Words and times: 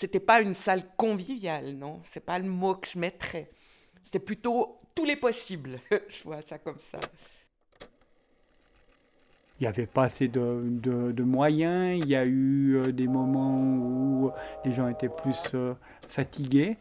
c'était 0.00 0.20
pas 0.20 0.40
une 0.40 0.54
salle 0.54 0.84
conviviale, 0.96 1.74
non, 1.74 2.00
c'est 2.04 2.24
pas 2.24 2.38
le 2.38 2.48
mot 2.48 2.74
que 2.74 2.88
je 2.88 2.98
mettrais. 2.98 3.50
C'est 4.02 4.18
plutôt 4.18 4.78
tous 4.94 5.04
les 5.04 5.16
possibles, 5.16 5.78
je 6.08 6.22
vois 6.24 6.40
ça 6.40 6.58
comme 6.58 6.78
ça 6.78 6.98
il 9.60 9.64
n'y 9.64 9.68
avait 9.68 9.86
pas 9.86 10.04
assez 10.04 10.26
de, 10.26 11.22
moyens, 11.22 12.02
il 12.02 12.08
y 12.08 12.16
a 12.16 12.24
eu 12.24 12.78
euh, 12.78 12.92
des 12.92 13.06
moments 13.06 13.58
où 13.60 14.30
les 14.64 14.72
gens 14.72 14.88
étaient 14.88 15.10
plus 15.10 15.52
euh, 15.52 15.74
fatigués. 16.08 16.78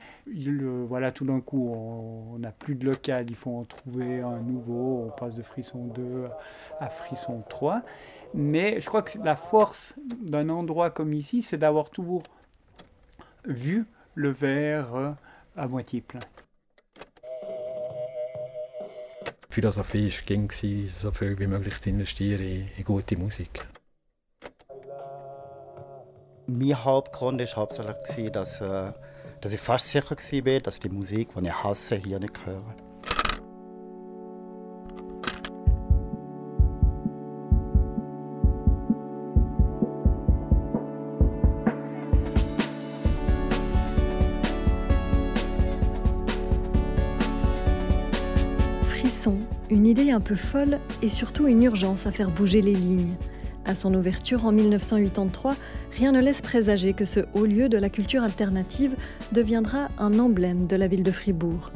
voilà, 0.88 1.12
tout 1.12 1.26
d'un 1.26 1.42
coup, 1.42 1.74
on 1.74 2.40
n'a 2.40 2.52
plus 2.52 2.76
de 2.76 2.86
local, 2.86 3.26
il 3.30 3.36
faut 3.36 3.52
en 3.52 3.66
trouver 3.66 4.22
un 4.22 4.40
nouveau, 4.40 5.08
on 5.08 5.10
passe 5.10 5.36
de 5.36 5.44
Frisson 5.44 5.88
2 5.94 6.28
à 6.80 6.88
Frisson 6.88 7.44
3. 7.50 7.82
Mais 8.34 8.80
je 8.80 8.86
crois 8.86 9.02
que 9.02 9.18
la 9.26 9.36
force 9.36 9.96
d'un 10.22 10.48
endroit 10.48 10.90
comme 10.90 11.14
ici, 11.14 11.42
c'est 11.42 11.58
d'avoir 11.58 11.90
toujours 11.90 12.24
vu 13.50 13.86
le 14.16 14.32
verre 14.32 14.96
euh, 14.96 15.12
à 15.56 15.68
moitié 15.68 16.02
plein. 16.02 16.20
Philosophie 19.50 20.10
war 20.10 20.26
ging, 20.26 20.52
so 20.88 21.12
viel 21.12 21.38
wie 21.40 21.48
möglich 21.48 21.82
zu 21.82 21.90
investieren 21.90 22.42
in, 22.42 22.68
in 22.78 22.84
gute 22.84 23.18
Musik. 23.18 23.68
Mein 26.46 26.84
Hauptgrund 26.84 27.42
war 27.42 27.56
hauptsächlich, 27.56 28.32
dass, 28.32 28.62
äh, 28.62 28.92
dass 29.42 29.52
ich 29.52 29.60
fast 29.60 29.90
sicher 29.90 30.16
war, 30.16 30.60
dass 30.60 30.80
die 30.80 30.90
Musik, 30.90 31.30
die 31.36 31.48
ich 31.48 31.64
hasse, 31.64 31.96
hier 31.96 32.20
nicht 32.20 32.46
höre. 32.46 32.89
Un 50.20 50.22
peu 50.22 50.36
folle 50.36 50.80
et 51.02 51.08
surtout 51.08 51.48
une 51.48 51.64
urgence 51.64 52.06
à 52.06 52.12
faire 52.12 52.30
bouger 52.30 52.62
les 52.62 52.74
lignes. 52.74 53.16
À 53.66 53.74
son 53.74 53.94
ouverture 53.94 54.46
en 54.46 54.52
1983, 54.52 55.56
rien 55.98 56.12
ne 56.12 56.20
laisse 56.20 56.42
présager 56.42 56.92
que 56.92 57.06
ce 57.06 57.22
haut 57.34 57.46
lieu 57.46 57.70
de 57.70 57.78
la 57.78 57.90
culture 57.90 58.22
alternative 58.22 58.96
deviendra 59.32 59.88
un 59.98 60.20
emblème 60.20 60.68
de 60.68 60.76
la 60.76 60.88
ville 60.90 61.04
de 61.04 61.12
Fribourg. 61.12 61.72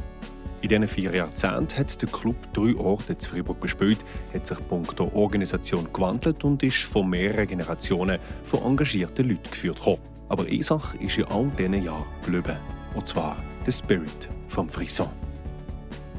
In 0.62 0.68
diesen 0.68 0.88
vier 0.88 1.14
Jahrzehnten 1.14 1.78
hat 1.78 2.00
der 2.00 2.08
Club 2.08 2.36
drei 2.52 2.74
Orte 2.76 3.16
zu 3.16 3.30
Fribourg 3.30 3.60
gespielt, 3.60 4.04
hat 4.34 4.46
sich 4.46 4.58
punkto 4.68 5.10
Organisation 5.14 5.86
gewandelt 5.92 6.44
und 6.44 6.62
ist 6.62 6.84
von 6.84 7.08
mehreren 7.08 7.46
Generationen 7.46 8.18
von 8.44 8.62
engagierten 8.62 9.28
Leuten 9.28 9.50
geführt. 9.50 9.80
Aber 10.28 10.44
eine 10.44 10.62
Sache 10.62 10.98
ist 10.98 11.18
in 11.18 11.24
all 11.24 11.50
diesen 11.58 11.82
Jahren 11.82 12.06
geblieben, 12.24 12.56
und 12.94 13.06
zwar 13.06 13.36
der 13.66 13.72
Spirit 13.72 14.28
vom 14.48 14.68
Frisson. 14.68 15.23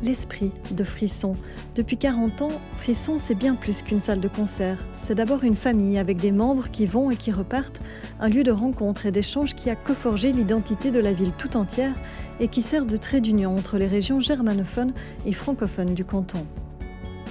L'esprit 0.03 0.51
de 0.71 0.83
Frisson. 0.83 1.35
Depuis 1.75 1.97
40 1.97 2.41
ans, 2.41 2.51
Frisson, 2.77 3.17
c'est 3.17 3.35
bien 3.35 3.55
plus 3.55 3.81
qu'une 3.81 3.99
salle 3.99 4.19
de 4.19 4.27
concert. 4.27 4.85
C'est 4.93 5.15
d'abord 5.15 5.43
une 5.43 5.55
famille 5.55 5.97
avec 5.97 6.17
des 6.17 6.31
membres 6.31 6.69
qui 6.69 6.85
vont 6.85 7.11
et 7.11 7.15
qui 7.15 7.31
repartent, 7.31 7.81
un 8.19 8.29
lieu 8.29 8.43
de 8.43 8.51
rencontre 8.51 9.05
et 9.05 9.11
d'échange 9.11 9.55
qui 9.55 9.69
a 9.69 9.75
coforgé 9.75 10.31
l'identité 10.31 10.91
de 10.91 10.99
la 10.99 11.13
ville 11.13 11.33
tout 11.37 11.57
entière 11.57 11.93
et 12.39 12.47
qui 12.47 12.61
sert 12.61 12.85
de 12.85 12.97
trait 12.97 13.21
d'union 13.21 13.55
entre 13.55 13.77
les 13.77 13.87
régions 13.87 14.19
germanophones 14.19 14.93
et 15.25 15.33
francophones 15.33 15.93
du 15.93 16.05
canton. 16.05 16.45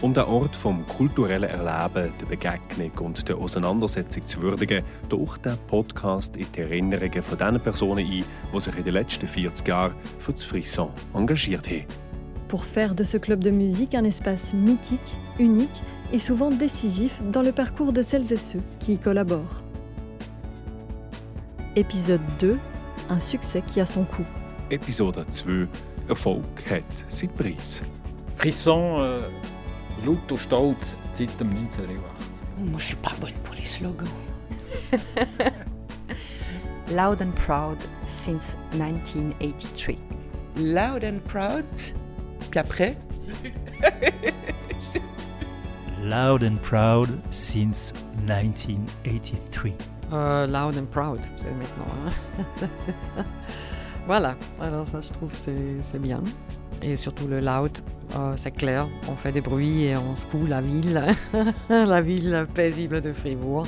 Um 0.03 0.13
den 0.13 0.25
Ort 0.25 0.55
vom 0.55 0.85
kulturellen 0.87 1.49
Erleben, 1.49 2.13
der 2.21 2.27
Begegnung 2.27 2.91
und 3.07 3.27
der 3.27 3.39
Auseinandersetzung 3.39 4.27
zu 4.27 4.43
würdigen, 4.43 4.83
taucht 5.09 5.47
der 5.47 5.57
Podcast 5.69 6.37
in 6.37 6.47
die 6.55 6.61
Erinnerungen 6.61 7.23
von 7.23 7.39
den 7.39 7.59
Personen 7.59 8.05
ein, 8.05 8.25
die 8.53 8.61
sich 8.61 8.77
in 8.77 8.85
den 8.85 8.93
letzten 8.93 9.27
40 9.27 9.67
Jahren 9.67 9.95
für 10.19 10.33
das 10.33 10.43
Frisson 10.43 10.91
engagiert 11.15 11.71
haben. 11.71 12.04
Pour 12.55 12.67
faire 12.67 12.95
de 12.95 13.03
ce 13.03 13.17
club 13.17 13.43
de 13.43 13.51
musique 13.51 13.97
un 13.97 14.05
espace 14.05 14.55
mythique, 14.55 15.17
unique 15.41 15.83
et 16.13 16.21
souvent 16.21 16.53
décisif 16.53 17.21
dans 17.33 17.43
le 17.43 17.51
parcours 17.51 17.93
de 17.93 18.01
celles 18.01 18.33
et 18.33 18.37
ceux 18.37 18.61
qui 18.79 18.93
y 18.93 18.99
collaborent. 18.99 19.65
Épisode 21.75 22.21
2 22.39 22.57
Un 23.09 23.19
succès 23.19 23.61
qui 23.67 23.81
a 23.81 23.87
son 23.87 24.05
coût. 24.05 24.23
Épisode 24.71 25.27
2 25.45 25.69
Erfolg 26.09 26.45
hat 26.71 26.85
sein 27.09 27.27
Preis. 27.27 27.83
Frisson, 28.37 29.03
äh, 29.03 30.07
laut 30.07 30.31
und 30.31 30.39
stolz 30.39 30.97
seit 31.13 31.41
1983. 31.41 31.99
Oh, 32.57 32.67
moi, 32.67 32.79
je 32.79 32.87
suis 32.87 32.97
pas 33.03 33.15
bonne 33.21 33.35
pour 33.43 33.57
les 33.57 33.65
slogans. 33.65 34.07
Loud 36.95 37.21
and 37.21 37.35
proud 37.35 37.79
since 38.07 38.57
1983. 38.75 39.99
Loud 40.55 41.03
and 41.03 41.19
proud 41.25 41.65
puis 42.55 42.61
après 42.61 42.97
Loud 46.05 46.45
and 46.45 46.59
Proud 46.63 47.09
since 47.33 47.93
1983. 48.29 49.73
Euh, 50.13 50.47
loud 50.47 50.77
and 50.79 50.85
Proud, 50.93 51.19
c'est 51.37 51.51
maintenant. 51.53 51.87
Hein? 52.07 52.69
voilà, 54.07 54.37
alors 54.61 54.87
ça 54.87 55.01
je 55.01 55.09
trouve 55.09 55.33
c'est 55.33 55.99
bien. 55.99 56.23
Et 56.81 56.97
surtout 56.97 57.27
le 57.27 57.41
loud, 57.41 57.73
euh, 58.17 58.35
c'est 58.37 58.53
clair, 58.53 58.87
on 59.11 59.17
fait 59.17 59.33
des 59.33 59.41
bruits 59.41 59.87
et 59.87 59.97
on 59.97 60.15
secoue 60.15 60.47
la 60.47 60.61
ville, 60.61 61.03
la 61.69 62.01
ville 62.03 62.47
paisible 62.55 63.01
de 63.01 63.13
Fribourg. 63.13 63.67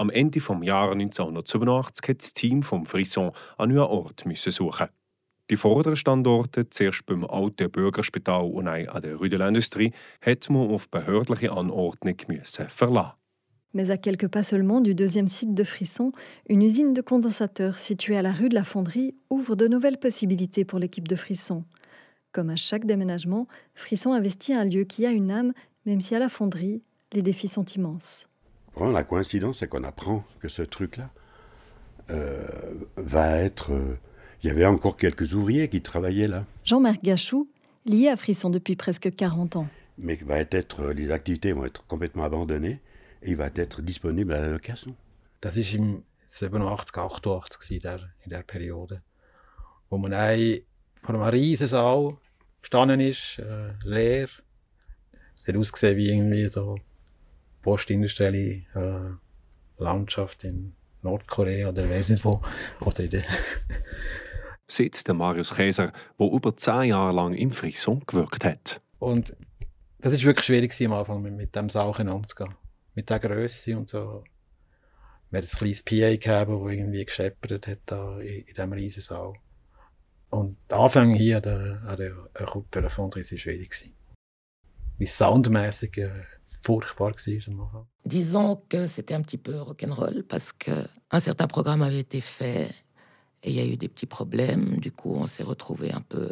Am 0.00 0.10
Ende 0.10 0.38
des 0.38 0.48
Jahres 0.62 0.92
1987 0.92 2.08
hat 2.08 2.22
das 2.22 2.32
Team 2.32 2.62
vom 2.62 2.86
Frisson 2.86 3.32
einen 3.56 3.74
neuen 3.74 3.88
Ort 3.88 4.24
suchen. 4.36 4.86
Die 5.50 5.56
vorderen 5.56 5.96
Standorte, 5.96 6.70
zuerst 6.70 7.04
beim 7.04 7.24
alten 7.24 7.68
Bürgerspital 7.68 8.44
und 8.44 8.66
dann 8.66 8.88
an 8.88 9.02
der 9.02 9.16
Rue 9.16 9.28
de 9.28 9.38
l'Industrie, 9.38 9.92
hat 10.24 10.48
man 10.50 10.70
auf 10.70 10.88
behördliche 10.88 11.50
Anordnung 11.50 12.16
verlassen. 12.68 13.12
Mais 13.72 13.90
à 13.90 13.96
quelques 13.96 14.28
pas 14.28 14.44
seulement 14.44 14.80
du 14.80 14.94
deuxième 14.94 15.26
site 15.26 15.52
de 15.52 15.64
Frisson, 15.64 16.12
une 16.48 16.62
usine 16.62 16.92
de 16.92 17.02
condensateurs 17.02 17.74
située 17.74 18.16
à 18.16 18.22
la 18.22 18.32
rue 18.32 18.48
de 18.48 18.54
la 18.54 18.64
Fonderie 18.64 19.16
ouvre 19.30 19.56
de 19.56 19.66
nouvelles 19.66 19.98
possibilités 19.98 20.64
pour 20.64 20.78
l'équipe 20.78 21.08
de 21.08 21.16
Frisson. 21.16 21.64
Comme 22.30 22.50
à 22.50 22.56
chaque 22.56 22.86
déménagement, 22.86 23.48
Frisson 23.74 24.12
investit 24.12 24.54
un 24.54 24.64
lieu 24.64 24.84
qui 24.84 25.06
a 25.06 25.10
une 25.10 25.32
âme, 25.32 25.52
même 25.86 26.00
si 26.00 26.14
à 26.14 26.20
la 26.20 26.28
Fonderie, 26.28 26.82
les 27.12 27.22
défis 27.22 27.48
sont 27.48 27.64
immenses 27.64 28.28
la 28.76 29.04
coïncidence, 29.04 29.58
c'est 29.58 29.68
qu'on 29.68 29.84
apprend 29.84 30.24
que 30.40 30.48
ce 30.48 30.62
truc-là 30.62 31.10
euh, 32.10 32.46
va 32.96 33.36
être. 33.36 33.72
Euh, 33.72 33.98
il 34.42 34.48
y 34.48 34.50
avait 34.50 34.66
encore 34.66 34.96
quelques 34.96 35.32
ouvriers 35.32 35.68
qui 35.68 35.82
travaillaient 35.82 36.28
là. 36.28 36.44
Jean-Marc 36.64 37.02
Gachou, 37.02 37.50
lié 37.84 38.08
à 38.08 38.16
Frisson 38.16 38.50
depuis 38.50 38.76
presque 38.76 39.14
40 39.14 39.56
ans. 39.56 39.68
Mais 39.98 40.16
va 40.24 40.38
être, 40.38 40.92
les 40.92 41.10
activités 41.10 41.52
vont 41.52 41.64
être 41.64 41.84
complètement 41.86 42.22
abandonnées 42.22 42.80
et 43.22 43.30
il 43.30 43.36
va 43.36 43.48
être 43.56 43.82
disponible 43.82 44.32
à 44.32 44.40
la 44.40 44.48
location. 44.48 44.94
Das 45.40 45.56
war 45.56 45.74
im 45.74 46.02
87, 46.26 46.92
88 46.92 47.70
in 47.70 47.78
der, 47.80 48.00
in 48.24 48.30
der 48.30 48.42
Periode, 48.42 49.02
wo 49.88 49.98
man 49.98 50.12
ein, 50.12 50.60
vor 51.02 51.14
einem 51.14 51.24
Riesensaal 51.24 52.16
gestanden 52.60 53.00
ist, 53.00 53.38
äh, 53.38 53.72
leer. 53.84 54.28
Es 55.36 55.46
hat 55.46 55.56
ausgesehen 55.56 55.96
wie 55.96 56.10
irgendwie 56.10 56.46
so 56.48 56.76
postindustrielle 57.62 58.62
äh, 58.74 59.82
Landschaft 59.82 60.44
in 60.44 60.74
Nordkorea 61.02 61.68
oder 61.68 61.88
weiß 61.88 62.10
nicht 62.10 62.24
wo. 62.24 62.42
Oder 62.80 63.04
in 63.04 63.10
der 63.10 63.24
Sitzt 64.70 65.08
der 65.08 65.14
Marius 65.14 65.54
Käser, 65.54 65.92
der 66.18 66.26
über 66.30 66.54
zehn 66.56 66.90
Jahre 66.90 67.14
lang 67.14 67.34
im 67.34 67.50
Frisson 67.52 68.02
gewirkt 68.06 68.44
hat. 68.44 68.82
Und 68.98 69.34
das 69.98 70.12
war 70.12 70.22
wirklich 70.22 70.44
schwierig 70.44 70.86
am 70.86 70.92
Anfang, 70.92 71.22
mit, 71.22 71.34
mit 71.34 71.56
dem 71.56 71.70
Sauchen 71.70 72.08
umzugehen. 72.08 72.54
Mit 72.94 73.08
der 73.08 73.18
Größe 73.18 73.78
und 73.78 73.88
so. 73.88 74.24
Wir 75.30 75.38
hatten 75.38 75.48
ein 75.50 75.58
kleines 75.58 75.82
PA 75.82 76.16
gehabt, 76.16 76.50
das 76.50 76.72
irgendwie 76.72 77.04
gescheppert 77.04 77.66
hat 77.66 77.78
da 77.86 78.18
in, 78.18 78.40
in 78.40 78.46
diesem 78.46 78.72
riesen 78.72 79.02
Saal. 79.02 79.34
Und 80.30 80.58
der 80.70 80.78
Anfang 80.78 81.14
hier 81.14 81.36
an 81.36 81.42
der, 81.42 81.82
an 81.86 81.96
der, 81.96 82.16
war 82.16 83.38
schwierig. 83.38 83.92
Wie 84.98 85.06
soundmäßig 85.06 85.96
äh, 85.98 86.10
Disons 88.04 88.60
que 88.68 88.86
c'était 88.86 89.14
un 89.14 89.22
petit 89.22 89.38
peu 89.38 89.60
rock'n'roll 89.60 90.24
parce 90.24 90.52
qu'un 90.52 91.20
certain 91.20 91.46
programme 91.46 91.82
avait 91.82 92.00
été 92.00 92.20
fait 92.20 92.70
et 93.42 93.50
il 93.50 93.56
y 93.56 93.60
a 93.60 93.66
eu 93.66 93.76
des 93.76 93.88
petits 93.88 94.06
problèmes. 94.06 94.78
Du 94.78 94.90
coup, 94.92 95.14
on 95.14 95.26
s'est 95.26 95.42
retrouvés 95.42 95.92
un 95.92 96.00
peu, 96.00 96.30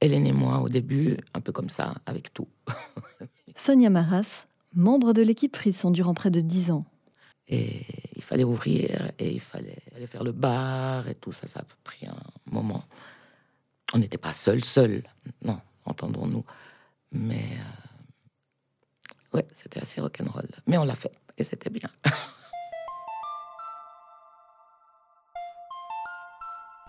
Hélène 0.00 0.26
et 0.26 0.32
moi, 0.32 0.60
au 0.60 0.68
début, 0.68 1.16
un 1.34 1.40
peu 1.40 1.52
comme 1.52 1.68
ça, 1.68 1.94
avec 2.06 2.32
tout. 2.32 2.48
Sonia 3.56 3.90
Maras, 3.90 4.46
membre 4.74 5.12
de 5.12 5.22
l'équipe 5.22 5.56
Frisson 5.56 5.90
durant 5.90 6.14
près 6.14 6.30
de 6.30 6.40
dix 6.40 6.70
ans. 6.70 6.84
Et 7.48 7.84
il 8.14 8.22
fallait 8.22 8.44
ouvrir 8.44 9.10
et 9.18 9.32
il 9.32 9.40
fallait 9.40 9.82
aller 9.96 10.06
faire 10.06 10.22
le 10.22 10.32
bar 10.32 11.08
et 11.08 11.16
tout 11.16 11.32
ça, 11.32 11.48
ça 11.48 11.60
a 11.60 11.64
pris 11.82 12.06
un 12.06 12.16
moment. 12.46 12.84
On 13.92 13.98
n'était 13.98 14.18
pas 14.18 14.32
seul, 14.32 14.62
seul, 14.62 15.02
non, 15.42 15.58
entendons-nous. 15.84 16.44
Mais. 17.12 17.56
Euh, 17.58 17.79
Ouais, 19.32 19.46
c'était 19.52 19.80
assez 19.80 20.00
rock'n'roll. 20.00 20.48
Mais 20.66 20.78
on 20.78 20.84
l'a 20.84 20.94
fait 20.96 21.12
et 21.38 21.44
c'était 21.44 21.70
bien. 21.70 21.88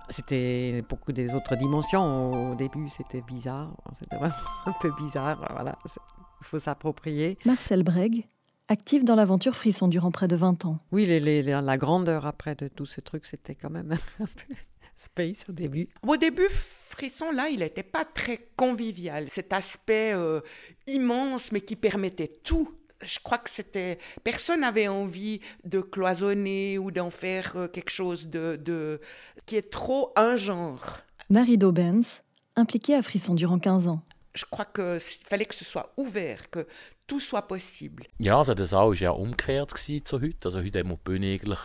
C'était 0.10 0.84
beaucoup 0.90 1.14
des 1.14 1.34
autres 1.34 1.56
dimensions. 1.56 2.52
Au 2.52 2.56
début, 2.56 2.90
c'était 2.90 3.22
bizarre. 3.22 3.72
C'était 3.98 4.18
vraiment 4.18 4.34
un 4.66 4.74
peu 4.74 4.92
bizarre. 5.00 5.48
Voilà, 5.52 5.78
il 5.86 6.46
faut 6.46 6.60
s'approprier. 6.60 7.38
Marcel 7.46 7.82
Breg, 7.84 8.28
actif 8.68 9.06
dans 9.06 9.16
l'aventure 9.16 9.56
Frisson 9.56 9.88
durant 9.88 10.12
près 10.12 10.28
de 10.28 10.36
20 10.36 10.66
ans. 10.66 10.80
Oui, 10.92 11.06
les, 11.06 11.22
les, 11.22 11.44
la 11.44 11.78
grandeur 11.78 12.26
après 12.26 12.56
de 12.56 12.68
tous 12.68 12.86
ces 12.86 13.02
trucs, 13.02 13.26
c'était 13.26 13.56
quand 13.56 13.70
même 13.70 13.94
un 14.20 14.26
peu 14.26 14.54
space 15.02 15.46
au 15.50 15.52
début. 15.52 15.90
Au 16.08 16.16
début, 16.16 16.48
Frisson, 16.50 17.32
là, 17.32 17.50
il 17.50 17.60
n'était 17.60 17.84
pas 17.84 18.06
très 18.06 18.50
convivial. 18.56 19.30
Cet 19.30 19.54
aspect 19.54 20.14
euh, 20.14 20.42
immense, 20.88 21.52
mais 21.52 21.62
qui 21.62 21.76
permettait 21.76 22.28
tout. 22.28 22.70
Je 23.02 23.18
crois 23.24 23.40
que 23.40 23.50
c'était. 23.50 23.98
Personne 24.24 24.62
n'avait 24.62 24.88
envie 24.88 25.42
de 25.64 25.82
cloisonner 25.82 26.78
ou 26.78 26.92
d'en 26.92 27.10
faire 27.10 27.54
euh, 27.56 27.68
quelque 27.68 27.90
chose 27.90 28.28
de, 28.28 28.58
de, 28.64 29.02
qui 29.48 29.56
est 29.56 29.72
trop 29.72 30.14
un 30.16 30.36
genre. 30.36 31.00
Marie 31.30 31.58
Daubens, 31.58 32.22
impliquée 32.56 32.94
à 32.94 33.02
Frisson 33.02 33.34
durant 33.34 33.58
15 33.58 33.88
ans. 33.88 34.04
Je 34.36 34.46
crois 34.50 34.66
qu'il 34.66 35.00
fallait 35.28 35.46
que 35.46 35.56
ce 35.56 35.66
soit 35.66 35.94
ouvert, 35.98 36.50
que 36.50 36.68
tout 37.08 37.20
soit 37.20 37.48
possible. 37.48 38.06
Ja, 38.20 38.38
also 38.38 38.54
das 38.54 38.74
auch 38.74 38.90
war 38.90 38.94
ja 38.94 39.12
umgekehrt 39.12 39.78
zu 39.78 40.22
heute. 40.22 40.46
Also 40.46 40.60
heute 40.60 40.80
haben 40.80 40.90
wir 40.90 40.96
die 40.96 41.04
Bühne 41.04 41.34
eigentlich 41.34 41.60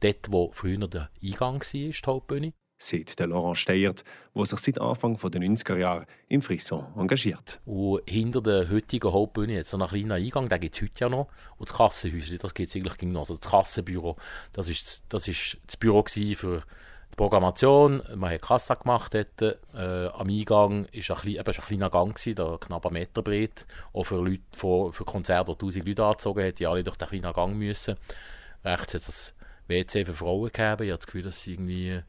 dort, 0.00 0.30
wo 0.30 0.50
früher 0.52 0.86
der 0.88 1.08
Eingang 1.22 1.60
war, 1.60 1.60
die 1.72 1.92
Hauptbühne. 2.04 2.52
Sagt 2.86 3.18
der 3.18 3.28
Laurent 3.28 3.58
Steyert, 3.58 4.04
der 4.34 4.46
sich 4.46 4.58
seit 4.58 4.80
Anfang 4.80 5.16
der 5.16 5.40
90er 5.40 5.76
Jahre 5.76 6.06
im 6.28 6.42
Frisson 6.42 6.86
engagiert. 6.96 7.60
Und 7.64 8.02
hinter 8.08 8.40
der 8.40 8.70
heutigen 8.70 9.12
Hauptbühne 9.12 9.54
jetzt 9.54 9.70
so 9.70 9.76
einen 9.76 9.88
kleinen 9.88 10.12
Eingang, 10.12 10.48
den 10.48 10.60
gibt 10.60 10.74
es 10.74 10.82
heute 10.82 10.92
ja 10.98 11.08
noch. 11.08 11.28
Und 11.58 11.70
das 11.70 11.76
Kassenhäuschen, 11.76 12.38
das 12.38 12.54
gibt 12.54 12.68
es 12.68 12.76
eigentlich 12.76 13.00
noch. 13.02 13.20
Also 13.20 13.36
das 13.36 13.50
Kassenbüro, 13.50 14.16
das 14.52 14.68
ist 14.68 15.04
das, 15.08 15.28
ist 15.28 15.58
das 15.66 15.76
Büro 15.76 16.04
für 16.06 16.62
die 17.12 17.16
Programmation. 17.16 18.02
Man 18.14 18.32
hat 18.32 18.42
Kassa 18.42 18.74
gemacht 18.74 19.14
dort. 19.14 19.58
Äh, 19.74 20.06
am 20.08 20.28
Eingang 20.28 20.86
war 20.86 21.24
ein, 21.24 21.38
ein 21.38 21.44
kleiner 21.44 21.90
Gang, 21.90 22.14
gewesen, 22.14 22.34
da 22.34 22.56
knapp 22.58 22.86
einen 22.86 22.94
Meter 22.94 23.22
breit. 23.22 23.66
Auch 23.92 24.04
für, 24.04 24.16
Leute, 24.16 24.42
für, 24.52 24.92
für 24.92 25.04
Konzerte, 25.04 25.52
die 25.52 25.64
1000 25.64 25.86
Leute 25.86 26.04
angezogen 26.04 26.42
haben, 26.42 26.54
die 26.54 26.66
alle 26.66 26.82
durch 26.82 26.96
den 26.96 27.08
kleinen 27.08 27.32
Gang 27.32 27.54
müssen. 27.56 27.96
Rechts 28.64 28.94
hat 28.94 29.08
das 29.08 29.34
WC 29.68 30.04
für 30.04 30.14
Frauen 30.14 30.50
gegeben. 30.50 30.84
Ich 30.84 30.90
habe 30.90 30.96
das 30.96 31.06
Gefühl, 31.06 31.22
dass 31.22 31.46
irgendwie 31.46 32.02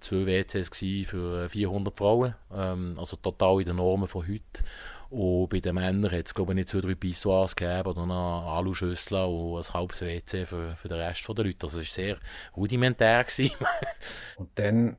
zwei 0.00 0.26
WCs 0.26 0.70
für 1.08 1.48
400 1.48 1.96
Frauen, 1.96 2.34
ähm, 2.52 2.94
also 2.98 3.16
total 3.16 3.60
in 3.60 3.66
den 3.66 3.76
Normen 3.76 4.08
von 4.08 4.26
heute. 4.26 4.62
Und 5.08 5.48
bei 5.50 5.60
den 5.60 5.76
Männern 5.76 6.10
hat 6.10 6.26
es, 6.26 6.34
glaube 6.34 6.52
ich, 6.52 6.56
nicht 6.56 6.68
zwei, 6.68 6.80
drei 6.80 6.94
Pissoirs 6.94 7.54
gegeben 7.54 7.88
oder 7.88 8.06
noch 8.06 8.56
Aluschüsseln 8.56 9.24
und 9.24 9.58
ein 9.58 9.74
halbes 9.74 10.00
WC 10.00 10.46
für, 10.46 10.74
für 10.74 10.88
den 10.88 10.98
Rest 10.98 11.26
der 11.28 11.44
Leute. 11.44 11.66
Also 11.66 11.80
es 11.80 11.88
war 11.88 11.94
sehr 11.94 12.18
rudimentär. 12.56 13.24
und 14.36 14.50
dann 14.56 14.96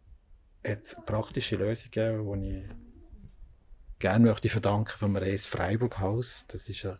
hat 0.65 0.81
es 0.81 0.97
praktische 1.05 1.57
Lösungen 1.57 1.91
gegeben, 1.91 2.41
die 2.41 2.57
ich 2.57 2.63
gerne 3.99 4.25
möchte 4.27 4.49
verdanken 4.49 4.97
vom 4.97 5.15
Rees 5.15 5.45
Freiburg 5.45 5.99
Haus. 5.99 6.45
Das 6.47 6.69
war 6.69 6.93
ein 6.93 6.99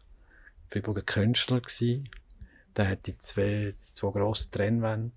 Freiburger 0.67 1.03
Künstler. 1.03 1.61
Gewesen. 1.61 2.09
Der 2.75 2.89
hat 2.89 3.07
die 3.07 3.17
zwei, 3.17 3.73
die 3.87 3.93
zwei 3.93 4.11
grossen 4.11 4.51
Trennwände 4.51 5.13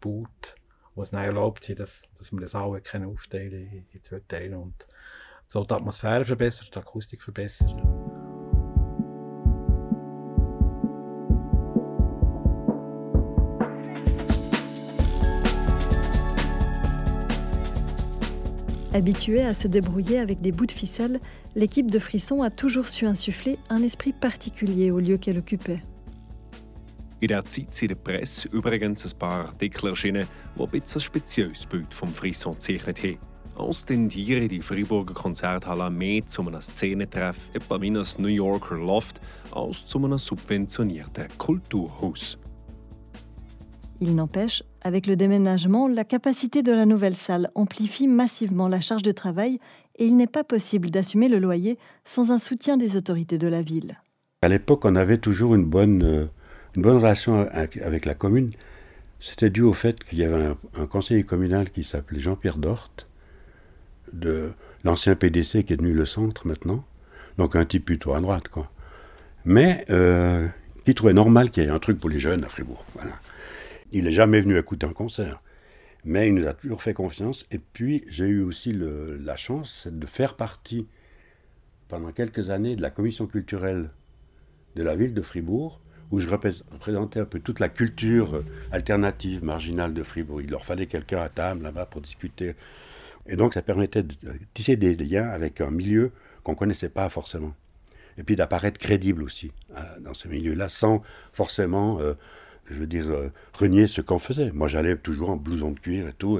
gebaut 0.00 0.56
was 0.94 1.10
dann 1.10 1.24
erlaubt 1.24 1.68
hat, 1.68 1.80
dass, 1.80 2.02
dass 2.16 2.32
wir 2.32 2.40
das 2.40 2.54
auch 2.54 2.78
können 2.82 3.06
aufteilen 3.06 3.70
in, 3.70 3.86
in 3.92 4.02
zwei 4.02 4.20
Teile 4.28 4.58
und 4.58 4.86
so 5.46 5.64
die 5.64 5.74
Atmosphäre 5.74 6.24
verbessern, 6.24 6.68
die 6.72 6.78
Akustik 6.78 7.22
verbessern. 7.22 7.80
Habituée 18.94 19.42
à 19.46 19.54
se 19.54 19.68
débrouiller 19.68 20.18
avec 20.18 20.42
des 20.42 20.52
bouts 20.52 20.66
de 20.66 20.72
ficelle, 20.72 21.18
l'équipe 21.54 21.90
de 21.90 21.98
Frisson 21.98 22.42
a 22.42 22.50
toujours 22.50 22.88
su 22.88 23.06
insuffler 23.06 23.58
un 23.70 23.82
esprit 23.82 24.12
particulier 24.12 24.90
au 24.90 25.00
lieu 25.00 25.16
qu'elle 25.16 25.38
occupait. 25.38 25.80
In 27.22 27.28
der 27.28 27.44
Zeit 27.44 27.72
sind 27.72 27.82
in 27.82 27.88
der 27.96 28.02
Presse 28.02 28.48
übrigens 28.48 29.04
ein 29.04 29.16
paar 29.16 29.46
Artikel 29.46 29.90
erschienen, 29.90 30.26
die 30.56 30.60
ein 30.60 30.68
bisschen 30.68 31.00
ein 31.00 31.04
spezielles 31.04 31.64
Bild 31.64 31.94
vom 31.94 32.08
Frisson 32.08 32.54
gezeichnet 32.54 33.00
haben. 33.00 33.18
Als 33.56 33.84
tendieren 33.84 34.48
die 34.48 34.60
Freiburger 34.60 35.14
Konzerthalle 35.14 35.88
mehr 35.88 36.26
zu 36.26 36.42
einem 36.42 36.60
Szenentreff, 36.60 37.36
etwa 37.54 37.80
wie 37.80 37.92
ein 37.92 38.04
New 38.18 38.26
Yorker 38.26 38.74
Loft, 38.74 39.20
als 39.52 39.86
zu 39.86 39.98
einem 39.98 40.18
subventionierten 40.18 41.28
Kulturhaus. 41.38 42.38
Il 44.00 44.16
n'empêche, 44.16 44.64
avec 44.80 45.06
le 45.06 45.14
déménagement, 45.14 45.86
la 45.86 46.02
capacité 46.02 46.64
de 46.64 46.72
la 46.72 46.86
nouvelle 46.86 47.14
salle 47.14 47.52
amplifie 47.54 48.08
massivement 48.08 48.66
la 48.66 48.80
charge 48.80 49.04
de 49.04 49.12
travail 49.12 49.60
et 49.94 50.06
il 50.06 50.16
n'est 50.16 50.26
pas 50.26 50.42
possible 50.42 50.90
d'assumer 50.90 51.28
le 51.28 51.38
loyer 51.38 51.78
sans 52.04 52.32
un 52.32 52.38
soutien 52.38 52.76
des 52.76 52.96
autorités 52.96 53.38
de 53.38 53.46
la 53.46 53.62
ville. 53.62 54.00
À 54.44 54.48
l'époque, 54.48 54.84
on 54.84 54.96
avait 54.96 55.18
toujours 55.18 55.54
une 55.54 55.66
bonne 55.66 56.02
euh, 56.02 56.26
une 56.76 56.82
bonne 56.82 56.96
relation 56.96 57.48
avec 57.50 58.04
la 58.04 58.14
commune, 58.14 58.50
c'était 59.20 59.50
dû 59.50 59.62
au 59.62 59.72
fait 59.72 60.02
qu'il 60.02 60.18
y 60.18 60.24
avait 60.24 60.54
un, 60.74 60.86
conseiller 60.86 61.22
communal 61.22 61.70
qui 61.70 61.84
s'appelait 61.84 62.18
Jean-Pierre 62.18 62.58
Dort, 62.58 62.90
de 64.12 64.50
l'ancien 64.84 65.14
PDC 65.14 65.64
qui 65.64 65.72
est 65.72 65.76
devenu 65.76 65.94
le 65.94 66.04
centre 66.04 66.46
maintenant, 66.46 66.84
donc 67.38 67.56
un 67.56 67.64
type 67.64 67.84
plutôt 67.84 68.14
à 68.14 68.20
droite, 68.20 68.48
quoi. 68.48 68.70
Mais 69.44 69.84
euh, 69.90 70.48
qui 70.84 70.94
trouvait 70.94 71.12
normal 71.12 71.50
qu'il 71.50 71.62
y 71.62 71.66
ait 71.66 71.70
un 71.70 71.78
truc 71.78 71.98
pour 72.00 72.10
les 72.10 72.18
jeunes 72.18 72.44
à 72.44 72.48
Fribourg. 72.48 72.84
Il 73.92 74.04
n'est 74.04 74.12
jamais 74.12 74.40
venu 74.40 74.58
écouter 74.58 74.86
un 74.86 74.92
concert, 74.92 75.40
mais 76.04 76.28
il 76.28 76.34
nous 76.34 76.46
a 76.46 76.52
toujours 76.52 76.82
fait 76.82 76.94
confiance. 76.94 77.46
Et 77.50 77.58
puis 77.58 78.04
j'ai 78.08 78.26
eu 78.26 78.42
aussi 78.42 78.72
la 78.74 79.36
chance 79.36 79.88
de 79.90 80.06
faire 80.06 80.34
partie 80.34 80.88
pendant 81.88 82.10
quelques 82.10 82.50
années 82.50 82.74
de 82.74 82.82
la 82.82 82.90
commission 82.90 83.26
culturelle 83.26 83.90
de 84.74 84.82
la 84.82 84.96
ville 84.96 85.14
de 85.14 85.22
Fribourg, 85.22 85.80
où 86.12 86.20
je 86.20 86.28
représentais 86.28 87.20
un 87.20 87.24
peu 87.24 87.40
toute 87.40 87.58
la 87.58 87.70
culture 87.70 88.36
euh, 88.36 88.44
alternative, 88.70 89.42
marginale 89.42 89.94
de 89.94 90.02
Fribourg. 90.02 90.42
Il 90.42 90.50
leur 90.50 90.64
fallait 90.64 90.86
quelqu'un 90.86 91.22
à 91.22 91.30
table 91.30 91.64
là-bas 91.64 91.86
pour 91.86 92.02
discuter. 92.02 92.54
Et 93.26 93.34
donc 93.34 93.54
ça 93.54 93.62
permettait 93.62 94.02
de 94.02 94.14
tisser 94.52 94.76
des 94.76 94.94
liens 94.94 95.28
avec 95.28 95.60
un 95.62 95.70
milieu 95.70 96.12
qu'on 96.44 96.52
ne 96.52 96.56
connaissait 96.56 96.90
pas 96.90 97.08
forcément. 97.08 97.54
Et 98.18 98.24
puis 98.24 98.36
d'apparaître 98.36 98.78
crédible 98.78 99.22
aussi 99.22 99.52
euh, 99.74 99.80
dans 100.00 100.12
ce 100.12 100.28
milieu-là, 100.28 100.68
sans 100.68 101.02
forcément, 101.32 101.98
euh, 102.00 102.12
je 102.66 102.74
veux 102.74 102.86
dire, 102.86 103.06
renier 103.54 103.86
ce 103.86 104.02
qu'on 104.02 104.18
faisait. 104.18 104.52
Moi 104.52 104.68
j'allais 104.68 104.96
toujours 104.96 105.30
en 105.30 105.36
blouson 105.36 105.70
de 105.70 105.80
cuir 105.80 106.08
et 106.08 106.12
tout. 106.12 106.38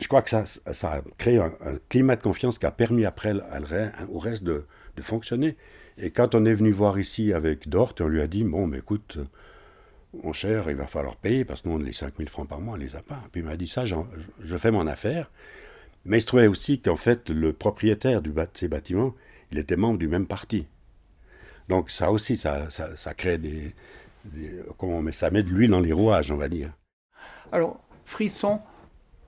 Je, 0.00 0.06
crois 0.06 0.20
que 0.20 0.28
ça, 0.28 0.44
ça 0.44 0.92
a 0.92 1.00
créé 1.16 1.38
un, 1.38 1.50
climat 1.88 2.16
de 2.16 2.22
confiance 2.22 2.58
qui 2.58 2.66
a 2.66 2.70
permis 2.70 3.06
après 3.06 3.32
au 4.10 4.18
reste 4.18 4.44
de 4.44 4.64
fonctionner. 5.00 5.56
Et 5.98 6.10
quand 6.10 6.34
on 6.34 6.44
est 6.44 6.54
venu 6.54 6.70
voir 6.70 6.98
ici 6.98 7.32
avec 7.32 7.68
Dort, 7.68 7.94
on 8.00 8.06
lui 8.06 8.20
a 8.20 8.26
dit 8.26 8.44
Bon, 8.44 8.66
mais 8.66 8.78
écoute, 8.78 9.18
mon 10.22 10.32
cher, 10.32 10.70
il 10.70 10.76
va 10.76 10.86
falloir 10.86 11.16
payer 11.16 11.44
parce 11.44 11.62
que 11.62 11.68
nous, 11.68 11.78
les 11.78 11.92
5000 11.92 12.28
francs 12.28 12.48
par 12.48 12.60
mois, 12.60 12.74
on 12.74 12.76
ne 12.76 12.82
les 12.82 12.96
a 12.96 13.02
pas. 13.02 13.20
Puis 13.32 13.40
il 13.40 13.44
m'a 13.44 13.56
dit 13.56 13.66
Ça, 13.66 13.84
je 13.84 14.56
fais 14.56 14.70
mon 14.70 14.86
affaire. 14.86 15.30
Mais 16.04 16.18
il 16.18 16.22
se 16.22 16.26
trouvait 16.26 16.46
aussi 16.46 16.80
qu'en 16.80 16.96
fait, 16.96 17.28
le 17.28 17.52
propriétaire 17.52 18.22
du, 18.22 18.30
de 18.30 18.46
ces 18.54 18.68
bâtiments, 18.68 19.14
il 19.50 19.58
était 19.58 19.76
membre 19.76 19.98
du 19.98 20.08
même 20.08 20.26
parti. 20.26 20.66
Donc 21.68 21.90
ça 21.90 22.10
aussi, 22.10 22.36
ça, 22.36 22.68
ça, 22.70 23.14
crée 23.14 23.36
des, 23.36 23.74
comment 24.78 24.98
on 24.98 25.12
ça 25.12 25.30
met 25.30 25.42
de 25.42 25.50
l'huile 25.50 25.70
dans 25.70 25.80
les 25.80 25.92
rouages, 25.92 26.30
on 26.32 26.36
va 26.36 26.48
dire. 26.48 26.72
Alors, 27.52 27.80
Frisson, 28.04 28.60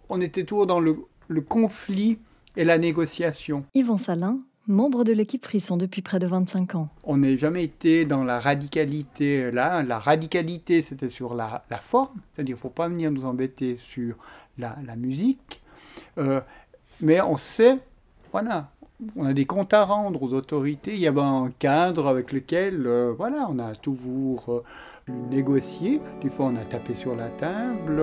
on 0.08 0.20
était 0.20 0.44
toujours 0.44 0.66
dans 0.66 0.80
le, 0.80 0.96
le 1.28 1.40
conflit 1.42 2.18
et 2.56 2.64
la 2.64 2.78
négociation. 2.78 3.64
Yvan 3.74 3.98
Salin, 3.98 4.40
membre 4.70 5.04
de 5.04 5.12
l'équipe 5.12 5.44
Frisson 5.44 5.76
depuis 5.76 6.00
près 6.00 6.18
de 6.18 6.26
25 6.26 6.74
ans. 6.76 6.88
On 7.04 7.18
n'a 7.18 7.36
jamais 7.36 7.64
été 7.64 8.04
dans 8.04 8.24
la 8.24 8.38
radicalité 8.38 9.50
là. 9.50 9.82
La 9.82 9.98
radicalité, 9.98 10.82
c'était 10.82 11.08
sur 11.08 11.34
la, 11.34 11.62
forme, 11.80 12.08
c'est-à-dire 12.32 12.54
qu'il 12.56 12.60
ne 12.60 12.60
faut 12.60 12.68
pas 12.70 12.88
venir 12.88 13.10
nous 13.10 13.26
embêter 13.26 13.76
sur 13.76 14.14
la, 14.58 14.76
musique. 14.96 15.60
Euh, 16.18 16.40
mais 17.00 17.20
on 17.20 17.36
sait, 17.36 17.78
voilà, 18.32 18.70
on 19.16 19.24
a 19.24 19.32
des 19.32 19.46
comptes 19.46 19.72
à 19.72 19.84
rendre 19.84 20.22
aux 20.22 20.32
autorités. 20.32 20.94
Il 20.94 21.00
y 21.00 21.06
avait 21.06 21.20
un 21.20 21.50
cadre 21.58 22.06
avec 22.06 22.32
lequel, 22.32 22.86
euh, 22.86 23.12
voilà, 23.16 23.48
on 23.50 23.58
a 23.58 23.74
toujours 23.74 24.44
euh, 24.48 24.62
négocié. 25.30 26.00
Des 26.22 26.30
fois, 26.30 26.46
on 26.46 26.56
a 26.56 26.64
tapé 26.64 26.94
sur 26.94 27.16
la 27.16 27.28
table. 27.28 28.02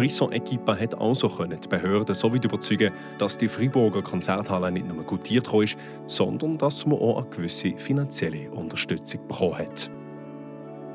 Die 0.00 0.08
Frisson-Equipe 0.08 0.80
hat 0.80 0.98
also 0.98 1.28
die 1.28 1.68
Behörden 1.68 2.14
so 2.14 2.32
weit 2.32 2.42
überzeugen, 2.42 2.90
dass 3.18 3.36
die 3.36 3.48
Freiburger 3.48 4.00
Konzerthalle 4.00 4.72
nicht 4.72 4.88
nur 4.88 5.04
gutiert 5.04 5.52
ist, 5.52 5.76
sondern 6.06 6.56
dass 6.56 6.86
man 6.86 6.98
auch 6.98 7.18
eine 7.18 7.28
gewisse 7.28 7.74
finanzielle 7.76 8.50
Unterstützung 8.50 9.20
bekommen 9.28 9.58
hat. 9.58 9.90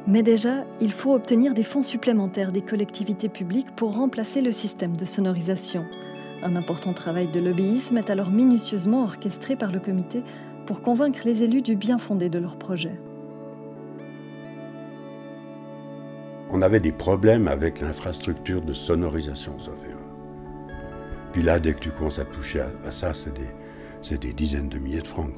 Mais 0.07 0.23
déjà, 0.23 0.65
il 0.81 0.91
faut 0.91 1.13
obtenir 1.13 1.53
des 1.53 1.63
fonds 1.63 1.83
supplémentaires 1.83 2.51
des 2.51 2.63
collectivités 2.63 3.29
publiques 3.29 3.75
pour 3.75 3.95
remplacer 3.95 4.41
le 4.41 4.51
système 4.51 4.97
de 4.97 5.05
sonorisation. 5.05 5.85
Un 6.41 6.55
important 6.55 6.93
travail 6.93 7.27
de 7.27 7.39
lobbyisme 7.39 7.97
est 7.97 8.09
alors 8.09 8.31
minutieusement 8.31 9.03
orchestré 9.03 9.55
par 9.55 9.71
le 9.71 9.79
comité 9.79 10.23
pour 10.65 10.81
convaincre 10.81 11.19
les 11.25 11.43
élus 11.43 11.61
du 11.61 11.75
bien 11.75 11.99
fondé 11.99 12.29
de 12.29 12.39
leur 12.39 12.57
projet. 12.57 12.99
On 16.55 16.61
avait 16.61 16.79
des 16.79 16.93
problèmes 16.93 17.49
avec 17.49 17.81
l'infrastructure 17.81 18.61
de 18.61 18.71
sonorisation, 18.71 19.59
ça. 19.59 19.71
Puis 21.33 21.43
là, 21.43 21.59
dès 21.59 21.73
que 21.73 21.79
tu 21.79 21.89
commences 21.89 22.17
à 22.17 22.23
toucher 22.23 22.61
à, 22.61 22.91
ça, 22.91 23.11
c'est 23.13 24.17
des, 24.17 24.31
dizaines 24.31 24.69
de 24.69 24.79
milliers 24.79 25.01
de 25.01 25.07
francs. 25.07 25.33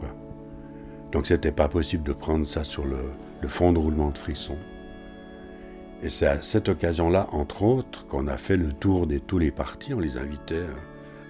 Donc 1.12 1.26
c'était 1.26 1.52
pas 1.52 1.70
possible 1.70 2.04
de 2.04 2.14
prendre 2.14 2.46
ça 2.46 2.64
sur 2.64 2.86
le, 2.86 3.48
fond 3.48 3.74
de 3.74 3.80
roulement 3.80 4.12
de 4.12 4.18
frisson. 4.20 4.60
Et 6.04 6.12
c'est 6.12 6.28
à 6.28 6.40
cette 6.44 6.70
occasion-là, 6.70 7.26
entre 7.32 7.64
autres, 7.64 8.06
qu'on 8.06 8.28
a 8.28 8.38
fait 8.38 8.56
le 8.56 8.72
tour 8.72 9.08
de 9.08 9.18
tous 9.18 9.40
les 9.40 9.50
partis. 9.50 9.96
On 9.96 10.00
les 10.00 10.18
invitait 10.18 10.54
euh, 10.54 10.74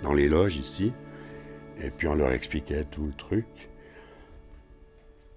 dans 0.03 0.13
les 0.13 0.27
loges 0.27 0.57
ici. 0.57 0.91
Et 1.81 1.91
puis 1.91 2.09
on 2.09 2.15
leur 2.15 2.33
expliquait 2.33 2.83
tout 2.83 3.05
le 3.05 3.13
truc. 3.13 3.69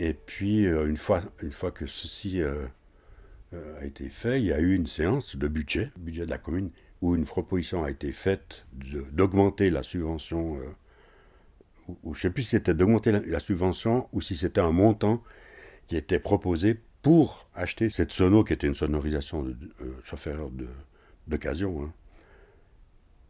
Et 0.00 0.12
puis 0.12 0.66
euh, 0.66 0.88
une 0.88 0.96
fois, 0.96 1.20
une 1.40 1.52
fois 1.52 1.70
que 1.70 1.86
ceci 1.86 2.42
euh, 2.42 2.66
a 3.52 3.84
été 3.84 4.08
fait, 4.08 4.40
il 4.40 4.46
y 4.46 4.52
a 4.52 4.60
eu 4.60 4.74
une 4.74 4.86
séance 4.86 5.36
de 5.36 5.48
budget, 5.48 5.90
budget 5.98 6.24
de 6.24 6.30
la 6.30 6.38
commune, 6.38 6.70
où 7.02 7.16
une 7.16 7.24
proposition 7.24 7.82
a 7.82 7.90
été 7.90 8.12
faite 8.12 8.64
d'augmenter 8.72 9.70
la 9.70 9.82
subvention, 9.82 10.58
ou, 12.02 12.14
je 12.14 12.18
ne 12.18 12.22
sais 12.22 12.30
plus 12.30 12.42
si 12.42 12.50
c'était 12.50 12.74
d'augmenter 12.74 13.12
la, 13.12 13.40
subvention 13.40 14.08
ou 14.12 14.20
si 14.20 14.36
c'était 14.36 14.60
un 14.60 14.72
montant 14.72 15.22
qui 15.86 15.96
était 15.96 16.18
proposé 16.20 16.78
pour 17.02 17.48
acheter 17.54 17.88
cette 17.88 18.12
sono 18.12 18.44
qui 18.44 18.52
était 18.52 18.66
une 18.66 18.74
sonorisation 18.74 19.42
de, 19.42 19.56
euh, 19.80 19.92
chauffeur 20.04 20.50
d'occasion. 21.26 21.84
Hein. 21.84 21.92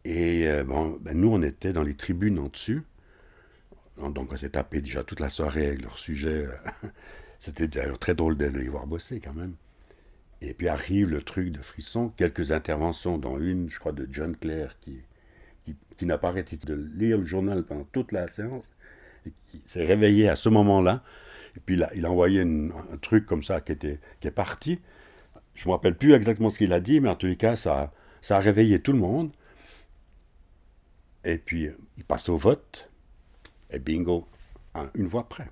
Et 0.03 0.47
euh, 0.47 0.63
bon, 0.63 0.97
ben 1.01 1.17
nous, 1.17 1.29
on 1.29 1.41
était 1.41 1.73
dans 1.73 1.83
les 1.83 1.95
tribunes 1.95 2.39
en 2.39 2.47
dessus. 2.47 2.83
Donc, 3.97 4.31
on 4.31 4.37
s'est 4.37 4.49
tapé 4.49 4.81
déjà 4.81 5.03
toute 5.03 5.19
la 5.19 5.29
soirée 5.29 5.67
avec 5.67 5.81
leur 5.81 5.97
sujet. 5.97 6.47
C'était 7.39 7.67
d'ailleurs 7.67 7.99
très 7.99 8.15
drôle 8.15 8.35
de 8.37 8.45
les 8.45 8.67
voir 8.67 8.87
bosser 8.87 9.19
quand 9.19 9.33
même. 9.33 9.55
Et 10.41 10.53
puis 10.53 10.67
arrive 10.67 11.09
le 11.09 11.21
truc 11.21 11.51
de 11.51 11.61
frisson, 11.61 12.09
quelques 12.09 12.51
interventions, 12.51 13.17
dont 13.17 13.37
une, 13.37 13.69
je 13.69 13.79
crois, 13.79 13.91
de 13.91 14.07
John 14.09 14.35
Clare, 14.35 14.77
qui, 14.79 14.99
qui, 15.97 16.05
n'a 16.05 16.17
pas 16.17 16.29
arrêté 16.29 16.57
de 16.57 16.73
lire 16.95 17.19
le 17.19 17.23
journal 17.23 17.63
pendant 17.63 17.83
toute 17.83 18.11
la 18.11 18.27
séance, 18.27 18.71
et 19.27 19.33
qui 19.49 19.61
s'est 19.65 19.85
réveillé 19.85 20.29
à 20.29 20.35
ce 20.35 20.49
moment-là, 20.49 21.03
et 21.55 21.59
puis 21.59 21.79
il 21.93 22.05
a, 22.05 22.11
envoyé 22.11 22.41
un 22.41 22.97
truc 23.01 23.25
comme 23.27 23.43
ça 23.43 23.61
qui, 23.61 23.73
était, 23.73 23.99
qui 24.19 24.27
est 24.27 24.31
parti. 24.31 24.79
Je 25.53 25.65
ne 25.65 25.67
me 25.67 25.73
rappelle 25.73 25.95
plus 25.95 26.13
exactement 26.13 26.49
ce 26.49 26.57
qu'il 26.57 26.73
a 26.73 26.79
dit, 26.79 26.99
mais 26.99 27.09
en 27.09 27.15
tous 27.15 27.27
les 27.27 27.35
cas, 27.35 27.55
ça, 27.55 27.93
ça 28.21 28.37
a 28.37 28.39
réveillé 28.39 28.81
tout 28.81 28.93
le 28.93 28.99
monde. 28.99 29.31
Et 31.23 31.37
puis, 31.37 31.69
il 31.97 32.03
passe 32.03 32.29
au 32.29 32.37
vote, 32.37 32.89
et 33.69 33.77
bingo, 33.77 34.27
à 34.73 34.89
une 34.95 35.07
voix 35.07 35.27
près. 35.29 35.49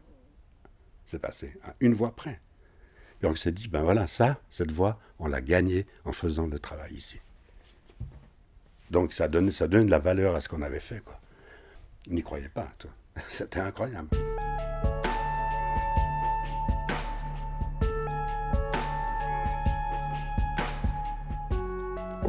C'est 1.06 1.20
passé, 1.20 1.54
à 1.64 1.76
une 1.80 1.94
voix 1.94 2.16
près. 2.16 2.40
Et 3.22 3.26
on 3.26 3.36
s'est 3.36 3.52
dit, 3.52 3.68
ben 3.68 3.82
voilà, 3.82 4.08
ça, 4.08 4.40
cette 4.50 4.72
voix, 4.72 5.00
on 5.20 5.28
l'a 5.28 5.42
gagnée 5.42 5.86
en 6.06 6.12
faisant 6.12 6.48
le 6.48 6.60
travail 6.60 6.94
ici. 6.94 7.20
Donc 8.90 9.14
ça 9.14 9.28
donne, 9.28 9.52
ça 9.52 9.68
donne 9.68 9.86
de 9.86 9.92
la 9.92 10.00
valeur 10.00 10.36
à 10.36 10.42
ce 10.42 10.50
qu'on 10.50 10.62
avait 10.62 10.80
fait. 10.80 11.02
Quoi. 11.04 11.20
N'y 12.08 12.24
croyez 12.24 12.50
pas. 12.50 12.70
C'était 13.32 13.60
incroyable. 13.60 14.10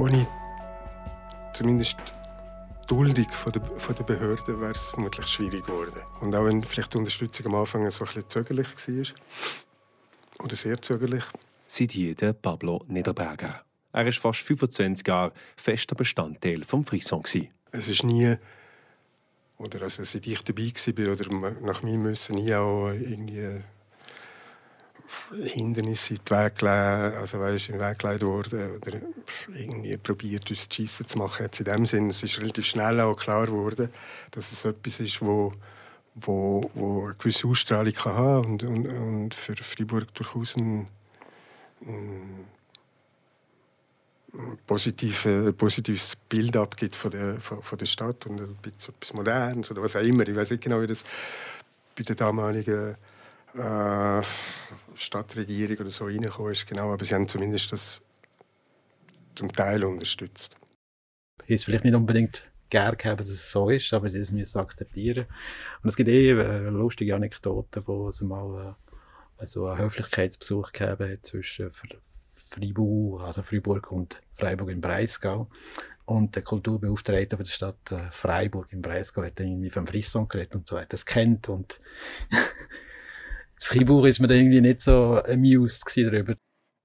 ohne 0.00 0.26
zumindest 1.52 1.98
Duldung 2.88 3.30
von 3.30 3.52
der, 3.52 3.62
von 3.62 3.94
der 3.94 4.04
Behörden 4.04 4.60
wäre 4.60 4.72
es 4.72 4.88
vermutlich 4.88 5.26
schwierig 5.26 5.66
geworden. 5.66 6.00
Und 6.20 6.34
auch 6.34 6.46
wenn 6.46 6.64
vielleicht 6.64 6.94
die 6.94 6.98
Unterstützung 6.98 7.46
am 7.46 7.54
Anfang 7.56 7.88
so 7.90 8.04
ein 8.04 8.06
bisschen 8.06 8.28
zögerlich 8.28 8.66
war, 8.66 9.14
oder 10.42 10.56
sehr 10.56 10.80
zögerlich. 10.80 11.24
Seit 11.66 11.94
jeder 11.94 12.32
Pablo 12.32 12.84
Niederberger. 12.88 13.62
Er 13.92 14.04
war 14.04 14.12
fast 14.12 14.40
25 14.40 15.06
Jahre 15.06 15.32
fester 15.56 15.94
Bestandteil 15.94 16.60
des 16.60 16.88
Frisson. 16.88 17.22
Es 17.72 17.88
ist 17.88 18.04
nie, 18.04 18.36
oder 19.58 19.82
also 19.82 20.02
seit 20.04 20.26
ich 20.26 20.42
dabei 20.42 20.72
war, 20.72 21.12
oder 21.12 21.52
nach 21.60 21.82
meinem 21.82 22.04
Wissen 22.04 22.36
nie 22.36 22.54
auch 22.54 22.90
irgendwie 22.90 23.62
Hindernisse 25.32 26.14
in 26.14 26.20
den 26.24 26.36
Weg 26.36 26.62
also 26.62 27.40
weißt, 27.40 27.68
in 27.68 27.78
den 27.78 27.80
Weg 27.80 27.98
gelegt 27.98 28.22
worden 28.22 28.76
oder 28.76 29.00
irgendwie 29.48 29.96
probiert, 29.96 30.48
uns 30.50 30.68
zu 30.68 30.74
schiessen 30.74 31.06
zu 31.06 31.18
machen. 31.18 31.42
Jetzt 31.44 31.60
in 31.60 31.64
dem 31.64 31.86
Sinne, 31.86 32.10
es 32.10 32.22
ist 32.22 32.40
relativ 32.40 32.66
schnell 32.66 33.00
auch 33.00 33.16
klar 33.16 33.46
geworden, 33.46 33.90
dass 34.30 34.52
es 34.52 34.64
etwas 34.64 35.00
ist, 35.00 35.20
wo, 35.20 35.52
wo, 36.22 36.70
wo 36.74 37.06
eine 37.06 37.14
gewisse 37.14 37.46
Ausstrahlung 37.48 37.92
kann 37.92 38.14
haben 38.14 38.50
und, 38.52 38.62
und, 38.62 38.86
und 38.86 39.34
für 39.34 39.56
Freiburg 39.56 40.12
durchaus 40.14 40.56
ein, 40.56 40.86
ein 41.82 42.46
positive, 44.66 45.52
positives 45.52 46.16
Bild 46.28 46.56
abgibt 46.56 46.94
von 46.94 47.10
der, 47.10 47.40
von, 47.40 47.62
von 47.62 47.78
der 47.78 47.86
Stadt 47.86 48.26
und 48.26 48.40
ein 48.40 48.56
bisschen 48.56 48.94
etwas 48.94 49.12
Modernes 49.12 49.70
oder 49.70 49.82
was 49.82 49.96
auch 49.96 50.02
immer. 50.02 50.26
Ich 50.26 50.36
weiß 50.36 50.50
nicht 50.52 50.62
genau, 50.62 50.80
wie 50.80 50.86
das 50.86 51.04
bei 51.96 52.04
der 52.04 52.16
damaligen 52.16 52.96
äh, 53.54 54.22
Stadtregierung 54.94 55.78
oder 55.78 55.90
so 55.90 56.04
reingekommen 56.04 56.52
ist, 56.52 56.66
genau, 56.66 56.92
aber 56.92 57.04
sie 57.04 57.14
haben 57.14 57.26
zumindest 57.26 57.72
das 57.72 58.00
zum 59.34 59.50
Teil 59.52 59.84
unterstützt. 59.84 60.56
Ist 61.46 61.64
vielleicht 61.64 61.84
nicht 61.84 61.94
unbedingt 61.94 62.48
gerne 62.70 62.96
gehabt, 62.96 63.20
dass 63.20 63.28
es 63.28 63.50
so 63.50 63.68
ist, 63.68 63.92
aber 63.92 64.08
sie 64.08 64.18
müssen 64.18 64.40
es 64.40 64.56
akzeptieren. 64.56 65.26
Und 65.82 65.88
es 65.88 65.96
gibt 65.96 66.08
eh 66.08 66.30
äh, 66.30 66.68
lustige 66.68 67.14
Anekdoten, 67.14 67.82
wo 67.86 68.08
es 68.08 68.20
mal 68.22 68.76
äh, 69.38 69.44
einen 69.58 69.78
Höflichkeitsbesuch 69.78 70.72
gegeben 70.72 71.12
hat 71.12 71.26
zwischen 71.26 71.70
Freiburg, 72.34 73.22
also 73.22 73.42
Freiburg 73.42 73.90
und 73.92 74.20
Freiburg 74.32 74.70
im 74.70 74.80
Breisgau. 74.80 75.48
Und 76.04 76.34
der 76.34 76.42
Kulturbeauftragte 76.42 77.36
von 77.36 77.44
der 77.44 77.52
Stadt 77.52 77.92
äh, 77.92 78.10
Freiburg 78.10 78.72
im 78.72 78.80
Breisgau 78.80 79.22
hat 79.22 79.38
dann 79.38 79.48
irgendwie 79.48 79.70
vom 79.70 79.86
Frisson 79.86 80.28
geredet 80.28 80.54
und 80.54 80.66
so, 80.66 80.78
hat 80.78 80.92
das 80.92 81.06
kennt 81.06 81.48
und 81.48 81.80
Fribourg 83.62 84.06
ist 84.06 84.20
man 84.20 84.30
irgendwie 84.30 84.60
nicht 84.60 84.80
so 84.80 85.22
amused 85.22 85.84
darüber. 85.96 86.34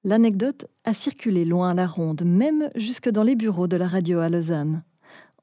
L'anecdote 0.04 0.68
a 0.84 0.94
circulé 0.94 1.46
loin 1.46 1.72
à 1.72 1.74
la 1.74 1.88
ronde, 1.88 2.24
même 2.24 2.70
jusque 2.76 3.10
dans 3.10 3.24
les 3.24 3.36
bureaux 3.36 3.68
de 3.68 3.76
la 3.76 3.88
radio 3.88 4.20
à 4.20 4.30
Lausanne. 4.30 4.84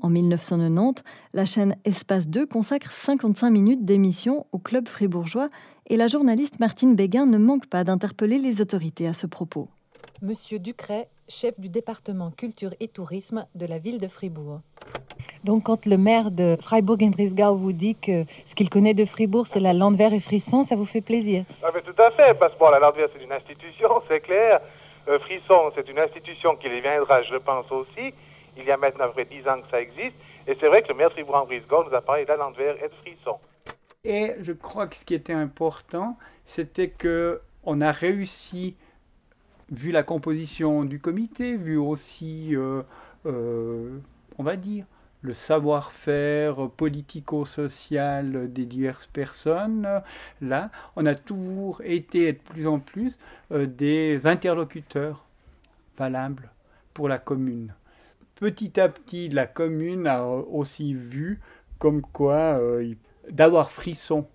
En 0.02 0.10
1990, 0.10 1.04
la 1.32 1.44
chaîne 1.44 1.76
Espace 1.84 2.28
2 2.28 2.44
consacre 2.46 2.90
55 2.90 3.50
minutes 3.50 3.84
d'émission 3.84 4.46
au 4.50 4.58
club 4.58 4.88
fribourgeois 4.88 5.48
et 5.86 5.96
la 5.96 6.08
journaliste 6.08 6.58
Martine 6.58 6.96
Béguin 6.96 7.24
ne 7.24 7.38
manque 7.38 7.68
pas 7.68 7.84
d'interpeller 7.84 8.38
les 8.38 8.60
autorités 8.60 9.06
à 9.06 9.12
ce 9.12 9.28
propos. 9.28 9.68
Monsieur 10.20 10.58
Ducret, 10.58 11.08
chef 11.28 11.58
du 11.60 11.68
département 11.68 12.32
culture 12.32 12.74
et 12.80 12.88
tourisme 12.88 13.46
de 13.54 13.64
la 13.64 13.78
ville 13.78 14.00
de 14.00 14.08
Fribourg. 14.08 14.60
Donc, 15.44 15.64
quand 15.64 15.86
le 15.86 15.96
maire 15.96 16.32
de 16.32 16.56
Freiburg-en-Brisgau 16.60 17.54
vous 17.54 17.72
dit 17.72 17.94
que 17.94 18.24
ce 18.44 18.54
qu'il 18.56 18.70
connaît 18.70 18.94
de 18.94 19.04
Fribourg, 19.04 19.46
c'est 19.46 19.60
la 19.60 19.72
Landwehr 19.72 20.12
et 20.12 20.20
Frisson, 20.20 20.64
ça 20.64 20.74
vous 20.74 20.84
fait 20.84 21.00
plaisir? 21.00 21.44
Ah, 21.62 21.70
Tout 21.72 22.02
à 22.02 22.10
fait, 22.12 22.34
parce 22.38 22.54
que 22.54 22.58
bon, 22.58 22.70
la 22.70 22.80
Landwehr, 22.80 23.08
c'est 23.12 23.22
une 23.22 23.32
institution, 23.32 23.88
c'est 24.08 24.20
clair. 24.20 24.60
Euh, 25.08 25.18
Frisson, 25.20 25.72
c'est 25.76 25.88
une 25.88 25.98
institution 25.98 26.56
qui 26.56 26.68
viendra, 26.68 27.22
je 27.22 27.36
pense 27.36 27.70
aussi. 27.70 28.14
Il 28.56 28.64
y 28.64 28.70
a 28.70 28.76
maintenant 28.76 29.10
près 29.10 29.24
10 29.24 29.48
ans 29.48 29.60
que 29.62 29.68
ça 29.70 29.80
existe. 29.80 30.14
Et 30.46 30.56
c'est 30.60 30.68
vrai 30.68 30.82
que 30.82 30.88
le 30.88 30.94
maire 30.94 31.12
Fribourg-en-Brisgau 31.12 31.84
nous 31.84 31.94
a 31.94 32.00
parlé 32.00 32.24
la 32.24 32.36
Landwehr 32.36 32.76
et 32.82 32.88
de 32.88 32.94
Frisson. 33.02 33.38
Et 34.04 34.34
je 34.40 34.52
crois 34.52 34.88
que 34.88 34.96
ce 34.96 35.04
qui 35.04 35.14
était 35.14 35.32
important, 35.32 36.16
c'était 36.44 36.88
que 36.88 37.40
on 37.64 37.80
a 37.80 37.92
réussi, 37.92 38.74
vu 39.70 39.92
la 39.92 40.02
composition 40.02 40.84
du 40.84 40.98
comité, 40.98 41.56
vu 41.56 41.76
aussi, 41.76 42.56
euh, 42.56 42.82
euh, 43.26 43.98
on 44.38 44.42
va 44.42 44.56
dire, 44.56 44.84
le 45.22 45.34
savoir-faire 45.34 46.68
politico-social 46.70 48.52
des 48.52 48.66
diverses 48.66 49.06
personnes. 49.06 50.02
Là, 50.40 50.70
on 50.96 51.06
a 51.06 51.14
toujours 51.14 51.80
été 51.84 52.32
de 52.32 52.38
plus 52.38 52.66
en 52.66 52.80
plus 52.80 53.18
euh, 53.52 53.66
des 53.66 54.26
interlocuteurs 54.26 55.24
valables 55.96 56.50
pour 56.92 57.08
la 57.08 57.18
commune. 57.18 57.72
Petit 58.42 58.80
à 58.80 58.88
petit, 58.88 59.28
la 59.28 59.46
commune 59.46 60.08
a 60.08 60.24
aussi 60.26 60.94
vu 60.94 61.38
comme 61.78 62.02
quoi 62.02 62.58
euh, 62.58 62.92
d'avoir 63.30 63.70
frisson 63.70 64.26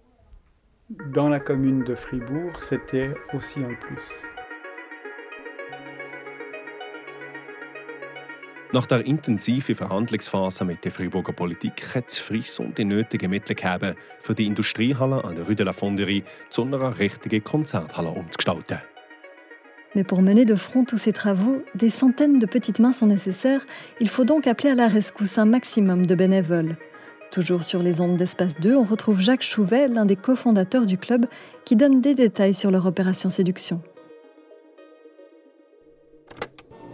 dans 1.14 1.28
la 1.28 1.42
commune 1.42 1.84
de 1.84 1.94
Fribourg, 1.94 2.64
c'était 2.64 3.14
aussi 3.34 3.60
un 3.60 3.74
plus. 3.74 4.10
Nach 8.72 8.86
der 8.86 9.06
intensiven 9.06 9.76
Verhandlungsphase 9.76 10.64
mit 10.64 10.86
der 10.86 10.92
Friburger 10.94 11.34
Politik 11.34 11.94
hat 11.94 12.14
Frisson 12.14 12.74
die 12.78 12.86
nötigen 12.86 13.30
Mittel 13.30 13.58
gegeben, 13.58 13.96
für 14.20 14.34
die 14.34 14.46
Industriehalle 14.46 15.22
an 15.26 15.36
der 15.36 15.44
Rue 15.44 15.56
de 15.56 15.66
la 15.66 15.74
Fonderie 15.74 16.24
zu 16.50 16.62
einer 16.62 16.98
richtigen 16.98 17.44
Konzerthalle 17.44 18.12
umzugestalten. 18.12 18.78
Mais 19.96 20.04
pour 20.04 20.22
mener 20.22 20.46
de 20.46 20.56
front 20.56 20.84
tous 20.86 20.98
ces 20.98 21.14
travaux, 21.14 21.62
des 21.76 21.90
centaines 21.90 22.40
de 22.40 22.46
petites 22.46 22.80
mains 22.80 22.94
sont 22.94 23.08
nécessaires. 23.08 23.66
Il 24.00 24.10
faut 24.10 24.26
donc 24.26 24.46
appeler 24.48 24.70
à 24.70 24.76
la 24.76 24.88
rescousse 24.88 25.38
un 25.38 25.46
maximum 25.46 26.06
de 26.06 26.14
bénévoles. 26.16 26.76
Toujours 27.32 27.64
sur 27.64 27.82
les 27.82 28.00
ondes 28.00 28.16
d'Espace 28.16 28.56
2, 28.60 28.76
on 28.76 28.84
retrouve 28.84 29.20
Jacques 29.22 29.42
Chouvet, 29.44 29.88
l'un 29.88 30.06
des 30.06 30.16
cofondateurs 30.16 30.86
du 30.86 30.98
club, 30.98 31.26
qui 31.66 31.76
donne 31.76 32.00
des 32.00 32.16
détails 32.16 32.54
sur 32.54 32.72
leur 32.72 32.86
opération 32.86 33.30
séduction. 33.30 33.82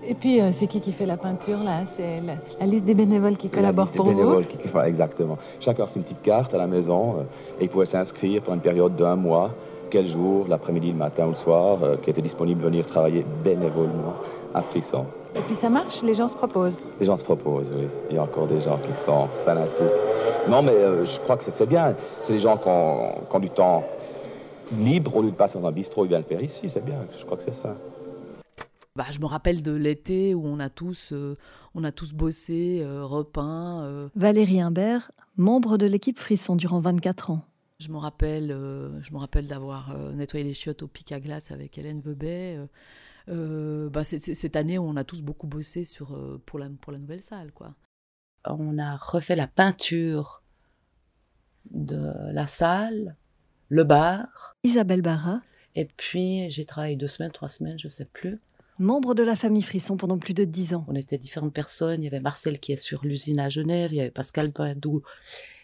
Et 0.06 0.16
puis, 0.16 0.42
euh, 0.42 0.52
c'est 0.52 0.68
qui 0.68 0.82
qui 0.82 0.92
fait 0.92 1.06
la 1.06 1.16
peinture 1.16 1.64
là? 1.64 1.86
C'est 1.86 2.20
la, 2.22 2.34
la 2.60 2.66
liste 2.66 2.84
des 2.84 2.94
bénévoles 2.94 3.38
qui 3.38 3.48
La 3.48 3.56
collaborent 3.56 3.92
pour 3.92 4.06
vous? 4.06 4.12
bénévoles 4.12 4.48
qui, 4.48 4.58
qui 4.58 4.68
font- 4.68 4.84
exactement. 4.84 5.38
Chacun 5.62 5.84
reçoit 5.84 5.98
une 5.98 6.04
petite 6.04 6.22
carte 6.22 6.54
à 6.54 6.58
la 6.58 6.68
maison 6.68 7.20
euh, 7.20 7.24
et 7.60 7.66
il 7.66 7.70
pouvait 7.70 7.86
s'inscrire 7.86 8.42
pour 8.42 8.54
une 8.54 8.60
période 8.60 8.96
d'un 8.98 9.16
mois, 9.16 9.56
quel 9.94 10.08
jour, 10.08 10.48
l'après-midi, 10.48 10.88
le 10.92 10.98
matin 10.98 11.26
ou 11.28 11.30
le 11.30 11.36
soir, 11.36 11.78
euh, 11.84 11.98
qui 11.98 12.10
était 12.10 12.24
disponible 12.24 12.62
de 12.62 12.66
venir 12.66 12.88
travailler 12.88 13.24
bénévolement 13.44 14.16
à 14.56 14.64
Frisson. 14.64 15.06
Et 15.36 15.42
puis 15.42 15.56
ça 15.56 15.70
marche, 15.70 16.02
les 16.02 16.16
gens 16.16 16.28
se 16.28 16.36
proposent. 16.36 16.78
Les 17.00 17.06
gens 17.06 17.16
se 17.16 17.24
proposent, 17.24 17.72
oui. 17.78 17.88
Il 18.10 18.16
y 18.16 18.20
a 18.20 18.24
encore 18.24 18.48
des 18.48 18.60
gens 18.60 18.80
qui 18.80 18.92
sont 18.92 19.28
fanatiques. 19.46 20.00
Non, 20.50 20.64
mais 20.64 20.72
euh, 20.72 21.06
je 21.06 21.20
crois 21.20 21.38
que 21.38 21.44
c'est- 21.44 21.52
c'est 21.52 21.68
bien. 21.68 21.96
C'est 22.24 22.34
des 22.34 22.40
gens 22.40 22.58
qui 22.58 22.68
ont, 22.68 23.22
qui 23.30 23.36
ont 23.36 23.40
du 23.40 23.52
temps 23.52 23.84
libre 24.76 25.16
au 25.16 25.22
lieu 25.22 25.30
de 25.30 25.36
passer 25.36 25.60
dans 25.60 25.68
un 25.68 25.72
bistrot, 25.72 26.06
ils 26.06 26.10
viennent 26.10 26.22
le 26.24 26.28
faire 26.28 26.42
ici. 26.44 26.68
C'est 26.70 26.84
bien. 26.84 27.06
Je 27.20 27.24
crois 27.26 27.38
que 27.38 27.44
c'est 27.44 27.54
ça. 27.54 27.76
Bah, 28.96 29.06
je 29.12 29.20
me 29.20 29.26
rappelle 29.28 29.62
de 29.62 29.74
l'été 29.76 30.34
où 30.34 30.44
on 30.48 30.60
a 30.60 30.70
tous, 30.70 31.12
euh, 31.14 31.36
on 31.76 31.84
a 31.84 31.92
tous 31.92 32.14
bossé, 32.14 32.82
euh, 32.84 33.04
repeint. 33.06 33.82
euh. 33.84 34.08
Valérie 34.16 34.60
Imbert, 34.62 35.12
membre 35.38 35.78
de 35.78 35.86
l'équipe 35.86 36.18
Frisson 36.18 36.56
durant 36.56 36.80
24 36.80 37.30
ans. 37.32 37.42
Je 37.84 37.92
me 37.92 37.98
rappelle, 37.98 38.52
euh, 38.52 39.02
je 39.02 39.12
me 39.14 39.18
rappelle 39.18 39.46
d'avoir 39.48 39.92
euh, 39.92 40.14
nettoyé 40.14 40.46
les 40.46 40.54
chiottes 40.54 40.84
au 40.84 40.88
pic 40.88 41.12
à 41.12 41.20
glace 41.20 41.52
avec 41.52 41.78
Hélène 41.78 42.00
Vebet. 42.00 42.56
euh. 42.58 42.68
Euh, 43.30 43.90
bah, 43.90 44.04
c'est 44.04 44.20
c'est 44.20 44.34
cette 44.34 44.56
année 44.56 44.78
où 44.78 44.84
on 44.84 44.96
a 44.96 45.04
tous 45.04 45.22
beaucoup 45.22 45.48
bossé 45.48 45.84
sur, 45.86 46.14
euh, 46.14 46.42
pour, 46.46 46.60
la, 46.60 46.70
pour 46.82 46.92
la 46.94 46.98
nouvelle 46.98 47.22
salle. 47.22 47.52
Quoi. 47.52 47.76
On 48.46 48.78
a 48.78 48.96
refait 48.98 49.36
la 49.36 49.48
peinture 49.48 50.44
de 51.72 52.12
la 52.34 52.48
salle, 52.48 53.16
le 53.70 53.84
bar. 53.84 54.56
Isabelle 54.64 55.02
Barra, 55.02 55.42
Et 55.76 55.86
puis, 55.86 56.50
j'ai 56.52 56.66
travaillé 56.66 56.96
deux 56.96 57.08
semaines, 57.08 57.32
trois 57.32 57.50
semaines, 57.50 57.80
je 57.80 57.88
sais 57.88 58.06
plus. 58.06 58.40
membre 58.80 59.14
de 59.16 59.24
la 59.24 59.36
famille 59.38 59.62
Frisson 59.62 59.96
pendant 59.98 60.18
plus 60.18 60.34
de 60.34 60.44
10 60.44 60.74
ans. 60.76 60.86
On 60.90 60.96
était 60.96 61.18
différentes 61.18 61.54
personnes. 61.54 62.02
Il 62.02 62.06
y 62.06 62.08
avait 62.08 62.20
Marcel 62.20 62.60
qui 62.60 62.74
est 62.74 62.78
sur 62.78 63.06
l'usine 63.06 63.40
à 63.40 63.48
Genève, 63.50 63.92
il 63.94 63.98
y 63.98 64.02
avait 64.02 64.12
Pascal 64.12 64.50
Badou. 64.52 65.02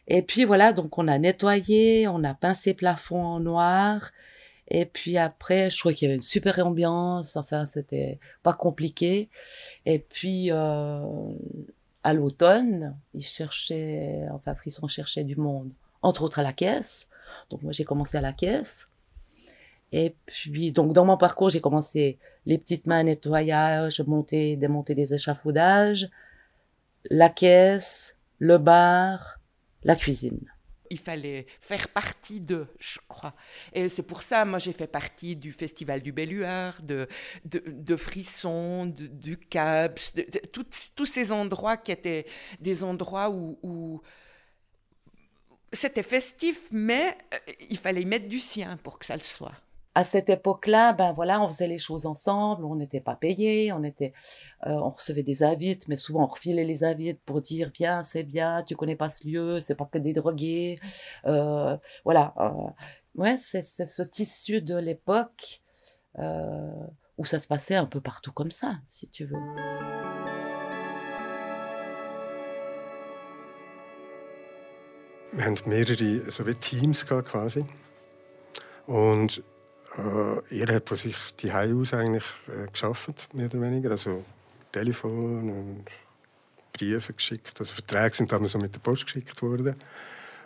Et 0.09 0.23
puis 0.23 0.43
voilà, 0.43 0.73
donc 0.73 0.97
on 0.97 1.07
a 1.07 1.19
nettoyé, 1.19 2.07
on 2.07 2.23
a 2.23 2.33
peint 2.33 2.55
ces 2.55 2.73
plafonds 2.73 3.23
en 3.23 3.39
noir. 3.39 4.11
Et 4.67 4.85
puis 4.85 5.17
après, 5.17 5.69
je 5.69 5.77
trouvais 5.77 5.93
qu'il 5.95 6.07
y 6.07 6.09
avait 6.09 6.15
une 6.15 6.21
super 6.21 6.65
ambiance. 6.65 7.37
Enfin, 7.37 7.67
c'était 7.67 8.19
pas 8.43 8.53
compliqué. 8.53 9.29
Et 9.85 9.99
puis, 9.99 10.51
euh, 10.51 11.31
à 12.03 12.13
l'automne, 12.13 12.95
ils 13.13 13.25
cherchaient, 13.25 14.25
enfin, 14.31 14.55
Frisson 14.55 14.87
cherchait 14.87 15.23
du 15.23 15.35
monde, 15.35 15.71
entre 16.01 16.23
autres 16.23 16.39
à 16.39 16.43
la 16.43 16.53
caisse. 16.53 17.07
Donc 17.51 17.61
moi, 17.61 17.71
j'ai 17.71 17.85
commencé 17.85 18.17
à 18.17 18.21
la 18.21 18.33
caisse. 18.33 18.87
Et 19.91 20.15
puis, 20.25 20.71
donc, 20.71 20.93
dans 20.93 21.05
mon 21.05 21.17
parcours, 21.17 21.49
j'ai 21.49 21.61
commencé 21.61 22.19
les 22.45 22.57
petites 22.57 22.87
mains 22.87 23.03
nettoyage, 23.03 24.01
monter, 24.01 24.55
démonter 24.55 24.95
des 24.95 25.13
échafaudages, 25.13 26.09
la 27.09 27.29
caisse, 27.29 28.15
le 28.39 28.57
bar, 28.57 29.38
la 29.83 29.95
cuisine. 29.95 30.39
Il 30.91 30.97
fallait 30.97 31.45
faire 31.61 31.87
partie 31.89 32.41
de, 32.41 32.65
je 32.79 32.97
crois. 33.07 33.35
Et 33.73 33.89
c'est 33.89 34.01
pour 34.01 34.23
ça, 34.23 34.43
moi, 34.43 34.57
j'ai 34.57 34.73
fait 34.73 34.87
partie 34.87 35.35
du 35.35 35.51
Festival 35.51 36.01
du 36.01 36.11
Belluard, 36.11 36.81
de, 36.81 37.07
de, 37.45 37.61
de 37.67 37.95
Frisson, 37.95 38.87
de- 38.87 39.05
du 39.05 39.37
CAPS, 39.37 40.15
de, 40.15 40.25
tous 40.95 41.05
ces 41.05 41.31
endroits 41.31 41.77
qui 41.77 41.91
étaient 41.91 42.25
des 42.59 42.83
endroits 42.83 43.29
où, 43.29 43.59
où 43.61 44.01
c'était 45.73 46.03
festif, 46.03 46.61
mais 46.71 47.17
euh, 47.33 47.37
il 47.69 47.77
fallait 47.77 48.01
y 48.01 48.05
mettre 48.05 48.27
du 48.27 48.39
sien 48.39 48.77
pour 48.77 48.97
que 48.99 49.05
ça 49.05 49.15
le 49.15 49.21
soit. 49.23 49.53
À 49.99 50.05
cette 50.05 50.29
époque-là, 50.29 50.93
ben 50.93 51.11
voilà, 51.11 51.41
on 51.41 51.49
faisait 51.49 51.67
les 51.67 51.77
choses 51.77 52.05
ensemble, 52.05 52.63
on 52.63 52.75
n'était 52.77 53.01
pas 53.01 53.17
payé, 53.17 53.73
on 53.73 53.83
était, 53.83 54.13
euh, 54.65 54.71
on 54.71 54.91
recevait 54.91 55.23
des 55.23 55.43
invites, 55.43 55.89
mais 55.89 55.97
souvent 55.97 56.23
on 56.23 56.27
refilait 56.27 56.63
les 56.63 56.85
invites 56.85 57.21
pour 57.25 57.41
dire 57.41 57.69
viens, 57.75 58.01
c'est 58.03 58.23
bien, 58.23 58.63
tu 58.65 58.77
connais 58.77 58.95
pas 58.95 59.09
ce 59.09 59.27
lieu, 59.27 59.59
c'est 59.59 59.75
pas 59.75 59.83
que 59.91 59.97
des 59.97 60.13
drogués, 60.13 60.79
Euh, 61.25 61.75
voilà. 62.05 62.33
euh, 62.37 62.69
ouais, 63.15 63.37
c'est 63.37 63.65
ce 63.65 64.03
tissu 64.03 64.61
de 64.61 64.77
l'époque 64.77 65.61
euh, 66.17 66.71
où 67.17 67.25
ça 67.25 67.39
se 67.39 67.47
passait 67.47 67.75
un 67.75 67.85
peu 67.85 67.99
partout 67.99 68.31
comme 68.31 68.51
ça, 68.51 68.77
si 68.87 69.09
tu 69.09 69.25
veux. 69.25 69.35
Wir 75.33 75.53
mehrere 75.65 76.31
so 76.31 76.45
wie 76.47 76.55
Teams 76.55 77.05
quasi. 77.05 77.65
Jeder 80.49 80.75
hat 80.75 80.87
von 80.87 80.97
sich 80.97 81.15
die 81.41 81.51
aus 81.51 81.93
eigentlich 81.93 82.23
äh, 82.47 82.69
geschafft, 82.71 83.33
mehr 83.33 83.47
oder 83.47 83.61
weniger. 83.61 83.91
Also 83.91 84.23
Telefon 84.71 85.49
und 85.49 85.85
Briefe 86.73 87.13
geschickt. 87.13 87.59
Also 87.59 87.73
Verträge 87.73 88.15
sind 88.15 88.31
damals 88.31 88.51
so 88.51 88.59
mit 88.59 88.73
der 88.73 88.79
Post 88.79 89.05
geschickt 89.05 89.41
worden. 89.41 89.75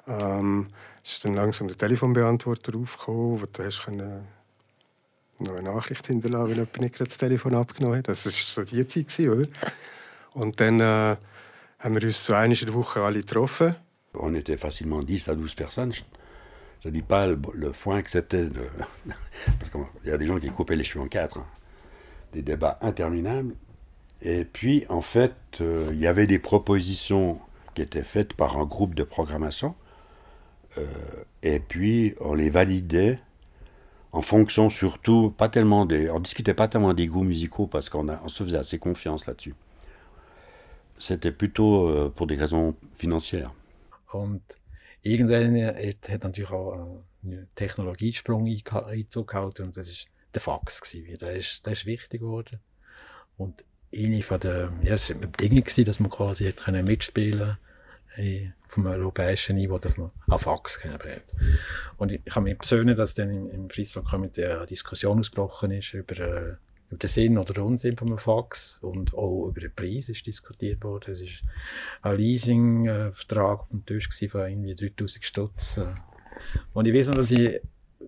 Ähm, 0.08 0.68
es 1.04 1.14
ist 1.14 1.26
dann 1.26 1.36
langsam 1.36 1.68
der 1.68 1.78
Telefonbeantworter 1.78 2.78
aufgekommen, 2.78 3.42
wo 3.42 3.46
du 3.46 3.64
hast 3.64 3.84
können 3.84 4.28
noch 5.40 5.56
eine 5.56 5.64
Nachricht 5.64 6.08
hinterlassen, 6.08 6.50
wenn 6.50 6.56
jemand 6.58 6.80
nicht 6.80 6.96
gerade 6.96 7.10
das 7.10 7.18
Telefon 7.18 7.56
abgenommen 7.56 7.98
hat. 7.98 8.10
Also, 8.10 8.30
das 8.30 8.58
war 8.58 8.66
so 8.66 8.72
die 8.72 8.88
Zeit, 8.88 9.28
oder? 9.28 9.48
Und 10.34 10.60
dann 10.60 10.80
äh, 10.80 11.18
haben 11.80 11.96
wir 11.96 12.04
uns 12.04 12.24
so 12.24 12.34
einmal 12.34 12.58
in 12.58 12.66
der 12.66 12.74
Woche 12.74 13.02
alle 13.02 13.20
getroffen. 13.20 13.76
On 14.14 14.36
était 14.36 14.58
facilement 14.58 15.06
10 15.06 15.28
à 15.28 15.36
12 15.36 15.56
personnes. 15.56 16.04
Je 16.84 16.89
ne 16.89 16.93
dis 16.93 17.02
pas 17.02 17.28
le, 17.28 17.72
foin 17.74 18.02
que 18.02 18.10
c'était. 18.10 18.46
de- 18.46 18.67
Parce 19.60 19.72
qu'il 19.72 20.10
y 20.10 20.13
a 20.13 20.17
des 20.17 20.26
gens 20.26 20.38
qui 20.38 20.50
coupaient 20.50 20.76
les 20.76 20.84
cheveux 20.84 21.04
en 21.06 21.08
quatre. 21.08 21.39
hein. 21.39 21.46
Des 22.34 22.41
débats 22.41 22.78
interminables. 22.82 23.56
Et 24.22 24.46
puis, 24.46 24.86
en 24.89 25.02
fait, 25.02 25.36
euh, 25.62 25.89
il 25.93 26.00
y 26.00 26.08
avait 26.08 26.28
des 26.28 26.39
propositions 26.39 27.39
qui 27.76 27.82
étaient 27.84 28.04
faites 28.04 28.34
par 28.34 28.58
un 28.58 28.65
groupe 28.65 28.96
de 28.96 29.04
programmation. 29.04 29.76
Euh, 30.78 30.86
et 31.43 31.60
puis, 31.60 32.15
on 32.22 32.34
les 32.34 32.50
validait 32.50 33.19
en 34.13 34.22
fonction 34.22 34.69
surtout, 34.69 35.32
pas 35.32 35.50
tellement 35.50 35.86
des. 35.86 36.10
On 36.10 36.19
discutait 36.19 36.54
pas 36.54 36.67
tellement 36.67 36.93
des 36.93 37.08
goûts 37.08 37.24
musicaux 37.24 37.67
parce 37.67 37.89
qu'on 37.89 38.28
se 38.30 38.43
faisait 38.43 38.58
assez 38.58 38.80
confiance 38.80 39.26
là-dessus. 39.28 39.56
C'était 40.98 41.32
plutôt 41.32 41.88
euh, 41.88 42.12
pour 42.15 42.26
des 42.28 42.36
raisons 42.36 42.76
financières. 42.96 43.52
Irgendwann 45.04 45.56
hat, 45.63 46.10
hat 46.10 46.24
natürlich 46.24 46.52
auch 46.52 47.04
ein 47.24 47.48
Technologiesprung 47.56 48.46
eingeha- 48.46 48.88
Einzug 48.88 49.30
gehalten 49.30 49.63
und 49.63 49.78
das 49.78 49.89
ist 49.89 50.08
der 50.34 50.42
Fax 50.42 50.82
gewesen. 50.82 51.18
Der 51.20 51.34
ist, 51.34 51.66
der 51.66 51.74
ist 51.74 51.86
wichtig 51.86 52.22
geworden. 52.22 52.60
Und 53.38 53.63
eine 53.96 54.24
von 54.24 54.39
der, 54.39 54.74
ja, 54.82 54.96
es 54.96 55.10
war 55.10 55.18
eine 55.18 55.28
gewesen, 55.62 55.86
dass 55.86 56.00
man 56.00 56.10
quasi 56.10 56.52
hat 56.52 56.84
mitspielen 56.84 57.58
äh, 58.16 58.50
vom 58.68 58.88
europäischen 58.88 59.56
Niveau, 59.56 59.78
dass 59.78 59.98
man 59.98 60.12
auch 60.28 60.39
Fax 60.39 60.80
gegeben 60.80 61.12
hat. 61.12 61.24
Und 61.98 62.12
ich 62.12 62.26
kann 62.26 62.44
mich 62.44 62.58
persönlich, 62.58 62.98
dass 62.98 63.13
dann 63.13 63.30
im, 63.30 63.50
im 63.50 63.70
Friesland-Komitee 63.70 64.46
eine 64.46 64.66
Diskussion 64.66 65.20
ausgebrochen 65.20 65.72
ist 65.72 65.94
über, 65.94 66.20
äh, 66.20 66.56
über 66.94 67.00
den 67.00 67.10
Sinn 67.10 67.38
oder 67.40 67.54
den 67.54 67.64
Unsinn 67.64 67.98
von 67.98 68.08
einem 68.08 68.20
Fax 68.20 68.78
und 68.82 69.14
auch 69.16 69.48
über 69.48 69.62
den 69.62 69.74
Preis 69.74 70.10
ist 70.10 70.28
diskutiert 70.28 70.84
worden. 70.84 71.14
Es 71.14 71.22
ist 71.22 71.44
ein 72.04 72.18
Leasing-Vertrag 72.18 73.62
auf 73.62 73.70
dem 73.70 73.84
Tisch 73.86 74.08
von 74.30 74.42
irgendwie 74.42 74.76
3000 74.76 75.26
Stutz. 75.26 75.78
äh. 75.78 75.86
Und 76.74 76.86
ich 76.86 76.94
weiß 76.94 77.08
noch, 77.08 77.16
dass 77.16 77.32
ich 77.32 77.62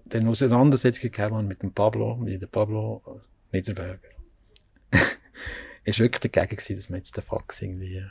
dann 0.06 0.28
Auseinandersetzung 0.28 1.12
habe 1.18 1.42
mit 1.42 1.64
dem 1.64 1.72
Pablo, 1.72 2.16
mit 2.16 2.42
dem 2.42 2.50
Pablo 2.50 3.02
äh, 3.52 3.58
Niederberger. 3.58 4.10
ist 5.84 6.00
wirklich 6.00 6.32
dagegen 6.32 6.58
gewesen, 6.58 6.76
dass 6.76 6.90
wir 6.90 6.98
jetzt 6.98 7.18
den 7.18 7.24
Fax 7.24 7.62
irgendwie 7.62 7.98
äh, 7.98 8.10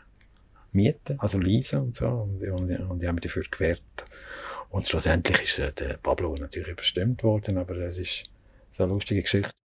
mieten, 0.73 1.21
also 1.21 1.39
leasen 1.39 1.83
und 1.83 1.95
so. 1.95 2.09
Und, 2.09 2.43
und, 2.43 2.71
und 2.71 3.01
ich 3.01 3.07
habe 3.07 3.15
mich 3.15 3.23
dafür 3.23 3.45
gewehrt. 3.49 3.83
Und 4.71 4.89
schlussendlich 4.89 5.41
ist 5.43 5.79
der 5.79 5.99
Pablo 5.99 6.35
natürlich 6.35 6.71
überstimmt 6.71 7.23
worden, 7.23 7.59
aber 7.59 7.77
es 7.77 7.99
ist 7.99 8.25
so 8.73 8.83
eine 8.83 8.93
lustige 8.93 9.23
Geschichte. 9.23 9.63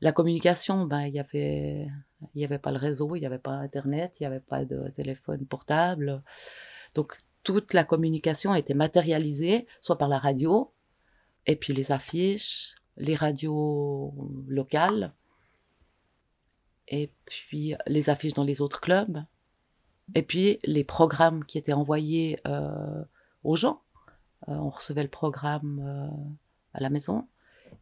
La 0.00 0.12
communication, 0.12 0.86
ben, 0.86 1.02
il 1.02 1.14
y 1.14 1.20
avait, 1.20 1.88
il 2.34 2.40
y 2.40 2.44
avait 2.44 2.58
pas 2.58 2.72
le 2.72 2.78
réseau, 2.78 3.16
il 3.16 3.22
y 3.22 3.26
avait 3.26 3.38
pas 3.38 3.52
Internet, 3.52 4.16
il 4.20 4.24
y 4.24 4.26
avait 4.26 4.40
pas 4.40 4.64
de 4.64 4.88
téléphone 4.90 5.46
portable. 5.46 6.22
Donc, 6.94 7.16
toute 7.42 7.74
la 7.74 7.84
communication 7.84 8.54
était 8.54 8.74
matérialisée, 8.74 9.66
soit 9.80 9.98
par 9.98 10.08
la 10.08 10.18
radio, 10.18 10.72
et 11.46 11.56
puis 11.56 11.72
les 11.72 11.92
affiches, 11.92 12.76
les 12.96 13.14
radios 13.14 14.14
locales, 14.48 15.12
et 16.88 17.12
puis 17.24 17.74
les 17.86 18.10
affiches 18.10 18.34
dans 18.34 18.44
les 18.44 18.60
autres 18.60 18.80
clubs, 18.80 19.22
et 20.14 20.22
puis 20.22 20.58
les 20.64 20.84
programmes 20.84 21.44
qui 21.44 21.58
étaient 21.58 21.72
envoyés 21.72 22.40
euh, 22.46 23.04
aux 23.42 23.56
gens. 23.56 23.82
Euh, 24.48 24.52
on 24.52 24.70
recevait 24.70 25.02
le 25.02 25.08
programme 25.08 25.80
euh, 25.80 26.34
à 26.74 26.80
la 26.80 26.90
maison. 26.90 27.26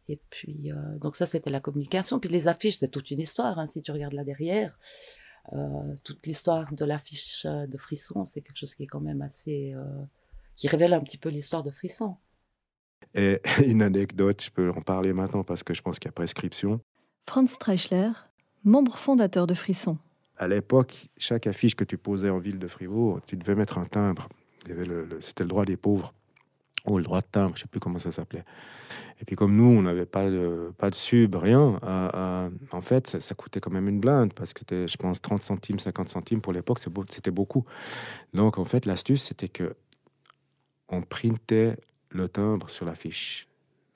Et 0.07 0.19
puis, 0.29 0.71
euh, 0.71 0.97
donc 0.99 1.15
ça, 1.15 1.25
c'était 1.25 1.49
la 1.49 1.59
communication. 1.59 2.19
Puis 2.19 2.29
les 2.29 2.47
affiches, 2.47 2.77
c'est 2.79 2.89
toute 2.89 3.11
une 3.11 3.19
histoire, 3.19 3.59
hein, 3.59 3.67
si 3.67 3.81
tu 3.81 3.91
regardes 3.91 4.13
là 4.13 4.23
derrière. 4.23 4.77
euh, 5.53 5.95
toute 6.03 6.25
l'histoire 6.25 6.73
de 6.73 6.85
l'affiche 6.85 7.45
de 7.45 7.77
Frisson, 7.77 8.25
c'est 8.25 8.41
quelque 8.41 8.57
chose 8.57 8.75
qui 8.75 8.83
est 8.83 8.87
quand 8.87 9.01
même 9.01 9.21
assez. 9.21 9.73
Euh, 9.73 9.83
qui 10.55 10.67
révèle 10.67 10.93
un 10.93 11.01
petit 11.01 11.17
peu 11.17 11.29
l'histoire 11.29 11.63
de 11.63 11.71
Frisson. 11.71 12.15
Et 13.15 13.41
une 13.65 13.81
anecdote, 13.81 14.41
je 14.43 14.51
peux 14.51 14.69
en 14.69 14.81
parler 14.81 15.13
maintenant 15.13 15.43
parce 15.43 15.63
que 15.63 15.73
je 15.73 15.81
pense 15.81 15.99
qu'il 15.99 16.07
y 16.07 16.09
a 16.09 16.13
prescription. 16.13 16.79
Franz 17.27 17.53
Streichler, 17.53 18.11
membre 18.63 18.97
fondateur 18.97 19.47
de 19.47 19.53
Frisson. 19.53 19.97
À 20.37 20.47
l'époque, 20.47 21.07
chaque 21.17 21.47
affiche 21.47 21.75
que 21.75 21.83
tu 21.83 21.97
posais 21.97 22.29
en 22.29 22.39
ville 22.39 22.59
de 22.59 22.67
Fribourg, 22.67 23.19
tu 23.25 23.37
devais 23.37 23.55
mettre 23.55 23.77
un 23.77 23.85
timbre. 23.85 24.29
C'était 25.19 25.43
le 25.43 25.49
droit 25.49 25.65
des 25.65 25.77
pauvres 25.77 26.13
ou 26.85 26.97
le 26.97 27.03
droit 27.03 27.21
de 27.21 27.27
timbre, 27.31 27.55
je 27.55 27.61
sais 27.61 27.67
plus 27.67 27.79
comment 27.79 27.99
ça 27.99 28.11
s'appelait. 28.11 28.43
Et 29.21 29.25
puis 29.25 29.35
comme 29.35 29.55
nous, 29.55 29.65
on 29.65 29.81
n'avait 29.83 30.05
pas 30.05 30.29
de, 30.29 30.73
pas 30.77 30.89
de 30.89 30.95
sub, 30.95 31.35
rien, 31.35 31.79
euh, 31.83 32.09
euh, 32.13 32.49
en 32.71 32.81
fait, 32.81 33.07
ça, 33.07 33.35
coûtait 33.35 33.61
quand 33.61 33.71
même 33.71 33.87
une 33.87 33.99
blinde, 33.99 34.33
parce 34.33 34.53
que 34.53 34.59
c'était, 34.59 34.87
je 34.87 34.97
pense, 34.97 35.21
30 35.21 35.43
centimes, 35.43 35.79
50 35.79 36.09
centimes 36.09 36.41
pour 36.41 36.51
l'époque, 36.51 36.79
c'était 36.79 37.31
beaucoup. 37.31 37.65
Donc 38.33 38.57
en 38.57 38.65
fait, 38.65 38.85
l'astuce, 38.85 39.23
c'était 39.23 39.49
que 39.49 39.75
on 40.89 41.01
printait 41.01 41.77
le 42.09 42.27
timbre 42.27 42.69
sur 42.69 42.85
l'affiche. 42.85 43.47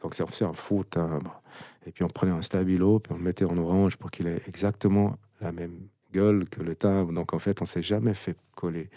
Donc 0.02 0.16
on 0.20 0.28
faisait 0.28 0.46
un 0.46 0.54
faux 0.54 0.84
timbre. 0.84 1.42
Et 1.86 1.92
puis 1.92 2.04
on 2.04 2.08
prenait 2.08 2.32
un 2.32 2.42
stabilo, 2.42 3.00
puis 3.00 3.14
on 3.14 3.18
le 3.18 3.24
mettait 3.24 3.46
en 3.46 3.58
orange 3.58 3.98
pour 3.98 4.12
qu'il 4.12 4.28
ait 4.28 4.42
exactement 4.48 5.18
la 5.42 5.52
même 5.52 5.88
gueule 6.14 6.48
que 6.50 6.62
le 6.62 6.76
timbre. 6.76 7.12
Donc 7.14 7.34
en 7.34 7.40
fait, 7.40 7.62
on 7.62 7.66
s'est 7.66 7.82
jamais 7.82 8.14
fait 8.14 8.36
coller. 8.56 8.90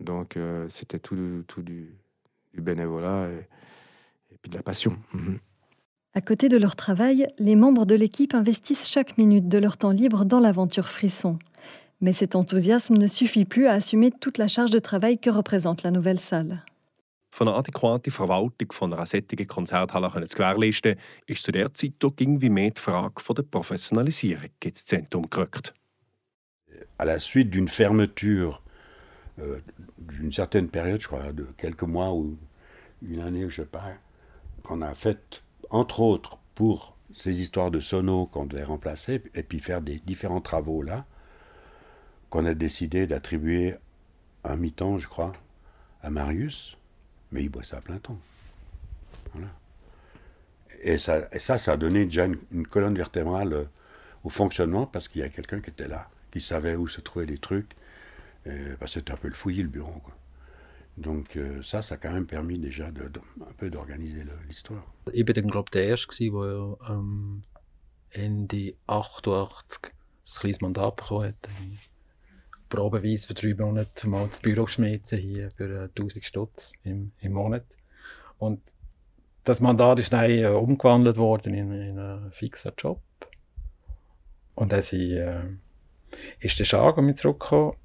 Donc 0.00 0.36
euh, 0.36 0.68
c'était 0.68 0.98
tout, 0.98 1.44
tout 1.46 1.62
du, 1.62 1.94
du 2.54 2.60
bénévolat 2.60 3.28
et, 3.28 4.36
puis 4.40 4.50
de 4.50 4.56
la 4.56 4.62
passion. 4.62 4.96
Mhm. 5.12 5.38
À 6.14 6.20
côté 6.20 6.48
de 6.48 6.56
leur 6.56 6.76
travail, 6.76 7.26
les 7.38 7.56
membres 7.56 7.86
de 7.86 7.94
l'équipe 7.96 8.34
investissent 8.34 8.88
chaque 8.88 9.18
minute 9.18 9.48
de 9.48 9.58
leur 9.58 9.76
temps 9.76 9.90
libre 9.90 10.24
dans 10.24 10.38
l'aventure 10.38 10.90
Frisson. 10.90 11.38
Mais 12.00 12.12
cet 12.12 12.36
enthousiasme 12.36 12.96
ne 12.96 13.08
suffit 13.08 13.44
plus 13.44 13.66
à 13.66 13.72
assumer 13.72 14.12
toute 14.12 14.38
la 14.38 14.46
charge 14.46 14.70
de 14.70 14.78
travail 14.78 15.18
que 15.18 15.30
représente 15.30 15.82
la 15.82 15.90
nouvelle 15.90 16.20
salle. 16.20 16.62
Von 17.32 17.48
einer 17.48 17.56
adäquaten 17.56 18.12
Verwaltung 18.12 18.70
von 18.70 18.92
einer 18.92 19.06
solchen 19.06 19.46
Konzerthalle 19.48 20.28
zu 20.28 20.36
gewährleisten, 20.36 20.94
ist 21.26 21.42
zu 21.42 21.50
der 21.50 21.74
Zeit 21.74 22.04
auch 22.04 22.12
irgendwie 22.16 22.48
mehr 22.48 22.70
die 22.70 22.80
Frage 22.80 23.20
von 23.20 23.34
der 23.34 23.42
Professionalisierung 23.42 24.50
ins 24.62 24.84
Zentrum 24.84 25.28
gerückt. 25.28 25.74
À 26.96 27.04
la 27.04 27.18
suite 27.18 27.50
d'une 27.50 27.66
fermeture 27.66 28.60
euh, 29.40 29.58
d'une 29.98 30.32
certaine 30.32 30.68
période, 30.68 31.00
je 31.00 31.06
crois, 31.06 31.32
de 31.32 31.46
quelques 31.56 31.82
mois 31.82 32.12
ou 32.12 32.36
une 33.02 33.20
année, 33.20 33.48
je 33.50 33.62
sais 33.62 33.68
pas, 33.68 33.92
qu'on 34.62 34.80
a 34.82 34.94
fait, 34.94 35.42
entre 35.70 36.00
autres, 36.00 36.38
pour 36.54 36.96
ces 37.14 37.40
histoires 37.40 37.70
de 37.70 37.80
sonos 37.80 38.26
qu'on 38.26 38.46
devait 38.46 38.64
remplacer, 38.64 39.22
et 39.34 39.42
puis 39.42 39.60
faire 39.60 39.80
des 39.80 40.00
différents 40.06 40.40
travaux 40.40 40.82
là, 40.82 41.04
qu'on 42.30 42.46
a 42.46 42.54
décidé 42.54 43.06
d'attribuer 43.06 43.74
un 44.44 44.56
mi-temps, 44.56 44.98
je 44.98 45.08
crois, 45.08 45.32
à 46.02 46.10
Marius, 46.10 46.76
mais 47.32 47.44
il 47.44 47.50
ça 47.64 47.78
à 47.78 47.80
plein 47.80 47.98
temps. 47.98 48.18
Voilà. 49.32 49.48
Et 50.82 50.98
ça, 50.98 51.28
ça, 51.38 51.72
a 51.72 51.76
donné 51.76 52.04
déjà 52.04 52.26
une, 52.26 52.66
colonne 52.66 52.96
vertébrale 52.96 53.52
euh, 53.52 53.64
au 54.22 54.28
fonctionnement 54.28 54.86
parce 54.86 55.08
qu'il 55.08 55.22
y 55.22 55.24
a 55.24 55.28
quelqu'un 55.28 55.60
qui 55.60 55.70
était 55.70 55.88
là, 55.88 56.08
qui 56.30 56.40
savait 56.40 56.76
où 56.76 56.88
se 56.88 57.00
trouvaient 57.00 57.26
les 57.26 57.38
trucs, 57.38 57.74
bah, 58.44 58.86
c'était 58.86 59.12
un 59.12 59.16
peu 59.16 59.28
le 59.28 59.34
fouillis, 59.34 59.62
le 59.62 59.68
bureau. 59.68 60.00
Quoi. 60.02 60.14
Donc 60.96 61.36
euh, 61.36 61.62
ça, 61.62 61.82
ça 61.82 61.96
a 61.96 61.98
quand 61.98 62.12
même 62.12 62.26
permis 62.26 62.58
déjà 62.58 62.90
de, 62.90 63.08
de 63.08 63.20
un 63.40 63.52
peu 63.56 63.68
d'organiser 63.68 64.24
l'histoire. 64.48 64.84
Ich 65.12 65.26
war 65.26 65.34
dann, 65.34 65.48
glaube 65.48 65.70
der 65.72 65.86
Erste, 65.88 66.14
der 66.16 66.76
ähm, 66.88 67.42
Ende 68.10 68.74
88 68.86 69.80
ein 69.86 70.40
kleines 70.40 70.60
Mandat 70.60 70.96
bekommen 70.96 71.28
hat. 71.28 71.48
Probeweise 72.68 73.26
für 73.26 73.34
drei 73.34 73.54
Monate 73.54 74.08
mal 74.08 74.26
das 74.28 74.40
Büro 74.40 74.64
geschmissen 74.64 75.18
hier 75.18 75.50
für 75.50 75.90
1000 75.96 76.24
Stutz 76.24 76.72
im, 76.84 77.12
im 77.20 77.32
Monat. 77.32 77.64
Und 78.38 78.60
das 79.42 79.60
Mandat 79.60 79.98
ist 79.98 80.12
dann 80.12 80.30
äh, 80.30 80.46
umgewandelt 80.46 81.16
worden 81.16 81.54
in, 81.54 81.72
in 81.72 81.98
einen 81.98 82.32
fixen 82.32 82.72
Job. 82.78 83.00
Und 84.54 84.72
dann 84.72 84.82
äh, 84.92 85.42
ist 86.38 86.58
der 86.58 86.64
Schag 86.64 86.96
mit 86.98 87.18
zurückgekommen 87.18 87.76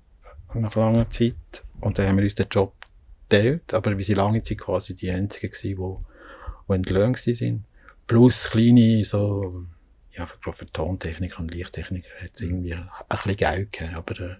nach 0.53 0.75
langer 0.75 1.09
Zeit. 1.09 1.35
Und 1.81 1.97
dann 1.97 2.07
haben 2.07 2.17
wir 2.17 2.23
uns 2.23 2.35
den 2.35 2.47
Job 2.49 2.73
geteilt, 3.29 3.73
aber 3.73 3.97
wir 3.97 4.07
waren 4.07 4.15
lange 4.15 4.43
Zeit 4.43 4.57
quasi 4.57 4.95
die 4.95 5.11
Einzigen, 5.11 5.53
die, 5.61 5.75
die 5.75 6.73
entlöhnt 6.73 7.25
waren. 7.25 7.65
Plus 8.07 8.49
kleine, 8.49 9.03
so, 9.03 9.65
ja, 10.11 10.25
für, 10.25 10.53
für 10.53 10.65
Tontechniker 10.65 11.39
und 11.39 11.53
Lichttechniker 11.53 12.09
hat 12.21 12.31
es 12.33 12.41
irgendwie 12.41 12.73
ein 12.73 12.89
bisschen 13.07 13.37
Geld 13.37 13.71
gegeben, 13.71 13.95
aber 13.95 14.19
äh, 14.19 14.35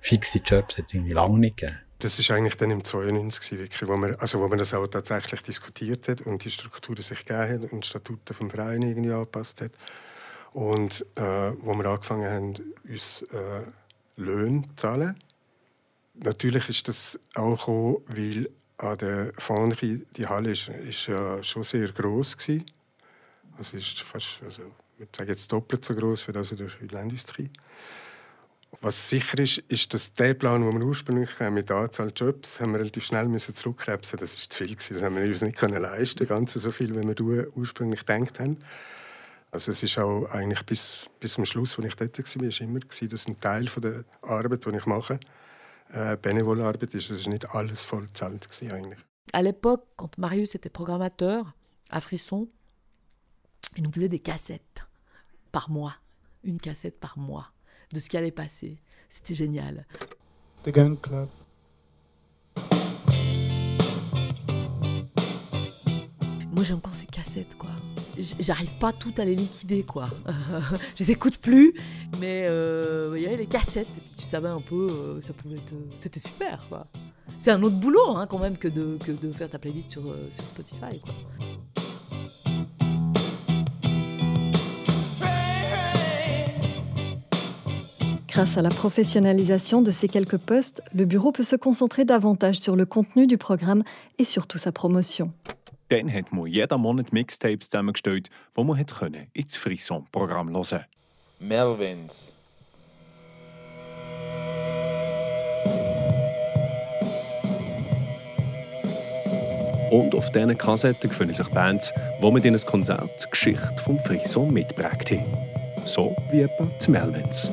fixe 0.00 0.38
Jobs 0.38 0.78
hat 0.78 0.86
es 0.86 0.94
irgendwie 0.94 1.14
lange 1.14 1.38
nicht 1.38 1.56
gegeben. 1.56 1.78
Das 1.98 2.28
war 2.28 2.36
eigentlich 2.36 2.56
dann 2.56 2.70
im 2.70 2.84
92 2.84 3.58
wirklich, 3.58 3.88
wo 3.88 3.96
man, 3.96 4.14
also 4.16 4.38
wo 4.40 4.48
man 4.48 4.58
das 4.58 4.74
auch 4.74 4.86
tatsächlich 4.86 5.42
diskutiert 5.42 6.08
hat 6.08 6.20
und 6.20 6.44
die 6.44 6.50
Strukturen 6.50 7.00
sich 7.00 7.24
gegeben 7.24 7.62
hat 7.62 7.72
und 7.72 7.84
die 7.84 7.88
Statuten 7.88 8.34
vom 8.34 8.50
Verein 8.50 8.82
irgendwie 8.82 9.12
angepasst 9.12 9.62
hat. 9.62 9.72
Und 10.52 11.06
äh, 11.16 11.22
wo 11.22 11.74
wir 11.74 11.86
angefangen 11.86 12.30
haben, 12.30 12.74
uns 12.86 13.22
äh, 13.22 13.62
Löhne 14.16 14.62
zu 14.66 14.76
zahlen 14.76 15.16
natürlich 16.18 16.68
ist 16.68 16.88
das 16.88 17.18
auch 17.34 17.58
gekommen, 17.58 17.96
weil 18.08 18.50
an 18.78 18.98
der 18.98 19.32
Fondry, 19.38 20.06
die 20.16 20.26
Halle 20.26 20.52
ist, 20.52 20.68
ist 20.68 21.06
ja 21.06 21.42
schon 21.42 21.62
sehr 21.62 21.88
groß 21.88 22.36
gewesen. 22.36 22.64
Also 23.56 23.76
ist 23.76 24.00
fast, 24.00 24.40
also 24.44 24.62
ich 24.98 25.08
sagen 25.16 25.28
jetzt 25.28 25.50
doppelt 25.50 25.84
so 25.84 25.94
groß 25.94 26.28
wie 26.28 26.32
das 26.32 26.52
in 26.52 26.58
der 26.58 26.68
Ölindustrie. 26.82 27.50
Was 28.82 29.08
sicher 29.08 29.38
ist, 29.38 29.58
ist, 29.68 29.94
dass 29.94 30.12
der 30.12 30.34
Plan, 30.34 30.60
den 30.60 30.78
wir 30.78 30.86
ursprünglich 30.86 31.30
hatten, 31.40 31.54
mit 31.54 31.70
der 31.70 31.76
Anzahl 31.76 32.12
Jobs, 32.14 32.60
haben 32.60 32.72
wir 32.72 32.80
relativ 32.80 33.06
schnell 33.06 33.26
müssen 33.26 33.54
zurückkrebsen. 33.54 34.18
Das 34.18 34.34
ist 34.34 34.52
zu 34.52 34.64
viel 34.64 34.74
gewesen. 34.74 34.94
Das 34.94 35.02
haben 35.02 35.16
wir 35.16 35.24
uns 35.24 35.40
nicht 35.40 35.56
können 35.56 35.80
leisten, 35.80 36.26
ganz 36.26 36.52
so 36.52 36.70
viel, 36.70 36.94
wie 36.94 37.02
wir 37.02 37.56
ursprünglich 37.56 38.00
gedacht 38.00 38.38
haben. 38.40 38.58
Also 39.50 39.70
es 39.70 39.82
ist 39.82 39.98
auch 39.98 40.26
eigentlich 40.26 40.62
bis, 40.66 41.08
bis 41.20 41.32
zum 41.32 41.46
Schluss, 41.46 41.78
als 41.78 41.86
ich 41.86 41.94
dort 41.94 42.18
war, 42.18 42.42
ist 42.46 42.60
immer 42.60 42.80
dass 42.80 43.26
ein 43.26 43.40
Teil 43.40 43.64
der 43.64 44.04
Arbeit, 44.20 44.66
die 44.66 44.76
ich 44.76 44.86
mache, 44.86 45.18
äh, 45.90 46.16
Bénévolarbeit 46.16 46.94
ist. 46.94 47.10
Es 47.10 47.26
nicht 47.26 47.54
alles 47.54 47.82
voll 47.84 48.06
zahlt 48.12 48.48
eigentlich. 48.70 48.98
À 49.32 49.42
l'époque, 49.42 49.86
quand 49.96 50.18
Marius 50.18 50.54
était 50.54 50.70
programmateur 50.70 51.54
à 51.90 52.00
Frisson, 52.00 52.48
il 53.76 53.82
nous 53.82 53.92
faisait 53.92 54.08
des 54.08 54.20
cassettes 54.20 54.86
par 55.52 55.70
mois, 55.70 55.94
une 56.44 56.60
cassette 56.60 56.98
par 56.98 57.18
mois 57.18 57.50
de 57.92 57.98
ce 57.98 58.08
qui 58.08 58.16
allait 58.16 58.30
passer. 58.30 58.78
C'était 59.08 59.34
génial. 59.34 59.86
The 60.64 60.70
Gun 60.70 60.96
Club. 60.96 61.28
Moi 66.52 66.64
j'ai 66.64 66.72
encore 66.72 66.94
ces 66.94 67.06
cassettes 67.06 67.56
quoi 67.58 67.75
j'arrive 68.18 68.76
pas 68.78 68.92
tout 68.92 69.14
à 69.18 69.24
les 69.24 69.34
liquider, 69.34 69.82
quoi. 69.82 70.08
je 70.96 71.04
les 71.04 71.10
écoute 71.10 71.38
plus, 71.38 71.74
mais 72.20 72.46
euh, 72.48 73.14
il 73.16 73.22
y 73.22 73.26
avait 73.26 73.36
les 73.36 73.46
cassettes, 73.46 73.88
et 73.96 74.00
puis 74.00 74.12
tu 74.16 74.24
savais 74.24 74.48
un 74.48 74.60
peu, 74.60 74.88
euh, 74.90 75.20
ça 75.20 75.32
pouvait 75.32 75.56
être. 75.56 75.74
C'était 75.96 76.20
super, 76.20 76.64
quoi. 76.68 76.86
C'est 77.38 77.50
un 77.50 77.62
autre 77.62 77.76
boulot, 77.76 78.16
hein, 78.16 78.26
quand 78.26 78.38
même, 78.38 78.56
que 78.56 78.68
de, 78.68 78.98
que 79.04 79.12
de 79.12 79.32
faire 79.32 79.50
ta 79.50 79.58
playlist 79.58 79.92
sur, 79.92 80.08
euh, 80.08 80.28
sur 80.30 80.44
Spotify, 80.44 81.00
quoi. 81.00 81.14
Grâce 88.28 88.58
à 88.58 88.62
la 88.62 88.68
professionnalisation 88.68 89.80
de 89.80 89.90
ces 89.90 90.08
quelques 90.08 90.36
postes, 90.36 90.82
le 90.92 91.06
bureau 91.06 91.32
peut 91.32 91.42
se 91.42 91.56
concentrer 91.56 92.04
davantage 92.04 92.60
sur 92.60 92.76
le 92.76 92.84
contenu 92.84 93.26
du 93.26 93.38
programme 93.38 93.82
et 94.18 94.24
surtout 94.24 94.58
sa 94.58 94.72
promotion. 94.72 95.32
Dann 95.88 96.12
hat 96.12 96.32
man 96.32 96.46
jeden 96.46 96.80
Monat 96.80 97.12
Mixtapes 97.12 97.68
zusammengestellt, 97.68 98.28
die 98.56 98.64
man 98.64 98.78
hat 98.78 98.92
können 98.92 99.28
ins 99.32 99.56
Frisson-Programm 99.56 100.52
hören 100.52 100.84
Melvins. 101.38 102.32
Und 109.90 110.14
auf 110.14 110.30
diesen 110.32 110.58
Kassetten 110.58 111.12
finden 111.12 111.34
sich 111.34 111.48
Bands, 111.48 111.94
die 112.20 112.30
mit 112.32 112.44
in 112.44 112.54
ein 112.54 112.66
Konzert 112.66 113.24
die 113.24 113.30
Geschichte 113.30 113.78
vom 113.78 113.98
Frisson 114.00 114.52
mitprägt 114.52 115.12
haben. 115.12 115.36
So 115.84 116.16
wie 116.30 116.40
etwa 116.40 116.68
die 116.84 116.90
Melvins. 116.90 117.50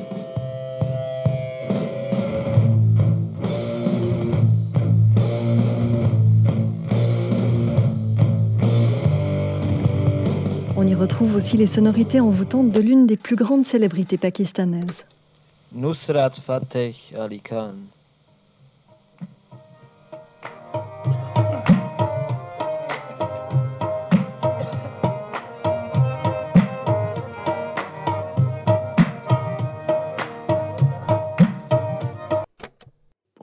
Retrouve 10.94 11.36
aussi 11.36 11.56
les 11.56 11.66
sonorités 11.66 12.20
envoûtantes 12.20 12.70
de 12.70 12.80
l'une 12.80 13.06
des 13.06 13.16
plus 13.16 13.36
grandes 13.36 13.66
célébrités 13.66 14.18
pakistanaises. 14.18 15.04
Nusrat 15.72 16.32
Fateh 16.46 16.94
Ali 17.18 17.40
Khan. 17.40 17.74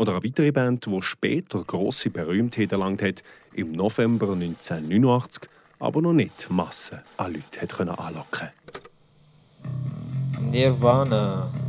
Oder 0.01 0.13
eine 0.13 0.23
weitere 0.23 0.51
Band, 0.51 0.87
die 0.87 1.01
später 1.03 1.63
grosse 1.63 2.09
Berühmtheit 2.09 2.71
erlangt 2.71 3.03
hat, 3.03 3.21
im 3.53 3.73
November 3.73 4.31
1989, 4.31 5.47
aber 5.81 6.01
noch 6.01 6.13
nicht 6.13 6.49
Massen 6.49 6.99
an 7.17 7.33
Leute 7.33 7.61
hat 7.61 7.73
können 7.73 7.89
anlocken 7.89 8.49
Nirvana. 10.51 11.60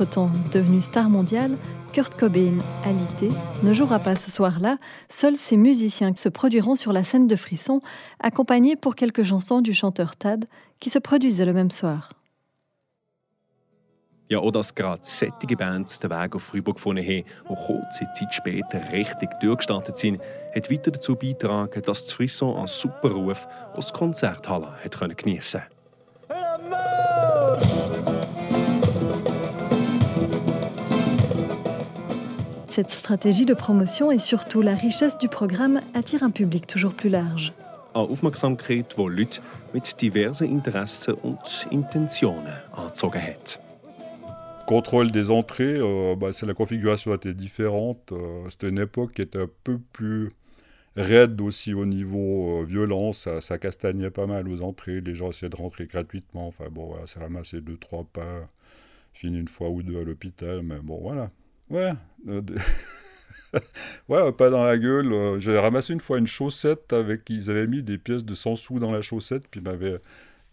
Entre-temps, 0.00 0.30
devenu 0.50 0.80
star 0.80 1.10
mondiale, 1.10 1.58
Kurt 1.92 2.18
Cobain, 2.18 2.60
alité, 2.84 3.30
ne 3.62 3.74
jouera 3.74 3.98
pas 3.98 4.16
ce 4.16 4.30
soir-là. 4.30 4.78
Seuls 5.10 5.36
ses 5.36 5.58
musiciens 5.58 6.14
se 6.16 6.30
produiront 6.30 6.74
sur 6.74 6.94
la 6.94 7.04
scène 7.04 7.26
de 7.26 7.36
Frisson, 7.36 7.82
accompagnés 8.18 8.76
pour 8.76 8.94
quelques 8.94 9.24
chansons 9.24 9.60
du 9.60 9.74
chanteur 9.74 10.16
Tad, 10.16 10.46
qui 10.78 10.88
se 10.88 10.98
produisait 10.98 11.44
le 11.44 11.52
même 11.52 11.70
soir. 11.70 12.08
Ja, 14.30 14.38
auch 14.38 14.52
dass 14.52 14.74
gerade 14.74 15.02
sättige 15.02 15.56
Bands 15.56 15.98
den 15.98 16.10
Weg 16.10 16.34
auf 16.34 16.44
Freiburg 16.44 16.76
gefunden 16.76 17.04
haben, 17.04 17.24
die 17.50 17.54
kurze 17.66 18.06
Zeit 18.14 18.32
später 18.32 18.80
richtig 18.92 19.28
durchgestartet 19.40 19.98
sind, 19.98 20.18
hat 20.54 20.70
weiter 20.70 20.92
dazu 20.92 21.14
beigetragen, 21.14 21.82
dass 21.82 22.04
das 22.04 22.12
Frisson 22.14 22.56
einen 22.56 22.68
super 22.68 23.10
Ruf 23.10 23.46
aus 23.74 23.92
Konzerthalle 23.92 24.72
geniessen 25.14 25.60
konnte. 25.60 25.79
Cette 32.70 32.90
stratégie 32.90 33.46
de 33.46 33.54
promotion 33.54 34.12
et 34.12 34.18
surtout 34.18 34.62
la 34.62 34.76
richesse 34.76 35.18
du 35.18 35.28
programme 35.28 35.80
attire 35.92 36.22
un 36.22 36.30
public 36.30 36.68
toujours 36.68 36.94
plus 36.94 37.10
large. 37.10 37.52
Aufmerksamkeit, 37.94 38.94
die 38.96 39.08
Leute 39.08 39.40
mit 39.74 40.00
diversen 40.00 40.46
Interessen 40.46 41.14
und 41.14 41.66
Intentionen 41.72 42.52
angezogen 42.72 43.20
hat. 43.20 43.60
Contrôle 44.68 45.10
des 45.10 45.32
entrées, 45.32 45.80
euh, 45.80 46.14
bah, 46.14 46.30
c'est 46.30 46.46
la 46.46 46.54
configuration 46.54 47.12
était 47.12 47.34
différente. 47.34 48.12
Euh, 48.12 48.48
C'était 48.48 48.68
une 48.68 48.78
époque 48.78 49.14
qui 49.14 49.22
était 49.22 49.40
un 49.40 49.50
peu 49.64 49.80
plus 49.92 50.30
raide 50.96 51.40
aussi 51.40 51.74
au 51.74 51.86
niveau 51.86 52.60
euh, 52.60 52.64
violence. 52.64 53.22
Ça, 53.22 53.40
ça, 53.40 53.58
castagnait 53.58 54.12
pas 54.12 54.26
mal 54.26 54.46
aux 54.46 54.62
entrées. 54.62 55.00
Les 55.00 55.16
gens 55.16 55.30
essayaient 55.30 55.50
de 55.50 55.56
rentrer 55.56 55.86
gratuitement. 55.86 56.46
Enfin 56.46 56.66
bon, 56.70 56.86
voilà, 56.86 57.08
c'est 57.08 57.18
ramassé 57.18 57.60
deux, 57.60 57.76
trois 57.78 58.04
pas. 58.04 58.48
Fini 59.12 59.40
une 59.40 59.48
fois 59.48 59.70
ou 59.70 59.82
deux 59.82 60.00
à 60.00 60.04
l'hôpital. 60.04 60.62
Mais 60.62 60.78
bon, 60.80 61.00
voilà. 61.02 61.30
Ouais. 61.70 61.92
Euh, 62.28 62.40
des... 62.40 62.54
ouais, 64.08 64.32
pas 64.32 64.50
dans 64.50 64.64
la 64.64 64.78
gueule. 64.78 65.12
Euh, 65.12 65.40
J'ai 65.40 65.58
ramassé 65.58 65.92
une 65.92 66.00
fois 66.00 66.18
une 66.18 66.26
chaussette 66.26 66.92
avec. 66.92 67.28
Ils 67.30 67.50
avaient 67.50 67.66
mis 67.66 67.82
des 67.82 67.98
pièces 67.98 68.24
de 68.24 68.34
100 68.34 68.56
sous 68.56 68.78
dans 68.78 68.92
la 68.92 69.02
chaussette, 69.02 69.48
puis 69.48 69.60
ils 69.60 69.64
m'avaient 69.64 70.00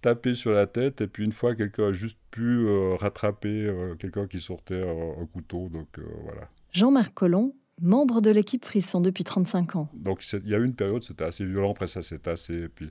tapé 0.02 0.36
sur 0.36 0.52
la 0.52 0.68
tête. 0.68 1.02
Et 1.02 1.08
puis 1.08 1.24
une 1.24 1.32
fois, 1.32 1.56
quelqu'un 1.56 1.90
a 1.90 1.94
juste 1.94 2.20
pu 2.32 2.68
euh, 2.68 2.96
rattraper 2.96 3.66
euh, 3.66 3.96
quelqu'un 3.96 4.28
qui 4.28 4.40
sortait 4.40 4.84
un 4.88 5.26
couteau. 5.26 5.70
Donc 5.70 6.00
voilà. 6.24 6.50
Jean-Marc 6.72 7.14
Collomb, 7.14 7.54
membre 7.82 8.22
de 8.22 8.30
l'équipe 8.30 8.64
Frisson 8.64 9.02
depuis 9.02 9.24
35 9.24 9.76
ans. 9.76 9.90
Donc 9.94 10.22
il 10.32 10.50
y 10.50 10.56
a 10.56 10.60
eu 10.60 10.66
une 10.66 10.76
période, 10.76 11.04
c'était 11.04 11.24
assez 11.24 11.46
violent. 11.46 11.72
Après 11.72 11.88
ça, 11.88 12.02
c'était 12.02 12.30
assez. 12.32 12.64
Et 12.64 12.70
puis 12.70 12.90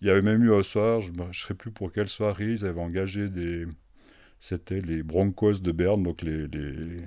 il 0.00 0.08
y 0.08 0.10
avait 0.10 0.22
même 0.22 0.42
eu 0.44 0.52
un 0.52 0.62
soir, 0.62 1.00
je 1.00 1.10
ne 1.12 1.32
sais 1.32 1.54
plus 1.54 1.70
pour 1.70 1.90
quelle 1.90 2.08
soirée, 2.08 2.52
ils 2.52 2.66
avaient 2.66 2.80
engagé 2.80 3.28
des. 3.28 3.66
C'était 4.38 4.80
les 4.80 5.02
Broncos 5.02 5.60
de 5.60 5.72
Berne, 5.72 6.02
donc 6.02 6.20
les, 6.20 6.46
les 6.48 7.02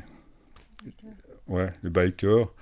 Ouais, 1.47 1.71
les 1.83 1.89
bikers. 1.89 2.53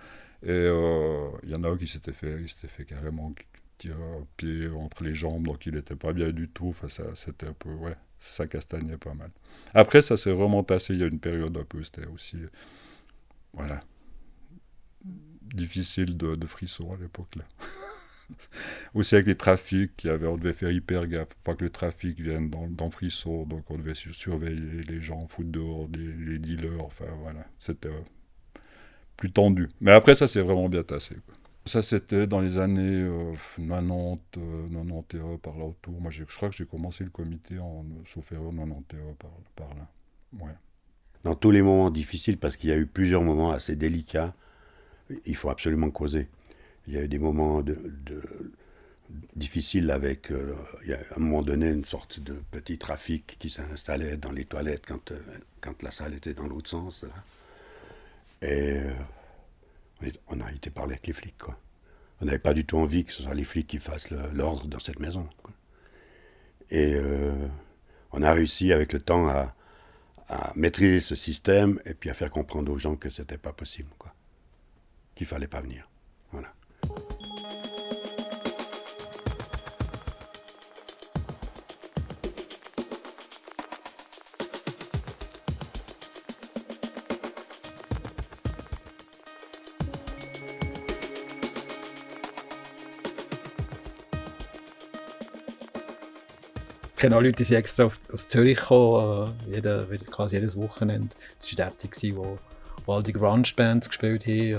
Et 0.44 0.50
il 0.50 0.54
euh, 0.54 1.30
y 1.46 1.56
en 1.56 1.64
a 1.64 1.70
un 1.70 1.78
qui 1.78 1.88
s'était 1.88 2.12
fait, 2.12 2.38
fait 2.48 2.86
carrément 2.86 3.34
tirer 3.78 3.96
un 3.96 4.26
pied 4.38 4.70
entre 4.70 5.04
les 5.04 5.14
jambes, 5.14 5.46
donc 5.46 5.66
il 5.66 5.74
n'était 5.76 5.96
pas 5.96 6.14
bien 6.14 6.30
du 6.30 6.48
tout. 6.48 6.70
Enfin, 6.70 6.90
ça, 6.90 7.04
c'était 7.16 7.48
un 7.48 7.54
peu, 7.54 7.74
ouais, 7.74 7.96
ça 8.20 8.48
castagnait 8.48 8.98
pas 8.98 9.14
mal. 9.14 9.32
Après, 9.74 10.02
ça 10.02 10.16
s'est 10.18 10.32
vraiment 10.32 10.64
tassé. 10.64 10.94
Il 10.94 11.00
y 11.00 11.04
a 11.04 11.08
une 11.08 11.20
période 11.20 11.58
un 11.58 11.64
peu, 11.64 11.84
c'était 11.84 12.08
aussi, 12.08 12.38
voilà, 13.54 13.80
difficile 15.54 16.18
de, 16.18 16.36
de 16.36 16.46
frisson 16.46 16.94
à 16.94 16.98
l'époque 16.98 17.36
là. 17.36 17.44
aussi 18.94 19.16
avec 19.16 19.28
les 19.28 19.36
trafics, 19.36 20.04
y 20.04 20.10
avait, 20.10 20.28
on 20.28 20.38
devait 20.38 20.54
faire 20.54 20.72
hyper 20.72 21.08
gaffe, 21.08 21.34
pas 21.44 21.56
que 21.56 21.64
le 21.64 21.70
trafic 21.70 22.20
vienne 22.20 22.50
dans, 22.50 22.68
dans 22.68 22.90
Frisson, 22.90 23.46
donc 23.46 23.70
on 23.70 23.78
devait 23.78 23.96
surveiller 23.96 24.82
les 24.88 25.02
gens, 25.02 25.28
foutre 25.28 25.50
dehors 25.50 25.88
les, 25.94 26.40
dealers, 26.40 26.84
enfin 26.84 27.06
voilà, 27.22 27.46
c'était 27.60 27.90
euh, 27.90 28.60
plus 29.16 29.32
tendu. 29.32 29.68
Mais 29.82 29.92
après 29.92 30.16
ça 30.16 30.28
s'est 30.28 30.42
vraiment 30.42 30.70
bien 30.70 30.84
tassé. 30.84 31.16
Ça 31.66 31.82
c'était 31.82 32.28
dans 32.28 32.40
les 32.40 32.58
années 32.58 33.04
euh, 33.04 33.34
90, 33.58 34.20
euh, 34.38 34.68
91 34.70 35.40
par 35.42 35.58
là 35.58 35.66
autour. 35.66 36.00
Moi 36.00 36.12
je 36.12 36.24
crois 36.24 36.50
que 36.50 36.56
j'ai 36.56 36.66
commencé 36.66 37.04
le 37.04 37.10
comité 37.10 37.60
en, 37.60 37.86
sauf 38.06 38.32
erreur, 38.32 38.52
91 38.52 38.84
par, 39.20 39.32
par 39.56 39.76
là. 39.76 39.88
Ouais. 40.40 40.54
Dans 41.24 41.36
tous 41.36 41.52
les 41.52 41.62
moments 41.62 41.90
difficiles, 41.90 42.38
parce 42.38 42.56
qu'il 42.56 42.70
y 42.70 42.74
a 42.74 42.78
eu 42.78 42.86
plusieurs 42.86 43.22
moments 43.22 43.52
assez 43.52 43.76
délicats, 43.76 44.34
il 45.26 45.36
faut 45.36 45.50
absolument 45.50 45.90
causer. 45.90 46.30
Il 46.88 46.94
y 46.94 46.98
a 46.98 47.02
eu 47.02 47.08
des 47.08 47.20
moments 47.20 47.62
difficiles 49.36 49.92
avec, 49.92 50.32
euh, 50.32 50.56
il 50.84 50.90
y 50.90 50.94
a 50.94 50.98
à 50.98 51.18
un 51.18 51.20
moment 51.20 51.42
donné, 51.42 51.68
une 51.68 51.86
sorte 51.86 52.20
de 52.20 52.34
petit 52.52 52.78
trafic 52.78 53.38
qui 53.40 53.50
s'installait 53.50 54.18
dans 54.18 54.32
les 54.32 54.46
toilettes 54.46 54.86
quand, 54.86 55.12
euh, 55.12 55.20
quand 55.62 55.84
la 55.84 55.92
salle 55.92 56.14
était 56.14 56.34
dans 56.34 56.48
l'autre 56.48 56.70
sens. 56.70 57.06
Et 58.42 58.78
euh, 58.78 60.12
on 60.28 60.40
a 60.40 60.52
été 60.52 60.70
parler 60.70 60.94
avec 60.94 61.08
les 61.08 61.14
flics. 61.14 61.38
Quoi. 61.38 61.58
On 62.22 62.26
n'avait 62.26 62.40
pas 62.40 62.54
du 62.54 62.66
tout 62.66 62.78
envie 62.78 63.06
que 63.06 63.12
ce 63.12 63.24
soit 63.24 63.34
les 63.34 63.44
flics 63.44 63.68
qui 63.68 63.80
fassent 63.80 64.12
l'ordre 64.34 64.68
dans 64.68 64.80
cette 64.80 65.00
maison. 65.00 65.28
Et 66.70 66.98
on 68.12 68.22
a 68.22 68.34
réussi 68.34 68.74
avec 68.74 68.92
le 68.92 69.00
temps 69.00 69.28
à, 69.30 69.56
à, 70.28 70.52
maîtriser 70.56 71.00
ce 71.00 71.16
système 71.16 71.80
et 71.86 71.94
puis 71.94 72.10
à 72.10 72.14
faire 72.14 72.32
comprendre 72.32 72.72
aux 72.72 72.78
gens 72.78 72.96
que 72.96 73.10
c'était 73.10 73.38
pas 73.38 73.54
possible, 73.54 73.90
quoi. 73.98 74.14
qu'il 75.16 75.26
fallait 75.28 75.48
pas 75.48 75.62
venir. 75.62 75.88
Kenne 96.98 97.16
auch 97.16 97.22
Leute, 97.22 97.38
die 97.38 97.44
sind 97.44 97.58
extra 97.58 97.90
aus 98.12 98.28
Zürich 98.28 98.60
gekommen, 98.60 99.34
äh, 99.50 99.56
jeder, 99.56 99.86
quasi 100.12 100.36
jedes 100.36 100.58
Wochenende. 100.58 101.16
Das 101.40 101.58
war 101.58 101.72
dort, 101.80 102.16
wo, 102.16 102.40
wo 102.86 102.94
all 102.94 103.04
die 103.04 103.14
Grunge-Bands 103.14 103.88
gespielt 103.88 104.26
haben. 104.26 104.54
Äh, 104.54 104.58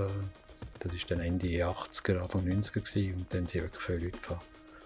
das 0.80 0.92
war 0.92 1.00
dann 1.08 1.20
Ende 1.20 1.48
80er, 1.48 2.18
Anfang 2.18 2.46
90er 2.46 2.80
gewesen. 2.80 3.14
und 3.14 3.34
dann 3.34 3.46
sind 3.46 3.62
wirklich 3.62 3.82
viele 3.82 3.98
Leute 3.98 4.18
von 4.18 4.36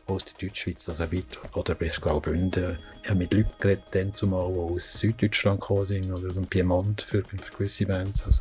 aus 0.07 0.25
der 0.25 0.49
Deutschschweiz, 0.49 0.89
also 0.89 1.13
weit, 1.13 1.39
oder 1.55 1.75
bis 1.75 2.01
Graubünden. 2.01 2.77
Ich 3.03 3.09
habe 3.09 3.19
mit 3.19 3.33
Leuten 3.33 3.53
geredet, 3.61 3.85
dann 3.93 4.13
zumal, 4.13 4.53
die 4.53 4.59
aus 4.59 4.99
Süddeutschland 4.99 5.61
gekommen 5.61 5.87
sind, 5.87 6.13
oder 6.13 6.29
aus 6.29 6.35
dem 6.35 6.47
Piemont 6.47 7.03
für, 7.03 7.23
für 7.25 7.37
gewisse 7.37 7.87
Bands. 7.87 8.25
Also, 8.25 8.41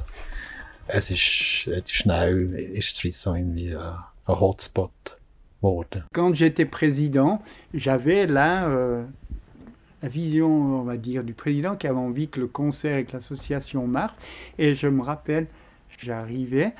es 0.88 1.12
ist 1.12 1.67
relativ 1.67 1.95
schnell, 1.95 2.54
ist 2.54 3.00
Frisson 3.00 3.38
irgendwie 3.38 3.76
ein, 3.76 3.95
ein 4.26 4.39
Hotspot. 4.39 5.17
Quand 6.13 6.34
j'étais 6.34 6.65
président, 6.65 7.41
j'avais 7.74 8.26
là 8.26 8.67
euh, 8.67 9.04
la 10.02 10.10
vision, 10.10 10.50
on 10.50 10.82
va 10.82 10.97
dire, 10.97 11.24
du 11.24 11.34
président 11.34 11.76
qui 11.76 11.88
avait 11.88 12.00
envie 12.00 12.30
que 12.30 12.39
le 12.39 12.47
concert 12.47 12.97
et 12.97 13.06
que 13.06 13.13
l'association 13.13 13.86
marchent. 13.86 14.15
Et 14.58 14.74
je 14.74 14.88
me 14.88 15.04
rappelle, 15.04 15.45
j'arrivais 16.00 16.74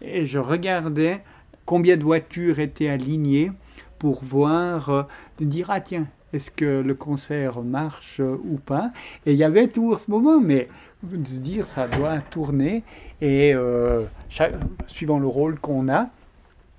et 0.00 0.26
je 0.26 0.38
regardais 0.38 1.20
combien 1.64 1.96
de 1.96 2.02
voitures 2.02 2.58
étaient 2.58 2.88
alignées 2.88 3.52
pour 4.00 4.24
voir, 4.24 4.90
euh, 4.90 5.02
dire, 5.40 5.70
ah 5.70 5.80
tiens, 5.80 6.08
est-ce 6.32 6.50
que 6.50 6.82
le 6.82 6.94
concert 6.94 7.62
marche 7.62 8.18
euh, 8.18 8.36
ou 8.44 8.56
pas? 8.56 8.90
Et 9.26 9.32
il 9.32 9.38
y 9.38 9.44
avait 9.44 9.68
tout 9.68 9.94
ce 9.94 10.10
moment, 10.10 10.40
mais 10.40 10.68
de 11.04 11.24
se 11.28 11.38
dire, 11.38 11.68
ça 11.68 11.86
doit 11.86 12.18
tourner. 12.18 12.82
Et 13.20 13.54
suivant 14.88 15.18
le 15.18 15.26
rôle 15.26 15.58
qu'on 15.58 15.88
a, 15.88 16.10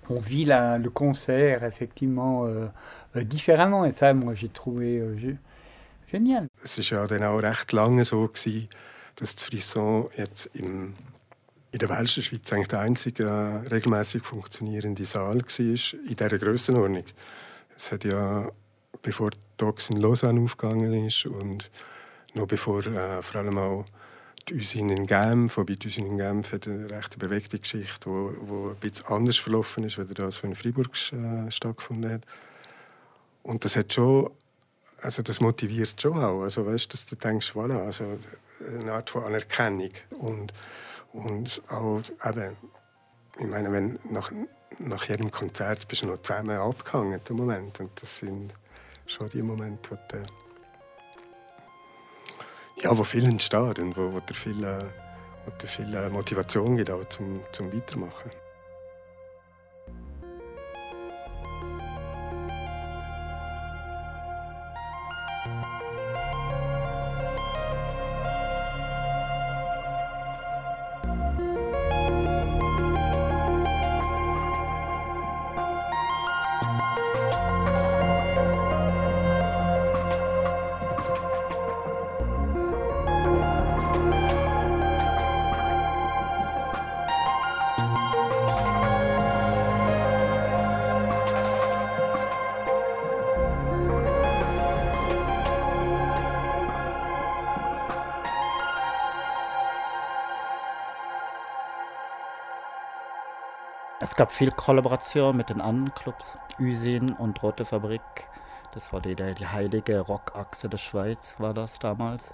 on 0.09 0.19
vit 0.19 0.45
la, 0.45 0.77
le 0.77 0.89
concert 0.89 1.63
effectivement 1.63 2.47
äh, 2.47 3.25
différemment. 3.25 3.85
Et 3.85 3.91
ça, 3.91 4.13
moi, 4.13 4.33
j'ai 4.35 4.49
trouvé 4.49 4.97
äh, 4.97 5.37
génial. 6.07 6.47
Es 6.63 6.77
war 6.77 6.99
ja 6.99 7.07
dann 7.07 7.23
auch 7.23 7.39
recht 7.39 7.71
lange 7.71 8.05
so, 8.05 8.27
gewesen, 8.27 8.69
dass 9.15 9.35
das 9.35 9.43
Frisson 9.43 10.09
jetzt 10.17 10.47
im, 10.53 10.93
in 11.71 11.79
der 11.79 11.89
Welschen 11.89 12.23
Schweiz 12.23 12.51
eigentlich 12.51 12.67
der 12.67 12.79
einzige 12.79 13.23
äh, 13.23 13.67
regelmäßig 13.67 14.23
funktionierende 14.23 15.05
Saal 15.05 15.41
war 15.41 15.59
in 15.59 16.15
dieser 16.15 16.37
Grössenordnung. 16.37 17.05
Es 17.75 17.91
hat 17.91 18.03
ja, 18.03 18.49
bevor 19.01 19.31
Docs 19.57 19.89
in 19.89 19.97
Lausanne 19.97 20.41
aufgegangen 20.41 21.05
ist 21.05 21.25
und 21.25 21.69
noch 22.33 22.47
bevor 22.47 22.85
äh, 22.85 23.21
vor 23.21 23.41
allem 23.41 23.57
auch 23.57 23.85
die 24.47 24.55
Usine 24.55 24.93
in 24.93 25.07
Genf, 25.07 25.57
wobei 25.57 25.75
die 25.75 25.87
Usine 25.87 26.07
in 26.07 26.17
Genf 26.17 26.53
hat 26.53 26.67
eine 26.67 26.89
recht 26.89 27.17
bewegte 27.17 27.59
Geschichte, 27.59 28.09
wo, 28.09 28.33
wo 28.41 28.69
ein 28.69 28.75
bisschen 28.75 29.07
anders 29.07 29.37
verlaufen 29.37 29.83
ist, 29.83 29.97
als 29.97 30.13
das 30.13 30.39
in 30.43 30.55
Freiburg 30.55 30.91
äh, 31.11 31.49
stattgefunden 31.51 32.11
hat. 32.11 32.21
Und 33.43 33.65
das 33.65 33.75
hat 33.75 33.93
schon, 33.93 34.31
also 35.01 35.21
das 35.21 35.41
motiviert 35.41 35.99
schon 35.99 36.17
auch, 36.17 36.43
also 36.43 36.65
weißt, 36.65 36.93
dass 36.93 37.05
du 37.05 37.15
denkst, 37.15 37.51
voilà, 37.53 37.85
also 37.85 38.19
eine 38.67 38.91
Art 38.91 39.09
von 39.09 39.23
Anerkennung. 39.23 39.91
Und, 40.11 40.53
und 41.13 41.61
auch 41.69 42.01
eben, 42.25 42.55
ich 43.39 43.47
meine, 43.47 43.71
wenn 43.71 43.99
nach, 44.09 44.31
nach 44.79 45.07
jedem 45.07 45.31
Konzert 45.31 45.87
bist 45.87 46.03
du 46.03 46.07
noch 46.07 46.21
zusammen 46.21 46.57
abgehangen 46.57 47.19
im 47.27 47.35
Moment. 47.35 47.79
Und 47.79 47.91
das 48.01 48.17
sind 48.17 48.53
schon 49.05 49.29
die 49.29 49.41
Momente, 49.41 49.97
du, 50.09 50.17
ja, 52.81 52.97
wo 52.97 53.03
viel 53.03 53.25
entsteht 53.25 53.79
und 53.79 53.95
wo, 53.97 54.13
wo 54.13 54.19
dir 54.19 54.33
viel, 54.33 54.63
äh, 54.63 54.85
wo 55.45 55.51
dir 55.51 55.67
viel 55.67 55.93
äh, 55.93 56.09
Motivation 56.09 56.77
gibt, 56.77 56.89
auch 56.89 57.05
zum, 57.09 57.41
zum 57.51 57.73
Weitermachen. 57.73 58.31
Es 104.15 104.17
gab 104.17 104.31
viel 104.31 104.51
Kollaboration 104.51 105.35
mit 105.35 105.49
den 105.49 105.59
anderen 105.59 105.93
Clubs, 105.93 106.37
Üsin 106.57 107.11
und 107.11 107.43
Rote 107.43 107.65
Fabrik. 107.65 107.99
Das 108.73 108.93
war 108.93 109.01
die, 109.01 109.13
die 109.13 109.45
heilige 109.45 109.99
Rockachse 109.99 110.69
der 110.69 110.77
Schweiz, 110.77 111.35
war 111.39 111.53
das 111.53 111.79
damals. 111.79 112.31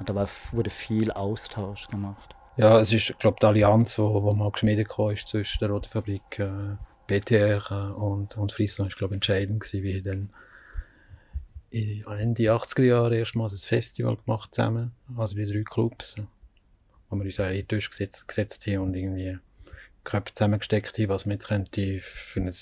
Und 0.00 0.10
da 0.10 0.16
war, 0.16 0.28
wurde 0.50 0.70
viel 0.70 1.12
Austausch 1.12 1.86
gemacht. 1.86 2.34
Ja, 2.56 2.80
es 2.80 2.92
ist, 2.92 3.16
glaube 3.20 3.36
die 3.40 3.46
Allianz, 3.46 3.96
wo, 3.96 4.24
wo 4.24 4.32
mal 4.32 4.50
geschmiedet 4.50 4.88
ist 5.12 5.28
zwischen 5.28 5.60
der 5.60 5.70
Roten 5.70 5.88
Fabrik, 5.88 6.40
äh, 6.40 6.76
BTR 7.06 7.62
äh, 7.70 7.92
und, 7.92 8.36
und 8.36 8.50
Friesland, 8.50 8.90
ist, 8.90 8.98
glaube 8.98 9.14
entscheidend 9.14 9.60
gewesen, 9.60 9.84
wie 9.84 10.02
dann 10.02 10.30
Ende 11.70 12.42
80er 12.42 12.82
Jahre 12.82 13.16
erstmal 13.16 13.48
das 13.48 13.68
Festival 13.68 14.16
gemacht 14.16 14.52
zusammen, 14.52 14.96
also 15.16 15.36
die 15.36 15.46
drei 15.46 15.62
Clubs, 15.62 16.16
wo 17.08 17.14
wir 17.14 17.24
uns 17.24 17.38
in 17.38 17.44
den 17.44 17.68
Tisch 17.68 17.88
gesetzt, 17.88 18.26
gesetzt 18.26 18.66
haben 18.66 18.78
und 18.78 18.94
irgendwie 18.94 19.38
Köpfe 20.04 20.34
zusammengesteckt 20.34 20.98
haben, 20.98 21.08
was 21.08 21.26
man 21.26 21.38
jetzt 21.38 21.46
für 21.46 22.40
ein 22.40 22.52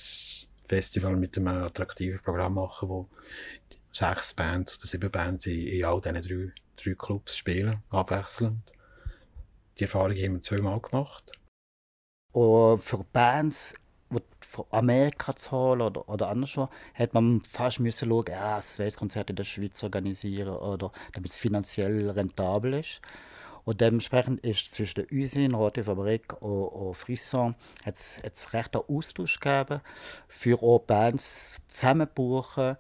Festival 0.69 1.17
mit 1.17 1.37
einem 1.37 1.49
attraktiven 1.49 2.21
Programm 2.21 2.55
machen, 2.55 2.89
wo 2.89 3.09
sechs 3.93 4.35
Bands 4.35 4.79
oder 4.79 4.87
sieben 4.87 5.11
Bands 5.11 5.47
in, 5.47 5.67
in 5.67 5.85
all 5.85 6.01
diesen 6.01 6.23
drei, 6.23 6.53
drei 6.77 6.95
Clubs 6.95 7.37
spielen, 7.37 7.83
abwechselnd. 7.91 8.73
Die 9.79 9.85
Erfahrung 9.85 10.17
haben 10.17 10.35
wir 10.35 10.43
zweimal 10.43 10.81
gemacht. 10.81 11.33
Und 12.33 12.83
für 12.83 13.05
Bands, 13.13 13.75
die 14.11 14.19
von 14.41 14.67
Amerika 14.71 15.35
zu 15.35 15.53
holen 15.53 15.81
oder, 15.83 16.09
oder 16.09 16.29
anderswo, 16.29 16.69
hätte 16.93 17.15
man 17.15 17.41
fast 17.41 17.81
müssen 17.81 18.09
schauen, 18.09 18.25
ja, 18.29 18.57
das 18.57 18.79
Weltkonzert 18.79 19.31
in 19.31 19.37
der 19.37 19.45
Schweiz 19.45 19.83
organisieren, 19.83 20.55
oder, 20.57 20.93
damit 21.13 21.31
es 21.31 21.37
finanziell 21.37 22.11
rentabel 22.11 22.75
ist. 22.75 23.01
Und 23.69 23.83
dementsprechend 23.83 24.41
ist 24.47 24.73
zwischen 24.73 25.07
Usine, 25.13 25.55
Rote 25.55 25.85
Fabrik 25.85 26.41
und, 26.41 26.69
und 26.69 26.95
Frisson 26.95 27.55
hat 27.85 27.97
es 27.97 28.55
recht 28.55 28.75
einen 28.75 28.85
Austausch 28.89 29.41
gegeben, 29.41 29.83
für 30.27 30.63
auch 30.63 30.79
Bands 30.79 31.59
zusammenbuchen 31.67 32.79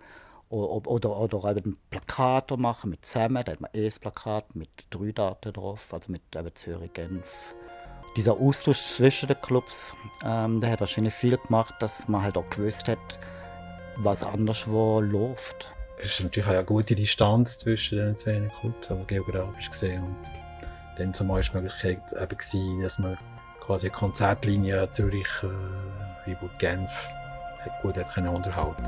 oder, 0.48 1.14
oder, 1.14 1.56
eben 1.58 1.76
Plakate 1.90 2.56
machen 2.56 2.88
mit 2.88 3.04
zusammen. 3.04 3.42
Da 3.44 3.52
hat 3.52 3.60
man 3.60 3.70
eh 3.74 3.84
ein 3.84 4.00
Plakat 4.00 4.56
mit 4.56 4.70
drei 4.88 5.12
Daten 5.12 5.52
drauf, 5.52 5.92
also 5.92 6.10
mit 6.10 6.22
eben 6.34 6.54
Zürich, 6.54 6.94
Genf. 6.94 7.54
Dieser 8.16 8.40
Austausch 8.40 8.80
zwischen 8.80 9.28
den 9.28 9.38
Clubs, 9.42 9.92
ähm, 10.24 10.62
der 10.62 10.70
hat 10.70 10.80
wahrscheinlich 10.80 11.12
viel 11.12 11.36
gemacht, 11.36 11.74
dass 11.80 12.08
man 12.08 12.22
halt 12.22 12.38
auch 12.38 12.48
gewusst 12.48 12.88
hat, 12.88 13.18
was 13.96 14.22
anderswo 14.22 15.02
läuft. 15.02 15.70
Es 16.02 16.12
ist 16.12 16.22
natürlich 16.22 16.48
auch 16.48 16.54
eine 16.54 16.64
gute 16.64 16.94
Distanz 16.94 17.58
zwischen 17.58 17.98
den 17.98 18.16
zwei 18.16 18.50
Clubs, 18.60 18.90
aber 18.90 19.04
geografisch 19.04 19.68
gesehen. 19.68 20.02
Und 20.02 20.16
dann 20.98 21.14
zum 21.14 21.28
Beispiel 21.28 21.60
die 21.60 21.66
Möglichkeit 21.66 22.12
eben 22.12 22.38
gewesen, 22.38 22.82
dass 22.82 22.98
man 22.98 23.16
quasi 23.60 23.86
eine 23.86 23.96
Konzertlinie 23.96 24.90
Zürich, 24.90 25.28
äh, 25.42 26.24
Freiburg, 26.24 26.58
Genf 26.58 26.90
gut 27.82 27.96
hat 27.96 28.12
können 28.14 28.28
unterhalten 28.28 28.84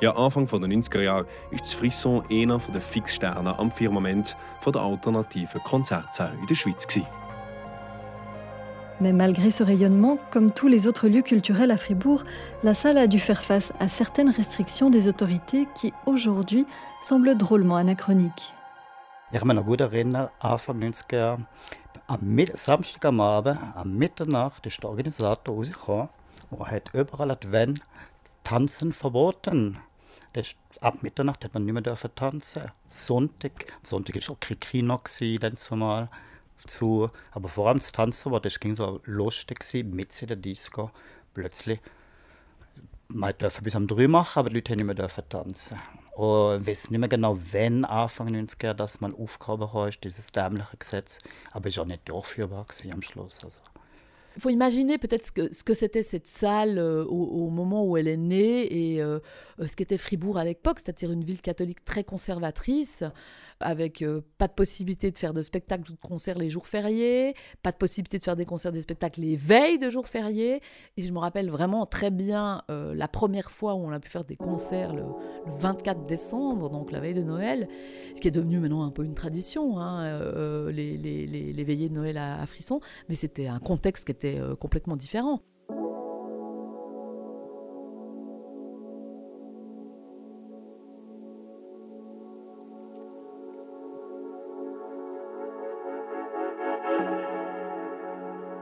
Ja, 0.00 0.16
Anfang 0.16 0.46
der 0.46 0.60
90er 0.60 1.02
Jahre 1.02 1.26
ist 1.50 1.64
das 1.64 1.74
Frisson 1.74 2.24
einer 2.30 2.58
der 2.58 2.80
Fixsterne 2.80 3.58
am 3.58 3.70
Firmament 3.70 4.34
der 4.64 4.80
alternativen 4.80 5.60
Konzertsäle 5.62 6.32
in 6.40 6.46
der 6.46 6.54
Schweiz. 6.54 6.86
Gewesen. 6.86 7.19
Mais 9.00 9.12
malgré 9.12 9.50
ce 9.50 9.62
rayonnement, 9.62 10.18
comme 10.30 10.52
tous 10.52 10.68
les 10.68 10.86
autres 10.86 11.08
lieux 11.08 11.22
culturels 11.22 11.70
à 11.70 11.78
Fribourg, 11.78 12.24
la 12.62 12.74
salle 12.74 12.98
a 12.98 13.06
dû 13.06 13.18
faire 13.18 13.42
face 13.42 13.72
à 13.80 13.88
certaines 13.88 14.28
restrictions 14.30 14.90
des 14.90 15.08
autorités 15.08 15.66
qui, 15.74 15.94
aujourd'hui, 16.04 16.66
semblent 17.02 17.36
drôlement 17.36 17.76
anachroniques. 17.76 18.52
Ich 19.32 19.44
mich 19.44 19.54
noch 19.54 19.64
gut 19.64 19.80
erinnern, 19.80 20.28
Anfang 20.40 20.80
90er 20.80 21.38
am 22.08 22.46
Samstag 22.52 23.04
am 23.04 23.20
Abend, 23.20 23.58
am 23.76 23.96
Mitternacht, 23.96 24.66
ist 24.66 24.82
der 24.82 24.90
Organisator 24.90 25.54
rausgekommen 25.54 26.08
und 26.50 26.70
hat 26.70 26.90
überall 26.92 27.36
Wände 27.46 27.80
Tanzen 28.44 28.92
verboten. 28.92 29.78
Das 30.32 30.54
ab 30.80 31.02
Mitternacht 31.02 31.44
hat 31.44 31.54
man 31.54 31.64
nicht 31.64 31.74
mehr 31.74 31.96
tanzen. 32.14 32.64
Sonntag, 32.88 33.52
Sonntag 33.82 34.16
war 34.16 34.34
auch 34.34 34.40
kein 34.40 34.58
Kino, 34.58 35.00
dann 35.40 35.56
zumal 35.56 36.08
zu, 36.66 37.10
aber 37.32 37.48
vor 37.48 37.68
allem 37.68 37.78
das 37.78 37.92
Tanzen 37.92 38.32
war, 38.32 38.40
das 38.40 38.60
ging 38.60 38.74
so 38.74 39.00
lustig 39.04 39.60
gewesen, 39.60 39.94
mit 39.94 40.20
in 40.22 40.28
der 40.28 40.36
Disco. 40.36 40.90
Plötzlich, 41.34 41.80
man 43.08 43.34
durfte 43.38 43.62
bis 43.62 43.74
um 43.74 43.86
drei 43.86 44.08
machen, 44.08 44.38
aber 44.38 44.50
die 44.50 44.56
Leute 44.56 44.76
nicht 44.76 44.84
mehr 44.84 44.96
tanzen. 45.28 45.76
Und 46.14 46.62
ich 46.62 46.66
weiß 46.66 46.90
nicht 46.90 47.00
mehr 47.00 47.08
genau, 47.08 47.38
wann 47.52 47.84
Anfang 47.84 48.28
90er 48.28 48.74
dass 48.74 49.00
man 49.00 49.14
aufgehoben 49.14 49.88
ist, 49.88 50.04
dieses 50.04 50.32
dämliche 50.32 50.76
Gesetz. 50.78 51.18
Aber 51.52 51.68
es 51.68 51.76
war 51.76 51.84
auch 51.84 51.88
nicht 51.88 52.08
durchführbar 52.08 52.66
am 52.92 53.02
Schluss. 53.02 53.44
Also. 53.44 53.58
Faut 54.40 54.50
imaginer 54.50 54.98
peut-être 54.98 55.26
ce 55.26 55.62
que, 55.62 55.74
c'était 55.74 56.02
cette 56.02 56.26
salle 56.26 56.78
euh, 56.78 57.04
au, 57.04 57.50
moment 57.50 57.84
où 57.84 57.96
elle 57.96 58.08
est 58.08 58.16
née 58.16 58.94
et 58.94 59.02
euh, 59.02 59.20
ce 59.64 59.76
qu'était 59.76 59.98
Fribourg 59.98 60.38
à 60.38 60.44
l'époque, 60.44 60.78
c'est-à-dire 60.78 61.12
une 61.12 61.24
ville 61.24 61.42
catholique 61.42 61.84
très 61.84 62.04
conservatrice, 62.04 63.04
avec 63.60 64.02
euh, 64.02 64.22
pas 64.38 64.48
de 64.48 64.52
possibilité 64.52 65.10
de 65.10 65.18
faire 65.18 65.34
de 65.34 65.42
spectacles 65.42 65.90
ou 65.90 65.94
de 65.94 66.00
concerts 66.00 66.38
les 66.38 66.48
jours 66.48 66.66
fériés, 66.66 67.34
pas 67.62 67.72
de 67.72 67.76
possibilité 67.76 68.18
de 68.18 68.22
faire 68.22 68.36
des 68.36 68.46
concerts, 68.46 68.72
des 68.72 68.80
spectacles 68.80 69.20
les 69.20 69.36
veilles 69.36 69.78
de 69.78 69.90
jours 69.90 70.08
fériés. 70.08 70.60
Et 70.96 71.02
je 71.02 71.12
me 71.12 71.18
rappelle 71.18 71.50
vraiment 71.50 71.86
très 71.86 72.10
bien 72.10 72.62
euh, 72.70 72.94
la 72.94 73.08
première 73.08 73.50
fois 73.50 73.74
où 73.74 73.78
on 73.78 73.90
a 73.90 74.00
pu 74.00 74.08
faire 74.08 74.24
des 74.24 74.36
concerts 74.36 74.94
le, 74.94 75.02
le, 75.02 75.52
24 75.52 76.04
décembre, 76.04 76.70
donc 76.70 76.90
la 76.90 77.00
veille 77.00 77.14
de 77.14 77.22
Noël, 77.22 77.68
ce 78.14 78.20
qui 78.20 78.28
est 78.28 78.32
devenu 78.32 78.58
maintenant 78.58 78.84
un 78.84 78.90
peu 78.90 79.04
une 79.04 79.14
tradition, 79.14 79.78
hein, 79.78 80.04
euh, 80.04 80.72
les, 80.72 81.64
veillées 81.64 81.90
de 81.90 81.94
Noël 81.94 82.16
à, 82.16 82.40
à 82.40 82.46
Frisson, 82.46 82.80
mais 83.08 83.14
c'était 83.14 83.46
un 83.46 83.58
contexte 83.58 84.06
qui 84.06 84.12
était 84.12 84.29
euh, 84.38 84.54
complètement 84.56 84.96
différent. 84.96 85.40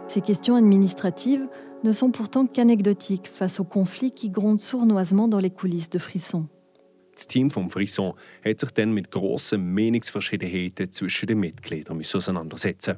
Ces 0.09 0.23
questions 0.23 0.57
administratives 0.57 1.47
ne 1.85 1.93
sont 1.93 2.11
pourtant 2.11 2.47
qu'anecdotiques 2.47 3.29
face 3.29 3.61
aux 3.61 3.65
conflits 3.65 4.11
qui 4.11 4.31
grondent 4.31 4.61
sournoisement 4.61 5.29
dans 5.29 5.39
les 5.39 5.51
coulisses 5.51 5.91
de 5.91 5.99
Frisson. 5.99 6.49
Das 7.15 7.27
Team 7.27 7.51
vom 7.51 7.69
Frisson 7.69 8.15
hat 8.45 8.61
sich 8.61 8.71
dann 8.71 8.93
mit 8.93 9.11
grossen 9.11 9.75
Meinungsverschiedenheiten 9.75 10.93
zwischen 10.93 11.27
den 11.27 11.41
Mitgliedern 11.41 12.01
auseinandersetzen. 12.01 12.97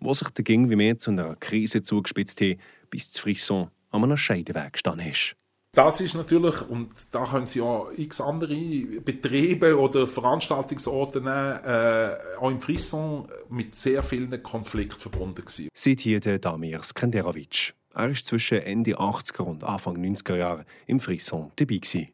Wo 0.00 0.14
sich 0.14 0.28
der 0.30 0.44
Ging 0.44 0.70
wie 0.70 0.76
mehr 0.76 0.98
zu 0.98 1.10
einer 1.10 1.36
Krise 1.36 1.82
zugespitzt 1.82 2.40
hat, 2.40 2.58
bis 2.90 3.10
das 3.10 3.20
Frisson 3.20 3.70
an 3.90 4.04
einem 4.04 4.16
Scheideweg 4.16 4.74
gestanden 4.74 5.10
ist. 5.10 5.36
Das 5.76 6.00
ist 6.00 6.14
natürlich, 6.14 6.62
und 6.70 6.88
da 7.10 7.24
können 7.24 7.46
Sie 7.46 7.60
auch 7.60 7.90
x 7.94 8.18
andere 8.18 8.56
Betriebe 9.04 9.78
oder 9.78 10.06
Veranstaltungsorte 10.06 11.20
nehmen, 11.20 11.64
äh, 11.64 12.16
auch 12.40 12.50
im 12.50 12.62
Frisson 12.62 13.28
mit 13.50 13.74
sehr 13.74 14.02
vielen 14.02 14.42
Konflikten 14.42 14.98
verbunden 14.98 15.44
gewesen. 15.44 15.68
Sieht 15.74 16.00
hier 16.00 16.20
der 16.20 16.38
Damir 16.38 16.82
Skenderovic. 16.82 17.74
Er 17.94 18.08
war 18.08 18.14
zwischen 18.14 18.58
Ende 18.58 18.98
80er 18.98 19.42
und 19.42 19.64
Anfang 19.64 19.98
90er 19.98 20.36
Jahre 20.36 20.64
im 20.86 20.98
Frisson 20.98 21.52
dabei. 21.56 21.76
Gewesen. 21.76 22.08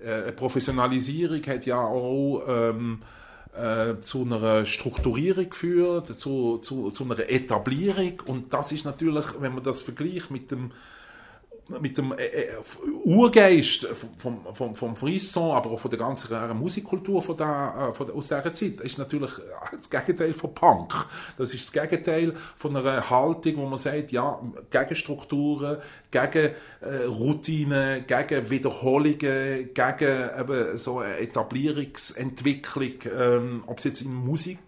Äh, 0.00 0.32
Professionalisierung 0.32 1.42
hat 1.46 1.64
ja 1.64 1.80
auch 1.80 2.42
ähm, 2.46 3.00
äh, 3.56 4.00
zu 4.00 4.22
einer 4.22 4.66
Strukturierung 4.66 5.50
geführt, 5.50 6.14
zu, 6.18 6.58
zu, 6.58 6.90
zu 6.90 7.04
einer 7.04 7.30
Etablierung. 7.30 8.22
Und 8.26 8.52
das 8.52 8.72
ist 8.72 8.84
natürlich, 8.84 9.26
wenn 9.40 9.54
man 9.54 9.62
das 9.62 9.80
vergleicht 9.80 10.30
mit 10.30 10.50
dem 10.50 10.72
mit 11.68 11.96
dem 11.96 12.12
äh, 12.12 12.24
äh 12.24 12.48
Urgeist 13.04 13.86
vom, 14.18 14.40
vom, 14.52 14.74
vom 14.74 14.96
Frisson, 14.96 15.56
aber 15.56 15.70
auch 15.70 15.80
von 15.80 15.90
der 15.90 15.98
ganzen 15.98 16.58
Musikkultur 16.58 17.22
von 17.22 17.36
der, 17.36 17.90
äh, 17.90 17.94
von 17.94 18.06
der, 18.06 18.14
aus 18.14 18.28
dieser 18.28 18.52
Zeit, 18.52 18.80
ist 18.80 18.98
natürlich 18.98 19.30
das 19.72 19.88
Gegenteil 19.88 20.34
von 20.34 20.54
Punk. 20.54 20.92
Das 21.36 21.54
ist 21.54 21.74
das 21.74 21.82
Gegenteil 21.82 22.34
von 22.56 22.76
einer 22.76 23.08
Haltung, 23.08 23.56
wo 23.56 23.66
man 23.66 23.78
sagt, 23.78 24.12
ja, 24.12 24.38
gegen 24.70 24.96
Strukturen, 24.96 25.78
gegen 26.10 26.54
äh, 26.80 27.04
Routinen, 27.06 28.06
gegen 28.06 28.50
Wiederholungen, 28.50 29.70
gegen 29.74 30.30
eben 30.40 30.78
so 30.78 30.98
eine 30.98 31.18
Etablierungsentwicklung, 31.18 32.92
ähm, 33.16 33.64
ob 33.66 33.78
es 33.78 33.84
jetzt 33.84 34.02
in 34.02 34.14
Musik 34.14 34.58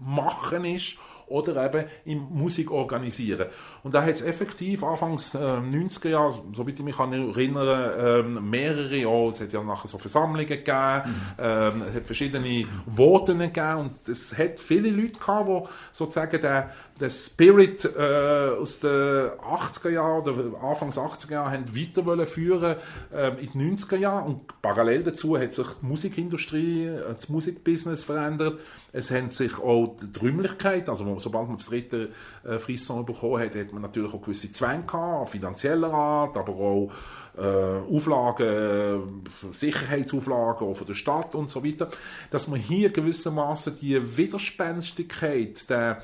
machen 0.00 0.64
ist 0.64 0.96
oder 1.28 1.64
eben 1.64 1.86
in 2.04 2.18
Musik 2.30 2.70
organisieren. 2.70 3.48
Und 3.82 3.94
da 3.94 4.02
hat 4.02 4.14
es 4.14 4.22
effektiv 4.22 4.82
anfangs 4.84 5.34
äh, 5.34 5.38
90er 5.38 6.08
Jahre, 6.08 6.42
soweit 6.54 6.74
ich 6.74 6.82
mich 6.82 6.96
kann 6.96 7.12
erinnern, 7.12 8.36
äh, 8.36 8.40
mehrere, 8.40 8.96
ja, 8.96 9.28
es 9.28 9.40
hat 9.40 9.52
ja 9.52 9.62
nachher 9.62 9.88
so 9.88 9.98
Versammlungen 9.98 10.46
gegeben, 10.46 11.02
mhm. 11.04 11.44
äh, 11.44 11.68
es 11.88 11.94
hat 11.94 12.06
verschiedene 12.06 12.66
Voten 12.86 13.38
gegeben 13.38 13.76
und 13.76 14.08
es 14.08 14.36
hat 14.36 14.58
viele 14.58 14.90
Leute 14.90 15.18
gehabt, 15.18 15.48
die 15.48 15.68
sozusagen 15.92 16.40
den, 16.40 16.64
den 17.00 17.10
Spirit 17.10 17.84
äh, 17.84 18.50
aus 18.60 18.80
den 18.80 18.90
80er 18.90 19.90
Jahren 19.90 20.22
oder 20.22 20.62
Anfangs 20.62 20.98
80er 20.98 21.32
Jahren 21.32 21.52
haben 21.52 21.76
weiter 21.76 22.04
wollen 22.04 22.26
führen 22.26 22.76
äh, 23.12 23.28
in 23.42 23.52
den 23.52 23.76
90er 23.76 23.96
Jahren 23.96 24.26
und 24.26 24.62
parallel 24.62 25.04
dazu 25.04 25.38
hat 25.38 25.54
sich 25.54 25.66
die 25.82 25.86
Musikindustrie, 25.86 26.86
äh, 26.86 27.00
das 27.08 27.28
Musikbusiness 27.28 28.04
verändert. 28.04 28.60
Es 28.92 29.10
haben 29.10 29.30
sich 29.30 29.58
auch 29.58 29.96
die 29.96 30.18
Räumlichkeit, 30.18 30.88
also 30.88 31.17
sobald 31.18 31.48
man 31.48 31.56
das 31.56 31.66
dritte 31.66 32.10
äh, 32.44 32.58
Frisson 32.58 33.04
bekommen 33.04 33.42
hat, 33.42 33.54
hat 33.54 33.72
man 33.72 33.82
natürlich 33.82 34.12
auch 34.12 34.22
gewisse 34.22 34.50
Zwänge 34.52 34.84
gehabt, 34.84 35.30
finanzieller 35.30 35.92
Art, 35.92 36.36
aber 36.36 36.54
auch 36.54 36.90
äh, 37.36 37.94
Auflagen, 37.94 39.24
Sicherheitsauflagen 39.52 40.66
auch 40.66 40.74
von 40.74 40.86
der 40.86 40.94
Stadt 40.94 41.34
und 41.34 41.48
so 41.48 41.64
weiter, 41.64 41.88
dass 42.30 42.48
man 42.48 42.58
hier 42.58 42.90
gewissermaßen 42.90 43.78
die 43.80 44.16
Widerspenstigkeit, 44.16 45.68
der, 45.70 46.02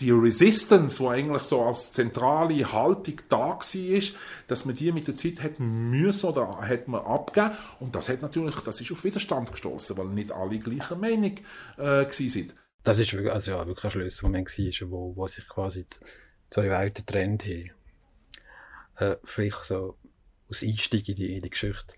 die 0.00 0.10
Resistance, 0.12 1.02
die 1.02 1.08
eigentlich 1.08 1.42
so 1.42 1.62
als 1.62 1.92
zentrale 1.92 2.72
Haltung 2.72 3.20
da 3.28 3.48
war, 3.48 3.58
dass 4.46 4.64
man 4.64 4.76
die 4.76 4.92
mit 4.92 5.08
der 5.08 5.16
Zeit 5.16 5.42
hat 5.42 5.58
müssen 5.58 6.26
oder 6.26 6.60
hat 6.60 6.86
man 6.86 7.00
abgeben 7.00 7.50
und 7.80 7.94
das 7.94 8.08
hat 8.08 8.22
natürlich, 8.22 8.54
das 8.60 8.80
ist 8.80 8.92
auf 8.92 9.02
Widerstand 9.02 9.50
gestoßen, 9.50 9.96
weil 9.96 10.06
nicht 10.06 10.30
alle 10.30 10.58
gleicher 10.58 10.96
Meinung 10.96 11.34
äh, 11.76 12.06
sind. 12.10 12.54
Das 12.84 12.98
ist 12.98 13.12
wirklich, 13.12 13.32
also 13.32 13.52
ja, 13.52 13.66
wirklich 13.66 13.84
ein 13.84 13.90
Schlüsselmoment 13.90 14.48
gewesen, 14.48 14.90
wo, 14.90 15.14
wo 15.14 15.26
sich 15.26 15.46
quasi 15.48 15.86
zwei 16.50 16.70
Welten 16.70 17.04
getrennt 17.04 17.44
haben. 17.44 17.70
Äh, 18.96 19.16
vielleicht 19.24 19.64
so 19.64 19.96
aus 20.48 20.62
Einstieg 20.62 21.08
in 21.08 21.16
die, 21.16 21.36
in 21.36 21.42
die 21.42 21.50
Geschichte. 21.50 21.94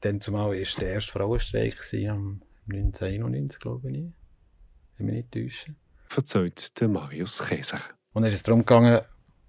Dann 0.00 0.20
zumal 0.20 0.50
war 0.50 0.80
der 0.80 0.88
erste 0.88 1.12
Frauenstreik 1.12 1.78
am 2.08 2.42
1991, 2.68 3.60
glaube 3.60 3.90
ich, 3.90 4.04
wenn 4.96 5.06
mich 5.06 5.14
nicht 5.14 5.32
täusche. 5.32 5.74
Verzeiht 6.08 6.80
der 6.80 6.88
Marius 6.88 7.46
Käser. 7.46 7.80
Und 8.12 8.22
dann 8.22 8.32
ist 8.32 8.38
es 8.38 8.42
darum 8.42 8.60
gegangen, 8.60 9.00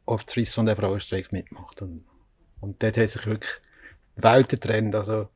ob 0.05 0.25
die 0.25 0.31
Swiss 0.31 0.57
und 0.57 0.67
der 0.67 0.75
Frauenstreik 0.75 1.31
mitmacht. 1.31 1.81
Und, 1.81 2.05
und 2.61 2.81
dort 2.81 2.97
hat 2.97 3.09
sich 3.09 3.25
wirklich 3.25 3.51
Welten 4.15 4.59
getrennt. 4.59 4.95
Also, 4.95 5.29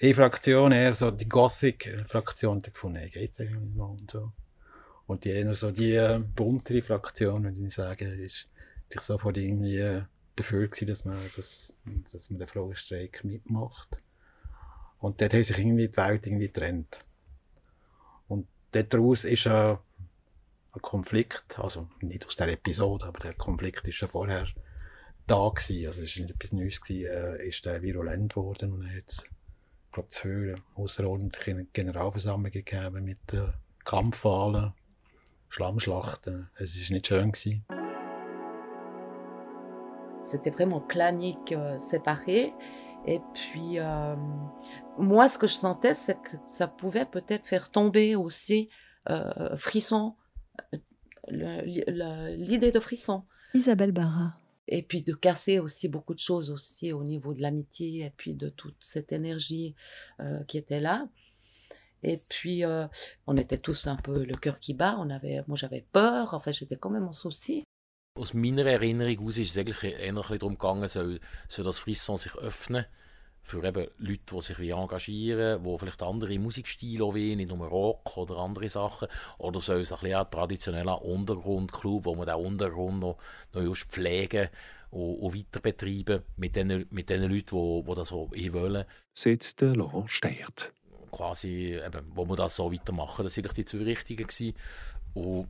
eine 0.00 0.14
Fraktion, 0.14 0.72
eher 0.72 0.94
so 0.94 1.10
die 1.10 1.28
Gothic-Fraktion, 1.28 2.62
gefunden, 2.62 2.98
hey, 2.98 3.10
geht's 3.10 3.40
eigentlich 3.40 3.74
noch 3.74 3.90
und 3.90 4.10
so. 4.10 4.32
Und 5.06 5.24
die 5.24 5.30
eher 5.30 5.54
so 5.54 5.70
die 5.70 5.94
äh, 5.94 6.18
buntere 6.18 6.82
Fraktion, 6.82 7.44
würde 7.44 7.66
ich 7.66 7.74
sagen, 7.74 8.20
ist 8.20 8.48
sich 8.88 9.00
sofort 9.00 9.36
irgendwie 9.36 9.78
äh, 9.78 10.02
dafür 10.36 10.68
gewesen, 10.68 10.86
dass 10.86 11.04
man, 11.04 11.18
dass, 11.36 11.76
dass 12.12 12.30
man 12.30 12.38
den 12.38 12.48
Frauenstreik 12.48 13.24
mitmacht. 13.24 14.02
Und 14.98 15.20
dort 15.20 15.34
haben 15.34 15.44
sich 15.44 15.58
irgendwie 15.58 15.88
die 15.88 15.96
Welt 15.96 16.26
irgendwie 16.26 16.46
getrennt. 16.46 17.04
Und 18.28 18.46
daraus 18.70 19.24
ist 19.24 19.46
ein, 19.46 19.78
ein 20.72 20.82
Konflikt, 20.82 21.58
also 21.58 21.88
nicht 22.00 22.26
aus 22.26 22.36
der 22.36 22.48
Episode, 22.48 23.06
aber 23.06 23.20
der 23.20 23.34
Konflikt 23.34 23.86
ist 23.88 23.96
schon 23.96 24.08
vorher 24.08 24.46
da 25.26 25.48
gewesen. 25.48 25.86
Also 25.86 26.02
es 26.02 26.16
nicht 26.16 26.30
etwas 26.30 26.52
Neues 26.52 26.80
gewesen, 26.80 27.06
äh, 27.06 27.48
ist 27.48 27.64
der 27.64 27.82
virulent 27.82 28.34
geworden 28.34 28.72
und 28.72 28.94
hat 28.94 29.24
glaube 29.92 30.08
zwei 30.08 30.54
außerordentliche 30.74 31.66
Generalversammlungen 31.72 32.50
gegeben 32.50 33.04
mit 33.04 33.32
äh, 33.32 33.48
Kampfwahlen, 33.84 34.72
Schlammschlachten. 35.48 36.48
Es 36.56 36.76
war 36.76 36.94
nicht 36.94 37.06
schön. 37.06 37.32
Gewesen. 37.32 37.64
C'était 40.24 40.50
vraiment 40.50 40.80
clanique, 40.80 41.52
euh, 41.52 41.78
séparé. 41.78 42.54
Et 43.06 43.20
puis, 43.34 43.78
euh, 43.78 44.14
moi, 44.96 45.28
ce 45.28 45.36
que 45.36 45.48
je 45.48 45.54
sentais, 45.54 45.94
c'est 45.94 46.20
que 46.22 46.36
ça 46.46 46.68
pouvait 46.68 47.04
peut-être 47.04 47.46
faire 47.46 47.68
tomber 47.68 48.14
aussi 48.14 48.68
euh, 49.10 49.56
Frisson, 49.56 50.14
l'idée 51.28 52.70
de 52.70 52.78
Frisson. 52.78 53.24
Isabelle 53.54 53.92
Barra 53.92 54.36
et 54.72 54.82
puis 54.82 55.02
de 55.02 55.12
casser 55.12 55.58
aussi 55.58 55.86
beaucoup 55.86 56.14
de 56.14 56.18
choses 56.18 56.50
aussi 56.50 56.92
au 56.94 57.04
niveau 57.04 57.34
de 57.34 57.42
l'amitié 57.42 58.06
et 58.06 58.12
puis 58.16 58.32
de 58.32 58.48
toute 58.48 58.76
cette 58.80 59.12
énergie 59.12 59.74
euh, 60.20 60.42
qui 60.44 60.56
était 60.56 60.80
là. 60.80 61.08
Et 62.02 62.18
puis, 62.30 62.64
euh, 62.64 62.86
on 63.26 63.36
était 63.36 63.58
tous 63.58 63.86
un 63.86 63.96
peu 63.96 64.24
le 64.24 64.34
cœur 64.34 64.58
qui 64.58 64.72
bat. 64.72 64.96
On 64.98 65.10
avait, 65.10 65.42
moi, 65.46 65.56
j'avais 65.56 65.84
peur. 65.92 66.32
Enfin, 66.32 66.50
j'étais 66.52 66.76
quand 66.76 66.90
même 66.90 67.06
en 67.06 67.12
souci. 67.12 67.64
Aus 68.18 68.34
meiner 68.34 68.66
Erinnerung 68.66 69.26
aus 69.26 69.38
ist 69.38 69.52
es 69.52 69.58
eigentlich 69.58 69.84
eher 69.84 70.12
darum 70.12 70.58
gegangen, 70.58 70.88
soll, 70.88 71.20
soll 71.48 71.64
das 71.64 71.78
Frisson 71.78 72.16
sich 72.16 72.34
öffnen? 72.36 72.86
Für 73.42 73.64
eben 73.64 73.88
Leute, 73.98 74.20
die 74.34 74.40
sich 74.40 74.58
wie 74.58 74.70
engagieren, 74.70 75.64
die 75.64 75.78
vielleicht 75.78 76.02
andere 76.02 76.38
Musikstile 76.38 77.04
auch 77.04 77.14
nicht 77.14 77.48
nur 77.48 77.66
Rock 77.66 78.16
oder 78.16 78.36
andere 78.36 78.68
Sachen, 78.68 79.08
oder 79.38 79.60
soll 79.60 79.80
es 79.80 79.92
ein 79.92 79.98
bisschen 79.98 80.16
ein 80.16 80.30
traditioneller 80.30 81.02
Untergrundclub, 81.02 82.04
wo 82.04 82.14
man 82.14 82.26
den 82.26 82.36
Untergrund 82.36 83.00
noch, 83.00 83.18
noch 83.52 83.62
just 83.62 83.90
pflegen 83.90 84.48
und, 84.90 85.16
und 85.16 85.34
weiter 85.34 85.60
betreiben 85.60 86.22
mit 86.36 86.54
den, 86.54 86.86
mit 86.90 87.08
den 87.08 87.22
Leuten, 87.22 87.56
die, 87.56 87.84
die 87.88 87.94
das 87.94 88.08
so 88.08 88.30
wollen. 88.30 88.84
Sitzt 89.14 89.60
der 89.60 89.74
Laurent 89.74 90.10
Steiert. 90.10 90.72
Quasi, 91.10 91.80
eben, 91.84 92.06
wo 92.14 92.24
wir 92.26 92.36
das 92.36 92.56
so 92.56 92.72
weitermachen, 92.72 93.24
das 93.24 93.36
waren 93.36 93.54
die 93.54 93.64
zwei 93.64 93.84
Richtigen. 93.84 94.26
Gewesen. 94.26 94.54
Und 95.14 95.48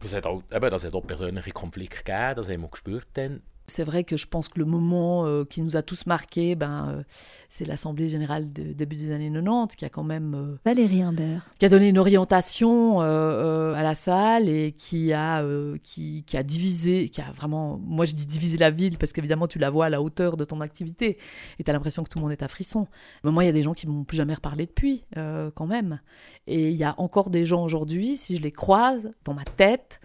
das 0.00 0.12
hat, 0.12 0.26
auch, 0.26 0.42
eben, 0.52 0.70
das 0.70 0.84
hat 0.84 0.94
auch 0.94 1.06
persönliche 1.06 1.52
Konflikte 1.52 1.98
gegeben, 1.98 2.34
das 2.36 2.48
haben 2.48 2.62
wir 2.62 2.68
gespürt 2.68 3.08
dann. 3.14 3.42
C'est 3.68 3.84
vrai 3.84 4.04
que 4.04 4.16
je 4.16 4.26
pense 4.26 4.48
que 4.48 4.58
le 4.58 4.64
moment 4.64 5.26
euh, 5.26 5.44
qui 5.44 5.60
nous 5.60 5.76
a 5.76 5.82
tous 5.82 6.06
marqués, 6.06 6.54
ben, 6.54 6.88
euh, 6.88 7.02
c'est 7.48 7.64
l'Assemblée 7.64 8.08
générale 8.08 8.52
de 8.52 8.72
début 8.72 8.96
des 8.96 9.12
années 9.12 9.30
90 9.30 9.74
qui 9.74 9.84
a 9.84 9.88
quand 9.88 10.04
même... 10.04 10.34
Euh, 10.34 10.56
Valérie 10.64 11.02
Imbert. 11.02 11.48
Qui 11.58 11.66
a 11.66 11.68
donné 11.68 11.88
une 11.88 11.98
orientation 11.98 13.00
à 13.00 13.82
la 13.82 13.94
salle 13.94 14.48
et 14.48 14.72
qui 14.72 15.12
a, 15.12 15.44
qui, 15.82 16.24
qui, 16.26 16.36
a 16.36 16.42
divisé, 16.42 17.08
qui 17.08 17.20
a 17.20 17.32
vraiment... 17.32 17.78
Moi 17.82 18.04
je 18.04 18.14
dis 18.14 18.26
diviser 18.26 18.58
la 18.58 18.70
ville 18.70 18.98
parce 18.98 19.12
qu'évidemment 19.12 19.48
tu 19.48 19.58
la 19.58 19.70
vois 19.70 19.86
à 19.86 19.90
la 19.90 20.00
hauteur 20.00 20.36
de 20.36 20.44
ton 20.44 20.60
activité 20.60 21.18
et 21.58 21.64
tu 21.64 21.70
as 21.70 21.74
l'impression 21.74 22.04
que 22.04 22.08
tout 22.08 22.18
le 22.18 22.22
monde 22.22 22.32
est 22.32 22.42
à 22.42 22.48
frisson. 22.48 22.86
Mais 23.24 23.30
moi 23.30 23.44
il 23.44 23.46
y 23.46 23.50
a 23.50 23.52
des 23.52 23.62
gens 23.62 23.74
qui 23.74 23.86
m'ont 23.86 24.04
plus 24.04 24.16
jamais 24.16 24.34
reparlé 24.34 24.66
depuis 24.66 25.04
quand 25.14 25.66
même. 25.66 26.00
Et 26.46 26.70
il 26.70 26.76
y 26.76 26.84
a 26.84 26.94
encore 26.98 27.30
des 27.30 27.44
gens 27.44 27.64
aujourd'hui, 27.64 28.16
si 28.16 28.36
je 28.36 28.42
les 28.42 28.52
croise 28.52 29.10
dans 29.24 29.34
ma 29.34 29.44
tête, 29.44 30.00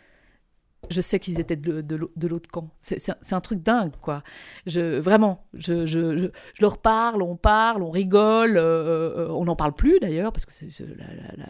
je 0.92 1.02
sais 1.02 1.20
qu'ils 1.20 1.40
étaient 1.40 1.56
de, 1.56 1.82
de, 1.82 2.28
l'autre 2.28 2.50
camp. 2.50 2.70
C'est 2.82 3.34
un 3.34 3.42
truc 3.42 3.62
dingue, 3.64 3.94
quoi. 4.02 4.24
Je, 4.66 5.00
vraiment, 5.00 5.48
je, 5.54 5.86
je, 5.86 6.18
je, 6.18 6.62
leur 6.62 6.78
parle, 6.78 7.22
on 7.22 7.36
parle, 7.36 7.84
on 7.84 7.90
rigole, 7.90 8.58
euh, 8.58 9.28
euh, 9.28 9.30
on 9.30 9.46
n'en 9.46 9.56
parle 9.56 9.74
plus 9.74 10.00
d'ailleurs, 10.00 10.32
parce 10.32 10.46
que 10.46 10.84
la, 10.84 11.06
la, 11.38 11.46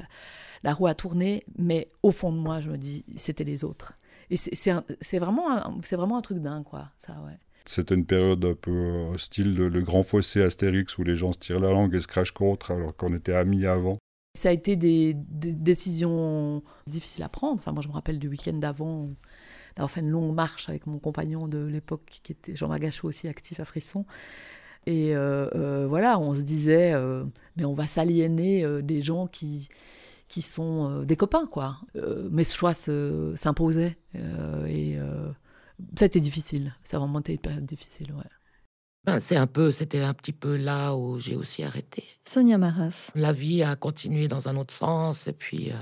la, 0.64 0.74
roue 0.74 0.88
a 0.88 0.94
tourné, 0.94 1.44
mais 1.58 1.88
au 2.04 2.12
fond 2.12 2.32
de 2.32 2.38
moi, 2.38 2.62
je 2.62 2.70
me 2.70 2.78
dis, 2.78 3.06
c'était 3.16 3.44
les 3.44 3.64
autres. 3.64 3.94
Et 4.30 4.38
c'est 4.38 5.20
vraiment, 5.20 5.52
un, 5.52 5.80
vraiment 5.92 6.18
un 6.18 6.22
truc 6.22 6.40
dingue, 6.40 6.64
quoi, 6.64 6.90
ça, 6.96 7.14
ouais. 7.26 7.38
C'était 7.66 7.94
une 7.94 8.06
période 8.06 8.44
un 8.44 8.56
peu 8.56 9.16
style 9.18 9.54
le, 9.54 9.70
le, 9.70 9.82
grand 9.82 10.02
fossé 10.02 10.42
Astérix 10.42 10.98
où 10.98 11.04
les 11.04 11.16
gens 11.16 11.32
se 11.32 11.38
tirent 11.38 11.60
la 11.60 11.72
langue 11.72 11.94
et 11.94 12.00
se 12.00 12.08
crachent 12.08 12.32
contre 12.32 12.72
alors 12.72 12.96
qu'on 12.96 13.14
était 13.14 13.34
amis 13.34 13.68
avant. 13.68 13.98
Ça 14.34 14.50
a 14.50 14.52
été 14.52 14.78
des, 14.78 15.14
des 15.14 15.54
décisions 15.54 16.64
difficiles 16.88 17.24
à 17.24 17.30
prendre. 17.30 17.56
Enfin, 17.56 17.74
moi, 17.74 17.82
je 17.82 17.90
me 17.90 17.94
rappelle 17.94 18.18
du 18.18 18.30
week-end 18.30 18.54
d'avant 18.54 19.10
d'avoir 19.76 19.92
fait 19.92 20.02
une 20.02 20.10
longue 20.10 20.34
marche 20.34 20.70
avec 20.70 20.88
mon 20.88 21.00
compagnon 21.00 21.48
de 21.48 21.60
l'époque, 21.60 22.20
qui 22.24 22.32
était 22.32 22.56
Jean 22.56 22.68
Magachou, 22.68 23.08
aussi 23.08 23.28
actif 23.28 23.60
à 23.60 23.66
Frisson. 23.66 24.06
Et 24.88 25.16
euh, 25.16 25.48
euh, 25.56 25.86
voilà, 25.88 26.18
on 26.20 26.34
se 26.34 26.42
disait, 26.42 26.94
euh, 26.94 27.24
mais 27.56 27.66
on 27.66 27.74
va 27.74 27.86
s'aliéner 27.86 28.64
euh, 28.64 28.82
des 28.82 29.02
gens 29.02 29.28
qui, 29.28 29.70
qui 30.28 30.42
sont 30.42 30.90
euh, 30.90 31.06
des 31.06 31.16
copains, 31.16 31.46
quoi. 31.46 31.78
Euh, 31.96 32.28
mais 32.32 32.44
ce 32.44 32.56
choix 32.56 32.74
s'imposait. 32.74 33.98
euh, 34.16 34.66
et 34.66 34.98
euh, 34.98 35.32
ça 35.98 36.06
a 36.06 36.08
été 36.08 36.20
difficile. 36.20 36.76
Ça 36.84 36.98
a 36.98 37.00
vraiment 37.00 37.20
été 37.20 37.34
une 37.34 37.40
période 37.40 37.66
difficile, 37.66 38.12
ouais. 38.14 38.26
Ben, 39.04 39.20
c'est 39.20 39.36
un 39.36 39.48
peu, 39.48 39.72
c'était 39.72 40.02
un 40.02 40.14
petit 40.14 40.32
peu 40.34 40.56
là 40.58 40.96
où 40.96 41.18
j'ai 41.18 41.36
aussi 41.36 41.64
arrêté. 41.64 42.04
Sonia 42.28 42.60
Maras. 42.60 43.10
La 43.16 43.34
vie 43.34 43.64
a 43.64 43.76
continué 43.76 44.28
dans 44.28 44.48
un 44.48 44.56
autre 44.58 44.74
sens, 44.74 45.28
et 45.28 45.34
puis 45.34 45.72
euh, 45.72 45.76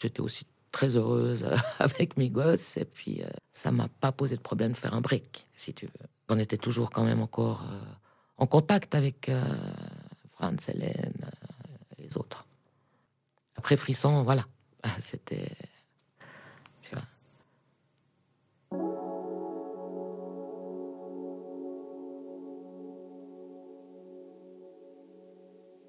j'étais 0.00 0.20
aussi 0.20 0.46
très 0.72 0.96
heureuse 0.96 1.46
avec 1.78 2.16
mes 2.16 2.30
gosses, 2.30 2.76
et 2.78 2.84
puis 2.84 3.22
euh, 3.22 3.28
ça 3.52 3.70
m'a 3.70 3.88
pas 4.00 4.10
posé 4.10 4.36
de 4.36 4.40
problème 4.40 4.72
de 4.72 4.76
faire 4.76 4.94
un 4.94 5.00
break, 5.00 5.46
si 5.54 5.72
tu 5.72 5.86
veux. 5.86 6.08
On 6.28 6.38
était 6.38 6.56
toujours 6.56 6.90
quand 6.90 7.04
même 7.04 7.20
encore 7.20 7.62
euh, 7.70 7.80
en 8.38 8.46
contact 8.46 8.94
avec 8.94 9.28
euh, 9.28 9.44
Franz, 10.32 10.68
Hélène, 10.68 11.30
les 11.98 12.16
autres. 12.16 12.46
Après 13.56 13.76
Frisson, 13.76 14.22
voilà, 14.22 14.46
c'était... 14.98 15.52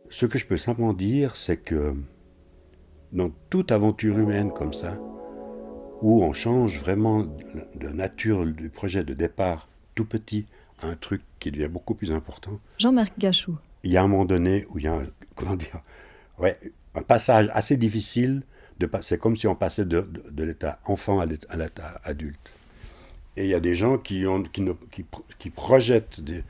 Ce 0.09 0.27
que 0.27 0.37
je 0.37 0.45
peux 0.45 0.57
simplement 0.57 0.93
dire, 0.93 1.35
c'est 1.35 1.57
que 1.57 1.95
dans 3.13 3.31
toute 3.49 3.71
aventure 3.71 4.17
humaine 4.17 4.51
comme 4.51 4.73
ça, 4.73 4.97
où 6.01 6.23
on 6.23 6.33
change 6.33 6.77
vraiment 6.79 7.23
de 7.75 7.87
nature 7.89 8.45
du 8.45 8.69
projet 8.69 9.03
de 9.03 9.13
départ 9.13 9.67
tout 9.95 10.05
petit 10.05 10.45
à 10.81 10.87
un 10.87 10.95
truc 10.95 11.21
qui 11.39 11.51
devient 11.51 11.69
beaucoup 11.69 11.93
plus 11.93 12.11
important, 12.11 12.59
Jean-Marc 12.79 13.13
Gachou. 13.17 13.55
il 13.83 13.91
y 13.91 13.97
a 13.97 14.03
un 14.03 14.07
moment 14.07 14.25
donné 14.25 14.65
où 14.69 14.79
il 14.79 14.85
y 14.85 14.87
a 14.87 14.93
un, 14.95 15.05
comment 15.35 15.55
dire, 15.55 15.79
ouais, 16.39 16.59
un 16.95 17.01
passage 17.01 17.49
assez 17.53 17.77
difficile. 17.77 18.43
C'est 19.01 19.17
comme 19.19 19.37
si 19.37 19.47
on 19.47 19.55
passait 19.55 19.85
de, 19.85 20.01
de- 20.01 20.23
de 20.29 20.43
l'état 20.43 20.79
enfant 20.85 21.21
à 21.21 21.25
l'état, 21.25 22.01
adulte. 22.03 22.51
Et 23.37 23.45
il 23.45 23.49
y 23.49 23.53
a 23.53 23.61
des 23.61 23.75
gens 23.75 23.97
qui, 23.97 24.25
ont, 24.27 24.43
qui, 24.43 24.59
ne- 24.61 24.73
qui, 24.91 25.05
qui 25.39 25.49
projettent 25.51 26.19
des, 26.19 26.43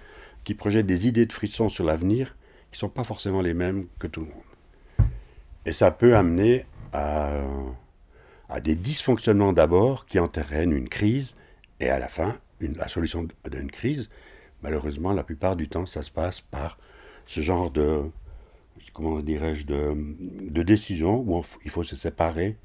qui 0.43 0.55
projettent 0.55 0.87
des 0.87 1.07
idées 1.07 1.27
de 1.27 1.33
frissons 1.33 1.69
sur 1.69 1.83
l'avenir 1.83 2.35
qui 2.71 2.77
ne 2.77 2.79
sont 2.79 2.89
pas 2.89 3.03
forcément 3.03 3.41
les 3.41 3.53
mêmes 3.53 3.85
que 3.99 4.07
tout 4.07 4.21
le 4.21 4.27
monde. 4.27 4.41
Et 5.65 5.73
ça 5.73 5.91
peut 5.91 6.15
amener 6.15 6.65
à, 6.91 7.41
des 8.61 8.75
dysfonctionnements 8.75 9.53
d'abord 9.53 10.05
qui 10.05 10.19
entraînent 10.19 10.73
une 10.73 10.89
crise 10.89 11.35
et 11.79 11.89
à 11.89 11.99
la 11.99 12.07
fin, 12.07 12.37
la 12.59 12.87
solution 12.87 13.27
d'une 13.49 13.71
crise. 13.71 14.09
Malheureusement, 14.61 15.11
la 15.11 15.23
plupart 15.23 15.55
du 15.55 15.67
temps, 15.67 15.85
ça 15.85 16.01
se 16.01 16.11
passe 16.11 16.41
par 16.41 16.77
ce 17.25 17.41
genre 17.41 17.71
de, 17.71 18.03
comment 18.93 19.19
dirais-je, 19.19 19.65
de, 19.65 19.93
de 19.95 20.63
décision 20.63 21.19
où 21.19 21.43
il 21.65 21.71
faut 21.71 21.83
se 21.83 21.95
séparer 21.95 22.57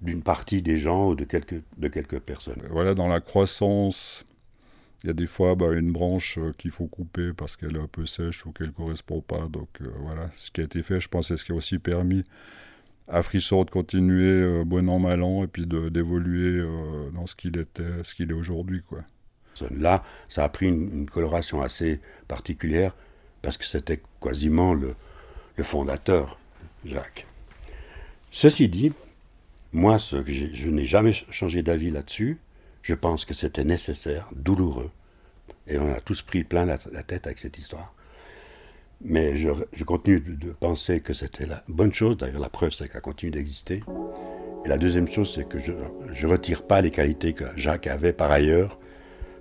d'une 0.00 0.22
partie 0.22 0.62
des 0.62 0.78
gens 0.78 1.08
ou 1.08 1.14
de 1.14 1.24
quelques, 1.24 1.62
de 1.76 1.88
quelques 1.88 2.20
personnes. 2.20 2.62
Voilà, 2.70 2.94
dans 2.94 3.08
la 3.08 3.20
croissance, 3.20 4.24
il 5.06 5.10
y 5.10 5.10
a 5.10 5.14
des 5.14 5.26
fois 5.28 5.54
bah, 5.54 5.72
une 5.72 5.92
branche 5.92 6.36
euh, 6.36 6.52
qu'il 6.58 6.72
faut 6.72 6.88
couper 6.88 7.32
parce 7.32 7.56
qu'elle 7.56 7.76
est 7.76 7.80
un 7.80 7.86
peu 7.86 8.06
sèche 8.06 8.44
ou 8.44 8.50
qu'elle 8.50 8.66
ne 8.68 8.72
correspond 8.72 9.20
pas. 9.20 9.46
Donc 9.48 9.68
euh, 9.80 9.88
voilà, 10.00 10.28
ce 10.34 10.50
qui 10.50 10.60
a 10.60 10.64
été 10.64 10.82
fait, 10.82 11.00
je 11.00 11.08
pense, 11.08 11.28
c'est 11.28 11.36
ce 11.36 11.44
qui 11.44 11.52
a 11.52 11.54
aussi 11.54 11.78
permis 11.78 12.24
à 13.06 13.22
Frisson 13.22 13.62
de 13.62 13.70
continuer 13.70 14.42
euh, 14.42 14.64
bon 14.64 14.88
an, 14.88 14.98
mal 14.98 15.22
an, 15.22 15.44
et 15.44 15.46
puis 15.46 15.64
d'évoluer 15.64 16.60
dans 17.14 17.24
ce 17.26 17.36
qu'il 17.36 17.56
était, 17.56 18.02
ce 18.02 18.16
qu'il 18.16 18.30
est 18.30 18.34
aujourd'hui. 18.34 18.80
Là, 19.70 20.02
ça 20.28 20.42
a 20.42 20.48
pris 20.48 20.66
une, 20.66 21.08
coloration 21.08 21.62
assez 21.62 22.00
particulière 22.26 22.92
parce 23.42 23.56
que 23.56 23.64
c'était 23.64 24.02
quasiment 24.20 24.74
le, 24.74 24.96
le 25.54 25.62
fondateur, 25.62 26.36
Jacques. 26.84 27.26
Ceci 28.32 28.68
dit, 28.68 28.92
moi, 29.72 29.98
je 29.98 30.68
n'ai 30.68 30.84
jamais 30.84 31.12
ch- 31.12 31.26
changé 31.30 31.62
d'avis 31.62 31.90
là-dessus. 31.90 32.38
Je 32.86 32.94
pense 32.94 33.24
que 33.24 33.34
c'était 33.34 33.64
nécessaire, 33.64 34.30
douloureux, 34.32 34.92
et 35.66 35.76
on 35.76 35.92
a 35.92 35.98
tous 35.98 36.22
pris 36.22 36.44
plein 36.44 36.64
la, 36.64 36.78
tête 36.78 37.26
avec 37.26 37.40
cette 37.40 37.58
histoire. 37.58 37.92
Mais 39.00 39.36
je, 39.36 39.50
continue 39.84 40.20
de, 40.20 40.34
de 40.36 40.52
penser 40.52 41.00
que 41.00 41.12
c'était 41.12 41.46
la 41.46 41.64
bonne 41.66 41.92
chose. 41.92 42.16
D'ailleurs, 42.16 42.38
la 42.38 42.48
preuve, 42.48 42.70
c'est 42.70 42.88
qu'elle 42.88 43.00
continue 43.00 43.32
d'exister. 43.32 43.82
Et 44.64 44.68
la 44.68 44.78
deuxième 44.78 45.08
chose, 45.08 45.32
c'est 45.34 45.48
que 45.48 45.58
je 45.58 45.72
ne 45.72 46.30
retire 46.30 46.64
pas 46.64 46.80
les 46.80 46.92
qualités 46.92 47.32
que 47.32 47.46
Jacques 47.56 47.88
avait 47.88 48.12
par 48.12 48.30
ailleurs 48.30 48.78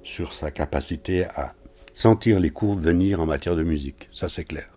sur 0.02 0.34
sa 0.34 0.50
capacité 0.50 1.26
à 1.26 1.54
sentir 1.94 2.40
les 2.40 2.50
courbes 2.50 2.84
venir 2.84 3.20
en 3.20 3.28
matière 3.28 3.56
de 3.56 3.62
musique. 3.64 4.10
Ça, 4.12 4.28
c'est 4.28 4.46
clair. 4.46 4.75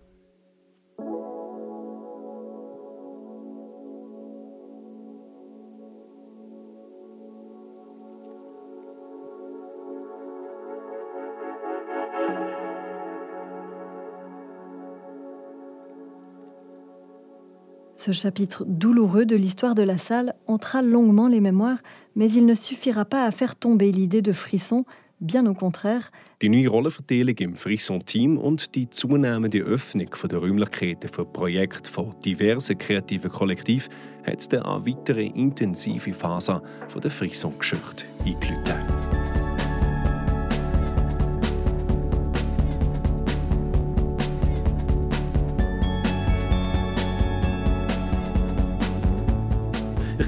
Ce 18.09 18.13
chapitre 18.13 18.65
douloureux 18.67 19.27
de 19.27 19.37
l'histoire 19.37 19.75
de 19.75 19.83
la 19.83 19.99
salle 19.99 20.33
entra 20.47 20.81
longuement 20.81 21.29
les 21.29 21.43
mémoires, 21.43 21.77
mais 22.17 22.33
il 22.33 22.47
ne 22.47 22.55
suffira 22.55 23.05
pas 23.05 23.27
à 23.27 23.31
faire 23.31 23.55
tomber 23.55 23.93
l'idée 23.93 24.23
de 24.23 24.33
frisson, 24.33 24.87
bien 25.21 25.45
au 25.45 25.53
contraire. 25.53 26.11
Die 26.41 26.49
neue 26.49 26.71
Rollenverteilung 26.71 27.37
im 27.39 27.55
Frisson-Team 27.55 28.39
und 28.39 28.75
die 28.75 28.89
zunehmende 28.89 29.59
Öffnung 29.59 30.09
der 30.25 30.39
Räumlichkeiten 30.39 31.11
für 31.11 31.27
Projekte 31.27 31.93
von 31.93 32.15
diversen 32.25 32.79
kreativen 32.79 33.31
Kollektiven 33.31 33.93
hat 34.27 34.55
eine 34.55 34.87
weitere 34.87 35.27
intensive 35.27 36.15
Phase 36.15 36.63
der 37.03 37.11
Frisson-Geschichte 37.11 38.07
eingeläutet. 38.25 39.08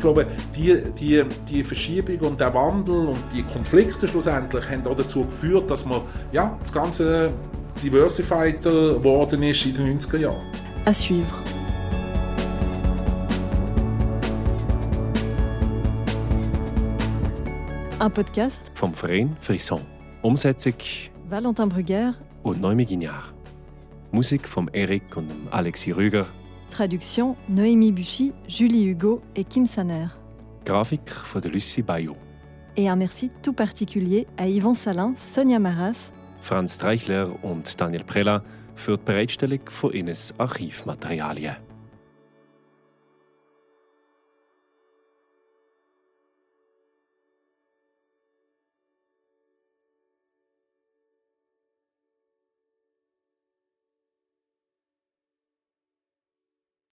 Ich 0.00 0.02
glaube, 0.02 0.26
die, 0.56 0.82
die, 0.98 1.22
die 1.46 1.62
Verschiebung 1.62 2.18
und 2.20 2.40
der 2.40 2.54
Wandel 2.54 3.08
und 3.08 3.18
die 3.34 3.42
Konflikte 3.42 4.08
schlussendlich 4.08 4.66
haben 4.70 4.86
auch 4.86 4.96
dazu 4.96 5.26
geführt, 5.26 5.70
dass 5.70 5.84
man 5.84 6.00
ja, 6.32 6.56
das 6.62 6.72
Ganze 6.72 7.30
diversified 7.82 8.62
geworden 8.62 9.42
ist 9.42 9.66
in 9.66 9.74
den 9.74 9.98
90er 9.98 10.16
Jahren. 10.16 10.40
À 10.86 10.94
suivre. 10.94 11.26
Un 18.02 18.10
podcast, 18.10 18.62
Vom 18.72 18.94
Verein 18.94 19.36
Frisson. 19.38 19.82
Umsetzung 20.22 20.76
Valentin 21.28 21.68
Brugger, 21.68 22.14
und 22.42 22.62
Noemi 22.62 22.86
Guignard. 22.86 23.34
Musik 24.12 24.48
vom 24.48 24.66
Eric 24.72 25.14
und 25.14 25.30
Alexis 25.50 25.94
Rüger. 25.94 26.24
Traduction 26.70 27.36
Noémie 27.48 27.92
Buchy, 27.92 28.32
Julie 28.48 28.86
Hugo 28.86 29.20
et 29.36 29.44
Kim 29.44 29.66
Saner. 29.66 30.06
Von 30.66 31.40
der 31.40 31.50
Lucie 31.50 31.82
Bayou. 31.82 32.16
Et 32.76 32.88
un 32.88 32.96
merci 32.96 33.30
tout 33.42 33.52
particulier 33.52 34.26
à 34.38 34.48
Yvan 34.48 34.74
Salin, 34.74 35.14
Sonia 35.16 35.58
Maras, 35.58 36.12
Franz 36.40 36.78
Treichler 36.78 37.26
und 37.42 37.78
Daniel 37.78 38.04
Prella 38.04 38.42
für 38.74 38.96
die 38.96 39.04
Bereitstellung 39.04 39.60
von 39.66 39.92
ihres 39.92 40.32
Archivmaterialien. 40.38 41.56